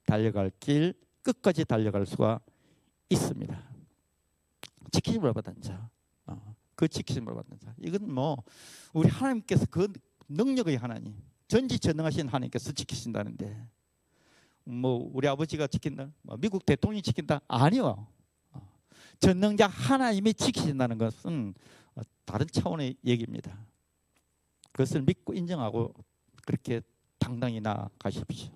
달려갈 0.07 0.53
길 0.61 0.95
끝까지 1.22 1.64
달려갈 1.64 2.07
수가 2.07 2.39
있습니다. 3.11 3.61
지키심을 4.93 5.33
받은 5.33 5.62
자, 5.62 5.91
어, 6.26 6.55
그 6.76 6.87
지키심을 6.87 7.35
받는 7.35 7.59
자. 7.59 7.74
이건 7.79 8.14
뭐 8.14 8.37
우리 8.93 9.09
하나님께서 9.09 9.66
그 9.68 9.93
능력의 10.29 10.76
하나님, 10.76 11.12
전지전능하신 11.49 12.29
하나님께서 12.29 12.70
지키신다는데 12.70 13.66
뭐 14.62 15.11
우리 15.12 15.26
아버지가 15.26 15.66
지킨다, 15.66 16.09
뭐 16.22 16.37
미국 16.37 16.64
대통령이 16.64 17.03
지킨다 17.03 17.41
아니요. 17.49 18.07
어, 18.53 18.68
전능자 19.18 19.66
하나님이 19.66 20.35
지키신다는 20.35 20.99
것은 20.99 21.53
어, 21.97 22.03
다른 22.24 22.47
차원의 22.47 22.95
얘기입니다. 23.05 23.59
그것을 24.79 25.03
믿고 25.03 25.35
인정하고 25.35 25.93
그렇게 26.47 26.81
당당히 27.18 27.61
나가십시오. 27.61 28.53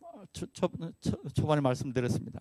어, 0.00 0.22
초, 0.32 0.46
초, 0.46 0.70
초, 1.02 1.22
초 1.34 1.46
반에 1.46 1.60
말씀드렸습니다. 1.60 2.40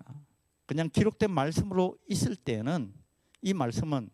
그냥 0.66 0.90
기록된 0.90 1.30
말씀으로 1.30 1.98
있을 2.08 2.38
때는 2.38 2.94
이 3.42 3.54
말씀은 3.54 4.10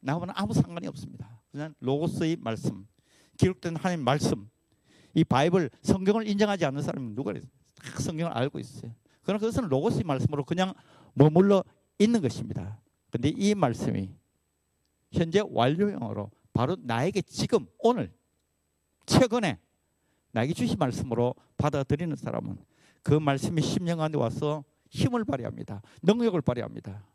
나와는 0.00 0.34
아무 0.36 0.52
상관이 0.52 0.88
없습니다. 0.88 1.40
그냥 1.52 1.72
로고스의 1.78 2.38
말씀, 2.40 2.88
기록된 3.36 3.76
하나님 3.76 4.04
말씀, 4.04 4.50
이 5.14 5.22
바이블 5.22 5.70
성경을 5.82 6.26
인정하지 6.26 6.64
않는 6.64 6.82
사람은 6.82 7.14
누가? 7.14 7.32
다 7.32 7.40
성경을 8.00 8.32
알고 8.32 8.58
있어요. 8.58 8.92
그러나 9.22 9.38
그것은 9.38 9.68
로고스의 9.68 10.02
말씀으로 10.02 10.44
그냥 10.44 10.74
머물러 11.14 11.62
있는 12.00 12.20
것입니다. 12.20 12.80
근데 13.10 13.28
이 13.28 13.54
말씀이 13.54 14.10
현재 15.12 15.40
완료형으로 15.48 16.32
바로 16.58 16.76
나에게 16.80 17.22
지금 17.22 17.68
오늘 17.78 18.12
최근에 19.06 19.60
나에게 20.32 20.52
주신 20.54 20.76
말씀으로 20.76 21.36
받아들이는 21.56 22.16
사람은 22.16 22.58
그 23.04 23.12
말씀이 23.12 23.62
심령 23.62 24.00
안에 24.00 24.16
와서 24.16 24.64
힘을 24.90 25.24
발휘합니다. 25.24 25.82
능력을 26.02 26.40
발휘합니다. 26.42 27.06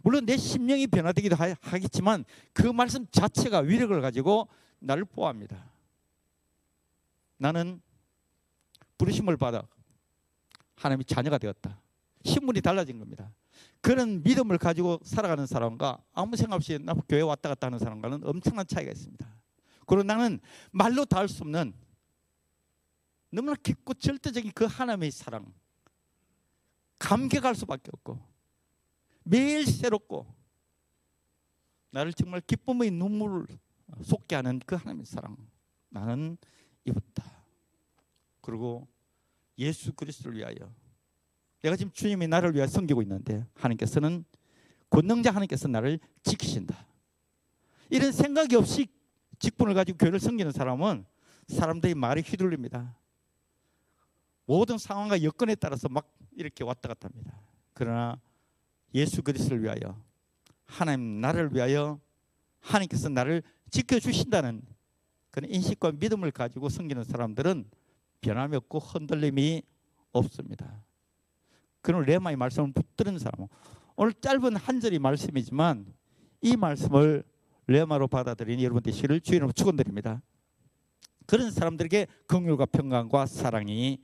물론 0.00 0.24
내 0.24 0.38
심령이 0.38 0.86
변화되기도 0.86 1.36
하- 1.36 1.54
하겠지만 1.60 2.24
그 2.54 2.66
말씀 2.66 3.06
자체가 3.10 3.58
위력을 3.58 4.00
가지고 4.00 4.48
나를 4.78 5.04
보호합니다. 5.04 5.70
나는 7.36 7.82
부르심을 8.96 9.36
받아 9.36 9.68
하나님의 10.76 11.04
자녀가 11.04 11.36
되었다. 11.36 11.78
신분이 12.24 12.62
달라진 12.62 12.98
겁니다. 12.98 13.30
그런 13.84 14.22
믿음을 14.22 14.56
가지고 14.56 14.98
살아가는 15.04 15.44
사람과 15.44 16.02
아무 16.14 16.36
생각 16.36 16.56
없이 16.56 16.78
나 16.78 16.94
교회 17.06 17.20
왔다 17.20 17.50
갔다 17.50 17.66
하는 17.66 17.78
사람과는 17.78 18.24
엄청난 18.24 18.66
차이가 18.66 18.90
있습니다. 18.90 19.28
그리고 19.86 20.02
나는 20.02 20.40
말로 20.70 21.04
다할수 21.04 21.42
없는 21.42 21.74
너무나 23.28 23.54
깊고 23.62 23.92
절대적인 23.92 24.52
그 24.54 24.64
하나님의 24.64 25.10
사랑 25.10 25.52
감격할 26.98 27.54
수밖에 27.56 27.90
없고 27.92 28.18
매일 29.22 29.66
새롭고 29.66 30.34
나를 31.90 32.14
정말 32.14 32.40
기쁨의 32.40 32.90
눈물을 32.90 33.46
쏟게 34.02 34.34
하는 34.34 34.60
그 34.64 34.76
하나님의 34.76 35.04
사랑 35.04 35.36
나는 35.90 36.38
입었다. 36.86 37.22
그리고 38.40 38.88
예수 39.58 39.92
그리스도를 39.92 40.38
위하여 40.38 40.72
내가 41.64 41.76
지금 41.76 41.90
주님이 41.92 42.28
나를 42.28 42.54
위하여 42.54 42.66
섬기고 42.66 43.00
있는데 43.02 43.46
하나님께서는 43.54 44.26
권능자 44.90 45.30
하나님께서 45.30 45.66
나를 45.66 45.98
지키신다. 46.22 46.86
이런 47.88 48.12
생각이 48.12 48.54
없이 48.54 48.86
직분을 49.38 49.72
가지고 49.72 49.96
교회를 49.96 50.20
섬기는 50.20 50.52
사람은 50.52 51.06
사람들이 51.48 51.94
말에 51.94 52.20
휘둘립니다. 52.20 52.94
모든 54.44 54.76
상황과 54.76 55.22
여건에 55.22 55.54
따라서 55.54 55.88
막 55.88 56.12
이렇게 56.32 56.64
왔다 56.64 56.88
갔다 56.88 57.08
합니다. 57.08 57.40
그러나 57.72 58.20
예수 58.94 59.22
그리스도를 59.22 59.62
위하여 59.62 59.98
하나님 60.66 61.22
나를 61.22 61.54
위하여 61.54 61.98
하나님께서 62.60 63.08
나를 63.08 63.42
지켜 63.70 63.98
주신다는 63.98 64.60
그런 65.30 65.50
인식과 65.50 65.92
믿음을 65.92 66.30
가지고 66.30 66.68
섬기는 66.68 67.04
사람들은 67.04 67.70
변함이 68.20 68.54
없고 68.56 68.80
흔들림이 68.80 69.62
없습니다. 70.12 70.84
그런 71.84 72.02
레마의 72.02 72.36
말씀을 72.36 72.72
붙드는 72.72 73.18
사람은 73.18 73.46
오늘 73.96 74.14
짧은 74.14 74.56
한 74.56 74.80
절의 74.80 74.98
말씀이지만 74.98 75.84
이 76.40 76.56
말씀을 76.56 77.22
레마로 77.66 78.08
받아들인 78.08 78.62
여러분 78.62 78.82
되시기를 78.82 79.20
주의로 79.20 79.52
축원드립니다. 79.52 80.22
그런 81.26 81.50
사람들에게 81.50 82.06
긍휼과 82.26 82.66
평강과 82.66 83.26
사랑이 83.26 84.02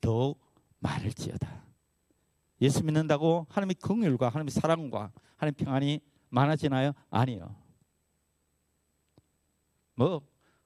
더욱 0.00 0.40
많을지어다. 0.80 1.64
예수 2.62 2.82
믿는다고 2.82 3.46
하나님의 3.48 3.76
긍휼과 3.76 4.28
하나님의 4.28 4.50
사랑과 4.50 5.12
하나님의 5.36 5.52
평안이 5.56 6.00
많아지나요? 6.30 6.92
아니요. 7.10 7.54
뭐 9.94 10.20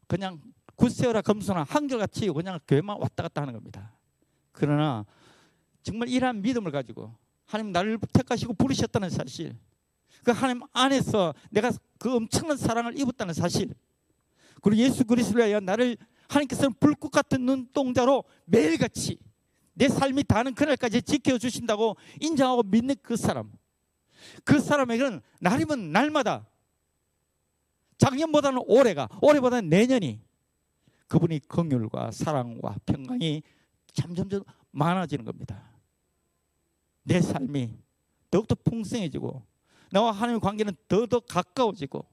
그냥 0.07 0.41
굳세어라 0.77 1.21
검소나 1.21 1.65
한결같이 1.65 2.31
그냥 2.31 2.59
교회만 2.67 2.97
왔다 2.99 3.25
갔다 3.25 3.43
하는 3.43 3.53
겁니다. 3.53 3.95
그러나 4.53 5.05
정말 5.85 6.09
이러한 6.09 6.43
믿음을 6.43 6.73
가지고 6.73 7.15
하나님 7.45 7.71
나를 7.71 7.99
택하시고 8.13 8.55
부르셨다는 8.55 9.11
사실 9.11 9.55
그 10.25 10.33
하나님 10.33 10.63
안에서 10.73 11.35
내가 11.51 11.71
그 11.99 12.17
엄청난 12.17 12.57
사랑을 12.57 12.99
입었다는 12.99 13.35
사실 13.35 13.73
그리고 14.63 14.83
예수 14.83 15.05
그리스도를 15.05 15.45
위하여 15.45 15.61
나를 15.61 15.97
하나님께서는 16.29 16.73
불꽃 16.81 17.11
같은 17.11 17.45
눈동자로 17.45 18.25
매일같이 18.47 19.19
내 19.75 19.89
삶이 19.89 20.25
다는 20.25 20.55
그날까지 20.55 21.03
지켜주신다고 21.03 21.97
인정하고 22.21 22.63
믿는 22.63 22.97
그 23.03 23.17
사람 23.17 23.53
그 24.43 24.61
사람에게는 24.61 25.21
날이면 25.41 25.93
날마다 25.93 26.49
작년보다는 27.99 28.63
올해가 28.67 29.07
올해보다는 29.21 29.69
내년이 29.69 30.23
그분이 31.09 31.41
긍휼과 31.41 32.11
사랑과 32.13 32.77
평강이 32.87 33.43
점점점 33.93 34.45
많아지는 34.71 35.27
겁니다. 35.27 35.74
내 37.05 37.21
삶이 37.21 37.71
더욱더 38.31 38.55
풍성해지고 38.55 39.43
나와 39.91 40.11
하나님의 40.11 40.41
관계는 40.41 40.75
더더 40.89 41.21
가까워지고 41.21 42.05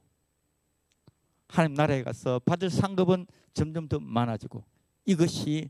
하나님 1.48 1.76
나라에 1.76 2.04
가서 2.04 2.39
받을 2.39 2.70
상급은 2.70 3.26
점점 3.54 3.88
더 3.88 4.00
많아지고 4.00 4.64
이것이 5.06 5.70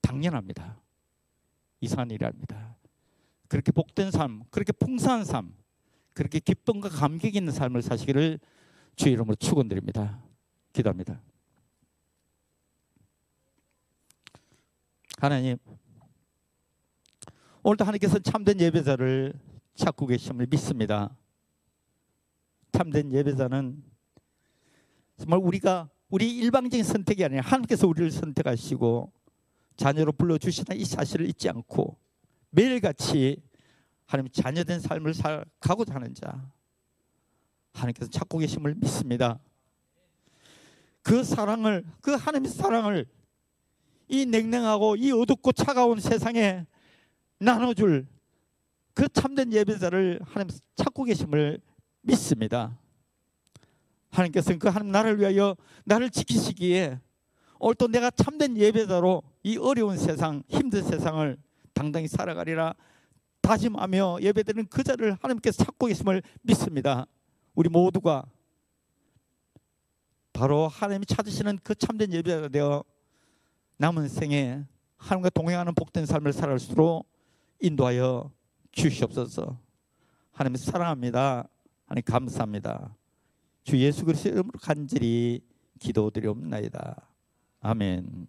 당연합니다. 0.00 0.78
이상한 1.80 2.10
일이 2.10 2.24
아닙니다. 2.24 2.76
그렇게 3.48 3.72
복된 3.72 4.10
삶, 4.10 4.42
그렇게 4.50 4.72
풍성한 4.72 5.24
삶, 5.24 5.54
그렇게 6.12 6.40
기쁨과 6.40 6.88
감격 6.88 7.34
있는 7.34 7.52
삶을 7.52 7.82
사시기를 7.82 8.38
주의 8.96 9.12
이름으로 9.14 9.34
축원드립니다. 9.36 10.20
기도합니다. 10.72 11.20
하나님, 15.18 15.56
오늘도 17.66 17.82
하나님께서 17.82 18.18
참된 18.18 18.60
예배자를 18.60 19.32
찾고 19.74 20.08
계심을 20.08 20.46
믿습니다. 20.50 21.16
참된 22.72 23.10
예배자는 23.10 23.82
정말 25.16 25.40
우리가 25.42 25.88
우리 26.10 26.36
일방적인 26.36 26.84
선택이 26.84 27.24
아니라 27.24 27.40
하나님께서 27.40 27.88
우리를 27.88 28.10
선택하시고 28.10 29.10
자녀로 29.78 30.12
불러주시는 30.12 30.78
이 30.78 30.84
사실을 30.84 31.26
잊지 31.26 31.48
않고 31.48 31.96
매일같이 32.50 33.42
하나님 34.04 34.30
자녀된 34.30 34.80
삶을 34.80 35.14
살가고자 35.14 35.94
하는 35.94 36.12
자 36.12 36.52
하나님께서 37.72 38.10
찾고 38.10 38.40
계심을 38.40 38.74
믿습니다. 38.74 39.40
그 41.00 41.24
사랑을 41.24 41.82
그 42.02 42.12
하나님의 42.12 42.50
사랑을 42.50 43.06
이 44.08 44.26
냉랭하고 44.26 44.96
이 44.96 45.10
어둡고 45.12 45.52
차가운 45.52 45.98
세상에 45.98 46.66
나눠줄 47.44 48.06
그 48.94 49.08
참된 49.08 49.52
예배자를 49.52 50.20
하나님 50.24 50.56
찾고 50.76 51.04
계심을 51.04 51.60
믿습니다. 52.00 52.78
하나님께서는 54.10 54.58
그 54.58 54.68
하나님 54.68 54.92
나를 54.92 55.18
위하여 55.18 55.56
나를 55.84 56.10
지키시기에 56.10 57.00
오늘 57.58 57.74
또 57.74 57.88
내가 57.88 58.10
참된 58.10 58.56
예배자로 58.56 59.22
이 59.42 59.56
어려운 59.56 59.98
세상 59.98 60.42
힘든 60.48 60.82
세상을 60.82 61.36
당당히 61.72 62.08
살아가리라 62.08 62.74
다짐하며 63.40 64.18
예배드리는 64.22 64.68
그 64.68 64.82
자를 64.82 65.16
하나님께서 65.20 65.64
찾고 65.64 65.86
계심을 65.86 66.22
믿습니다. 66.42 67.06
우리 67.54 67.68
모두가 67.68 68.24
바로 70.32 70.68
하나님이 70.68 71.06
찾으시는 71.06 71.58
그 71.62 71.74
참된 71.74 72.12
예배자가 72.12 72.48
되어 72.48 72.84
남은 73.76 74.08
생에 74.08 74.64
하나님과 74.96 75.30
동행하는 75.30 75.74
복된 75.74 76.06
삶을 76.06 76.32
있도록 76.70 77.06
인도하여 77.60 78.30
주시옵소서. 78.72 79.58
하나님 80.32 80.56
사랑합니다. 80.56 81.48
하나님 81.86 82.04
감사합니다. 82.04 82.96
주 83.62 83.78
예수 83.78 84.04
그리스도의 84.04 84.34
이름으로 84.34 84.58
간절히 84.60 85.40
기도드리옵나이다. 85.78 87.08
아멘. 87.60 88.26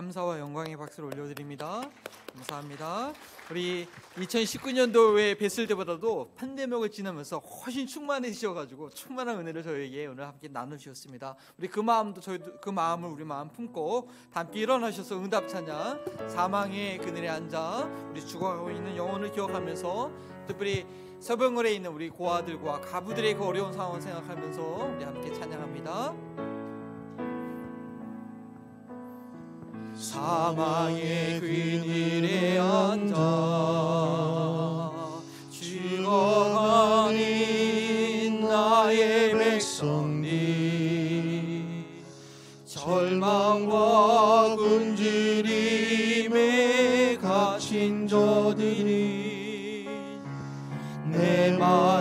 감사와 0.00 0.38
영광의 0.38 0.78
박수를 0.78 1.12
올려드립니다. 1.12 1.82
감사합니다. 2.34 3.12
우리 3.50 3.86
2019년도에 4.16 5.38
뵀을 5.38 5.68
때보다도 5.68 6.32
팬데믹을 6.36 6.90
지나면서 6.90 7.38
훨씬 7.38 7.86
충만해지셔가지고 7.86 8.90
충만한 8.90 9.40
은혜를 9.40 9.62
저에게 9.62 10.06
오늘 10.06 10.26
함께 10.26 10.48
나누셨습니다. 10.48 11.36
우리 11.58 11.68
그 11.68 11.80
마음도 11.80 12.22
저희 12.22 12.38
그 12.62 12.70
마음을 12.70 13.10
우리 13.10 13.24
마음 13.24 13.50
품고 13.50 14.08
다 14.32 14.40
함께 14.40 14.60
일어나셔서 14.60 15.18
응답 15.18 15.46
찬양 15.48 16.28
사망의 16.30 16.96
그늘에 16.96 17.28
앉아 17.28 18.08
우리 18.10 18.26
죽어가고 18.26 18.70
있는 18.70 18.96
영혼을 18.96 19.30
기억하면서 19.30 20.10
특별히 20.46 20.86
서병을에 21.20 21.74
있는 21.74 21.90
우리 21.90 22.08
고아들과 22.08 22.80
가부들의 22.80 23.34
그 23.34 23.44
어려운 23.44 23.70
상황을 23.70 24.00
생각하면서 24.00 24.62
우리 24.62 25.04
함께 25.04 25.30
찬양합니다. 25.30 26.49
사망의 30.00 31.40
그늘에 31.40 32.58
앉아 32.58 33.20
죽어가는 35.50 37.20
나의 38.40 39.32
백성들 39.32 40.30
절망과 42.64 44.56
굶주림에 44.56 46.38
갇힌 47.20 48.08
저들이 48.08 49.86
내마 51.04 51.99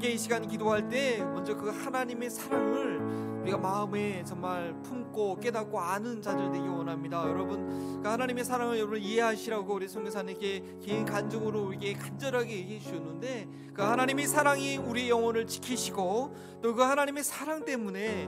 함께 0.00 0.14
이 0.14 0.16
시간 0.18 0.48
기도할 0.48 0.88
때 0.88 1.18
먼저 1.18 1.54
그 1.54 1.68
하나님의 1.68 2.30
사랑을 2.30 3.00
우리가 3.42 3.58
마음에 3.58 4.24
정말 4.24 4.72
품고 4.82 5.40
깨닫고 5.40 5.78
아는 5.78 6.22
자들 6.22 6.50
되기 6.52 6.66
원합니다. 6.66 7.22
여러분 7.28 8.00
그 8.02 8.08
하나님의 8.08 8.42
사랑을 8.42 8.78
여러분 8.78 8.98
이해하시라고 8.98 9.74
우리 9.74 9.88
성교사님께 9.88 10.78
긴 10.80 11.04
간증으로 11.04 11.66
우리에게 11.66 11.92
간절하게 11.98 12.50
얘기해 12.50 12.80
주셨는데 12.80 13.46
그 13.74 13.82
하나님의 13.82 14.26
사랑이 14.26 14.78
우리 14.78 15.10
영혼을 15.10 15.46
지키시고 15.46 16.34
또 16.62 16.74
그 16.74 16.80
하나님의 16.80 17.22
사랑 17.22 17.66
때문에 17.66 18.26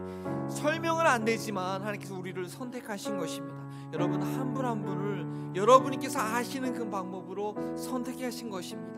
설명은 0.51 1.07
안 1.07 1.25
되지만 1.25 1.81
하나님께서 1.81 2.15
우리를 2.15 2.47
선택하신 2.51 3.17
것입니다. 3.17 3.57
여러분 3.95 4.21
한 4.21 4.53
분한 4.53 4.83
분을 4.83 5.57
여러분께서 5.57 6.21
아시는 6.21 6.75
그 6.75 6.91
방법으로 6.91 7.77
선택하신 7.79 8.51
것입니다 8.51 8.92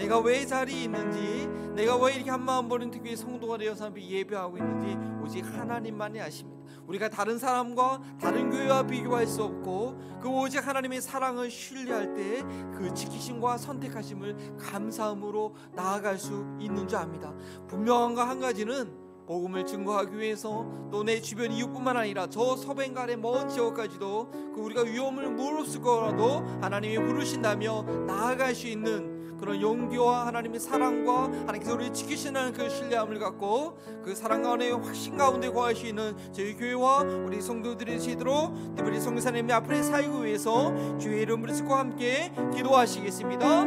내가 0.00 0.18
왜 0.20 0.46
자리에 0.46 0.84
있는지 0.84 1.46
내가 1.74 1.94
왜 1.98 2.14
이렇게 2.14 2.30
한마음 2.30 2.68
버린 2.70 2.90
특유의 2.90 3.16
성도가 3.18 3.58
되어서 3.58 3.84
함께 3.84 4.00
예배하고 4.08 4.56
있는지 4.56 4.96
오직 5.22 5.44
하나님만이 5.44 6.18
아십니다. 6.22 6.58
우리가 6.86 7.10
다른 7.10 7.38
사람과 7.38 8.00
다른 8.18 8.48
교회와 8.50 8.86
비교할 8.86 9.26
수 9.26 9.42
없고 9.44 10.18
그 10.22 10.28
오직 10.28 10.66
하나님의 10.66 11.02
사랑을 11.02 11.50
신뢰할 11.50 12.14
때 12.14 12.42
그 12.74 12.94
지키심과 12.94 13.58
선택하심을 13.58 14.56
감사함으로 14.58 15.54
나아갈 15.74 16.18
수 16.18 16.46
있는 16.58 16.88
줄 16.88 16.96
압니다. 16.98 17.34
분명한 17.68 18.14
거 18.14 18.22
한 18.22 18.40
가지는 18.40 18.90
복음을 19.26 19.66
증거하기 19.66 20.18
위해서 20.18 20.66
또 20.90 21.04
내 21.04 21.20
주변 21.20 21.52
이웃뿐만 21.52 21.94
아니라 21.98 22.26
저 22.30 22.56
서ben갈의 22.56 23.18
먼 23.18 23.50
지역까지도 23.50 24.30
그 24.54 24.60
우리가 24.62 24.82
위험을 24.82 25.28
무릅쓸 25.30 25.82
거라도 25.82 26.38
하나님이 26.62 26.96
부르신다며 27.06 27.82
나아갈 28.06 28.54
수 28.54 28.66
있는 28.66 29.19
그런 29.40 29.60
용기와 29.60 30.26
하나님의 30.26 30.60
사랑과 30.60 31.24
하나님께서 31.24 31.74
우리를 31.74 31.94
지키시는 31.94 32.52
그 32.52 32.68
신뢰함을 32.68 33.18
갖고 33.18 33.78
그 34.04 34.14
사랑 34.14 34.42
가운데 34.42 34.70
확신 34.70 35.16
가운데 35.16 35.50
거할 35.50 35.74
수 35.74 35.86
있는 35.86 36.14
저희 36.32 36.54
교회와 36.54 37.00
우리 37.00 37.40
성도들이 37.40 37.98
되도록 37.98 38.54
특별히 38.76 39.00
성교사님의 39.00 39.54
앞으로의 39.56 39.82
사역을 39.82 40.26
위해서 40.26 40.98
주의 40.98 41.22
이름을 41.22 41.52
쓰고 41.54 41.74
함께 41.74 42.32
기도하시겠습니다. 42.54 43.64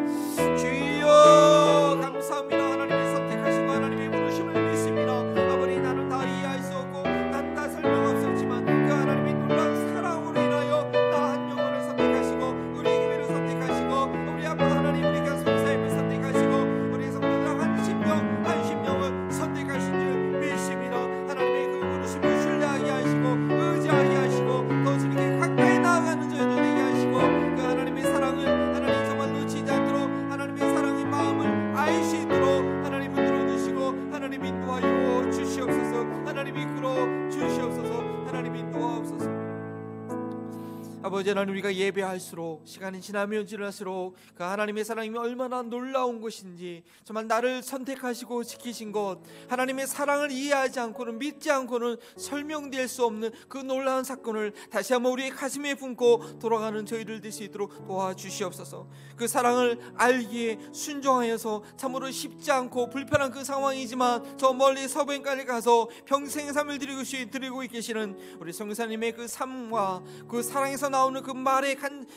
주여 0.57 1.99
감사합니다. 2.01 2.71
하나님의 2.71 3.15
선택하신 3.15 3.67
거 3.67 3.73
하나님의 3.73 4.12
아버지 41.23 41.29
하나님 41.29 41.53
우리가 41.53 41.73
예배할수록 41.73 42.63
시간이 42.65 42.99
지나면 42.99 43.47
지날수록 43.47 44.17
그 44.35 44.43
하나님의 44.43 44.83
사랑이 44.83 45.17
얼마나 45.17 45.61
놀라운 45.61 46.19
것인지 46.19 46.83
정말 47.05 47.27
나를 47.27 47.63
선택하시고 47.63 48.43
지키신 48.43 48.91
것 48.91 49.19
하나님의 49.47 49.87
사랑을 49.87 50.31
이해하지 50.31 50.81
않고는 50.81 51.19
믿지 51.19 51.49
않고는 51.49 51.95
설명될 52.17 52.89
수 52.89 53.05
없는 53.05 53.31
그 53.47 53.57
놀라운 53.59 54.03
사건을 54.03 54.51
다시 54.69 54.91
한번 54.91 55.13
우리의 55.13 55.29
가슴에 55.29 55.75
품고 55.75 56.39
돌아가는 56.39 56.85
저희들 56.85 57.21
될수 57.21 57.43
있도록 57.43 57.87
도와주시옵소서. 57.87 58.89
그 59.15 59.25
사랑을 59.25 59.79
알기에 59.95 60.59
순종하여서 60.73 61.63
참으로 61.77 62.11
쉽지 62.11 62.51
않고 62.51 62.89
불편한 62.89 63.31
그 63.31 63.45
상황이지만 63.45 64.37
저 64.37 64.51
멀리 64.51 64.85
서변까지 64.89 65.45
가서 65.45 65.87
평생 66.05 66.51
삶을 66.51 66.79
드리고, 66.79 67.61
계시는 67.61 68.17
우리 68.39 68.51
성교사님의 68.51 69.13
그 69.13 69.27
삶과 69.27 70.03
그 70.27 70.43
사랑에서 70.43 70.89
나 70.89 71.05
오는 71.13 71.21
그 71.21 71.29
말의 71.29 71.75
간 71.75 72.07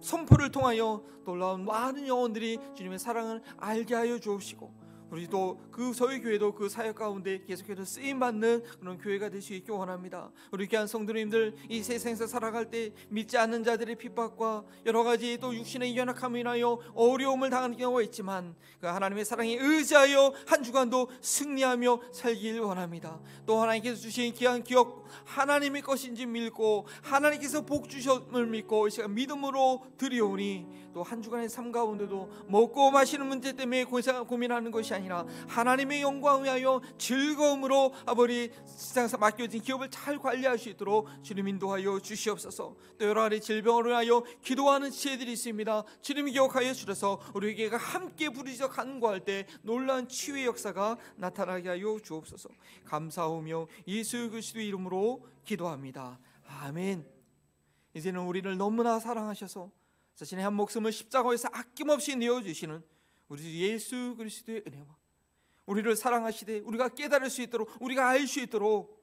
선포를 0.00 0.52
통하여 0.52 1.02
놀라운 1.24 1.64
많은 1.64 2.06
영혼들이 2.06 2.58
주님의 2.76 3.00
사랑을 3.00 3.42
알게 3.56 3.96
하여 3.96 4.16
주옵시고 4.20 4.83
우리 5.14 5.28
또그 5.28 5.92
저희 5.94 6.20
교회도 6.20 6.56
그 6.56 6.68
사역 6.68 6.96
가운데 6.96 7.40
계속해서 7.44 7.84
쓰임 7.84 8.18
받는 8.18 8.64
그런 8.80 8.98
교회가 8.98 9.30
될 9.30 9.40
수 9.40 9.54
있기 9.54 9.70
원합니다. 9.70 10.32
우리 10.50 10.66
귀한 10.66 10.88
성도님들 10.88 11.54
이 11.68 11.84
세상에서 11.84 12.26
살아갈 12.26 12.68
때 12.68 12.92
믿지 13.10 13.38
않는 13.38 13.62
자들의 13.62 13.94
핍박과 13.94 14.64
여러 14.86 15.04
가지 15.04 15.38
또 15.38 15.54
육신의 15.54 15.96
연약함을 15.96 16.40
인하여 16.40 16.80
어려움을 16.94 17.48
당하는 17.50 17.76
경우가 17.76 18.02
있지만 18.02 18.56
그 18.80 18.88
하나님의 18.88 19.24
사랑에 19.24 19.54
의지하여 19.54 20.34
한 20.46 20.64
주간도 20.64 21.08
승리하며 21.20 22.00
살길 22.12 22.58
원합니다. 22.58 23.20
또 23.46 23.60
하나님께서 23.60 24.00
주신 24.00 24.32
귀한 24.32 24.64
기억 24.64 25.06
하나님의 25.26 25.82
것인지 25.82 26.26
믿고 26.26 26.88
하나님께서 27.02 27.64
복 27.64 27.88
주셨음을 27.88 28.46
믿고 28.46 28.88
이 28.88 28.90
시간 28.90 29.14
믿음으로 29.14 29.84
드리오니 29.96 30.66
또 30.94 31.02
한 31.02 31.20
주간의 31.20 31.48
삶 31.48 31.70
가운데도 31.70 32.30
먹고 32.48 32.90
마시는 32.90 33.26
문제 33.26 33.52
때문에 33.52 33.84
고민하는 33.84 34.70
것이 34.70 34.94
아니라 34.94 35.26
하나님의 35.48 36.02
영광을 36.02 36.44
위하여 36.44 36.80
즐거움으로 36.96 37.92
아버지 38.06 38.50
세상에서 38.64 39.18
맡겨진 39.18 39.60
기업을 39.60 39.90
잘 39.90 40.18
관리할 40.18 40.56
수 40.56 40.70
있도록 40.70 41.08
주님 41.22 41.48
인도하여 41.48 41.98
주시옵소서. 42.00 42.76
또 42.98 43.04
여러 43.04 43.22
가지 43.22 43.40
질병을 43.40 43.86
위하여 43.86 44.22
기도하는 44.42 44.90
지혜들이 44.90 45.32
있습니다. 45.32 45.84
주님 46.00 46.26
기억하여 46.26 46.72
주셔서 46.72 47.20
우리에게 47.34 47.68
함께 47.74 48.28
부르짖어 48.30 48.68
간구할 48.68 49.20
때 49.20 49.46
놀라운 49.62 50.08
치유의 50.08 50.46
역사가 50.46 50.96
나타나게 51.16 51.68
하여 51.68 51.98
주옵소서. 52.02 52.48
감사하며 52.84 53.66
예수 53.88 54.30
그리스도 54.30 54.60
이름으로 54.60 55.26
기도합니다. 55.44 56.18
아멘. 56.46 57.04
이제는 57.94 58.20
우리를 58.20 58.56
너무나 58.56 58.98
사랑하셔서 58.98 59.70
자신의 60.14 60.44
한 60.44 60.54
목숨을 60.54 60.92
십자가에서 60.92 61.48
아낌없이 61.52 62.16
내어주시는 62.16 62.82
우리 63.28 63.42
주 63.42 63.50
예수 63.58 64.14
그리스도의 64.16 64.64
은혜와 64.66 64.96
우리를 65.66 65.96
사랑하시되 65.96 66.60
우리가 66.60 66.90
깨달을 66.90 67.30
수 67.30 67.42
있도록 67.42 67.70
우리가 67.80 68.08
알 68.08 68.26
수 68.26 68.40
있도록 68.40 69.02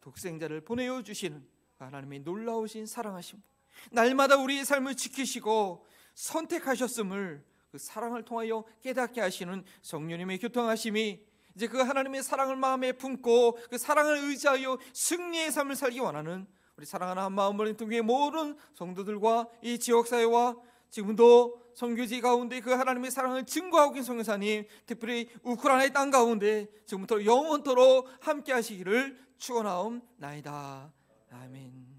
독생자를 0.00 0.60
보내어 0.60 1.02
주시는 1.02 1.46
하나님의 1.78 2.20
놀라우신 2.20 2.86
사랑하심 2.86 3.42
날마다 3.90 4.36
우리의 4.36 4.64
삶을 4.64 4.94
지키시고 4.94 5.84
선택하셨음을 6.14 7.44
그 7.70 7.78
사랑을 7.78 8.24
통하여 8.24 8.64
깨닫게 8.82 9.20
하시는 9.20 9.64
성령님의 9.82 10.38
교통하심이 10.38 11.26
이제 11.56 11.66
그 11.66 11.78
하나님의 11.78 12.22
사랑을 12.22 12.56
마음에 12.56 12.92
품고 12.92 13.58
그 13.70 13.78
사랑을 13.78 14.16
의지하여 14.18 14.78
승리의 14.92 15.50
삶을 15.50 15.74
살기 15.74 15.98
원하는 16.00 16.46
우리 16.76 16.84
사랑하는 16.84 17.22
한 17.22 17.32
마음을 17.32 17.74
통해 17.76 18.02
모든 18.02 18.56
성도들과 18.74 19.48
이 19.62 19.78
지역 19.78 20.06
사회와 20.06 20.56
지금도 20.90 21.62
선교지 21.74 22.20
가운데 22.20 22.60
그 22.60 22.72
하나님의 22.72 23.10
사랑을 23.10 23.44
증거하고 23.44 23.92
계신 23.92 24.04
성교사님 24.04 24.66
특별히 24.86 25.28
우크라이나의 25.42 25.92
땅 25.92 26.10
가운데 26.10 26.68
지금부터 26.86 27.24
영원토록 27.24 28.08
함께 28.20 28.52
하시기를 28.52 29.18
축원하옵나이다. 29.38 30.92
아멘. 31.30 31.95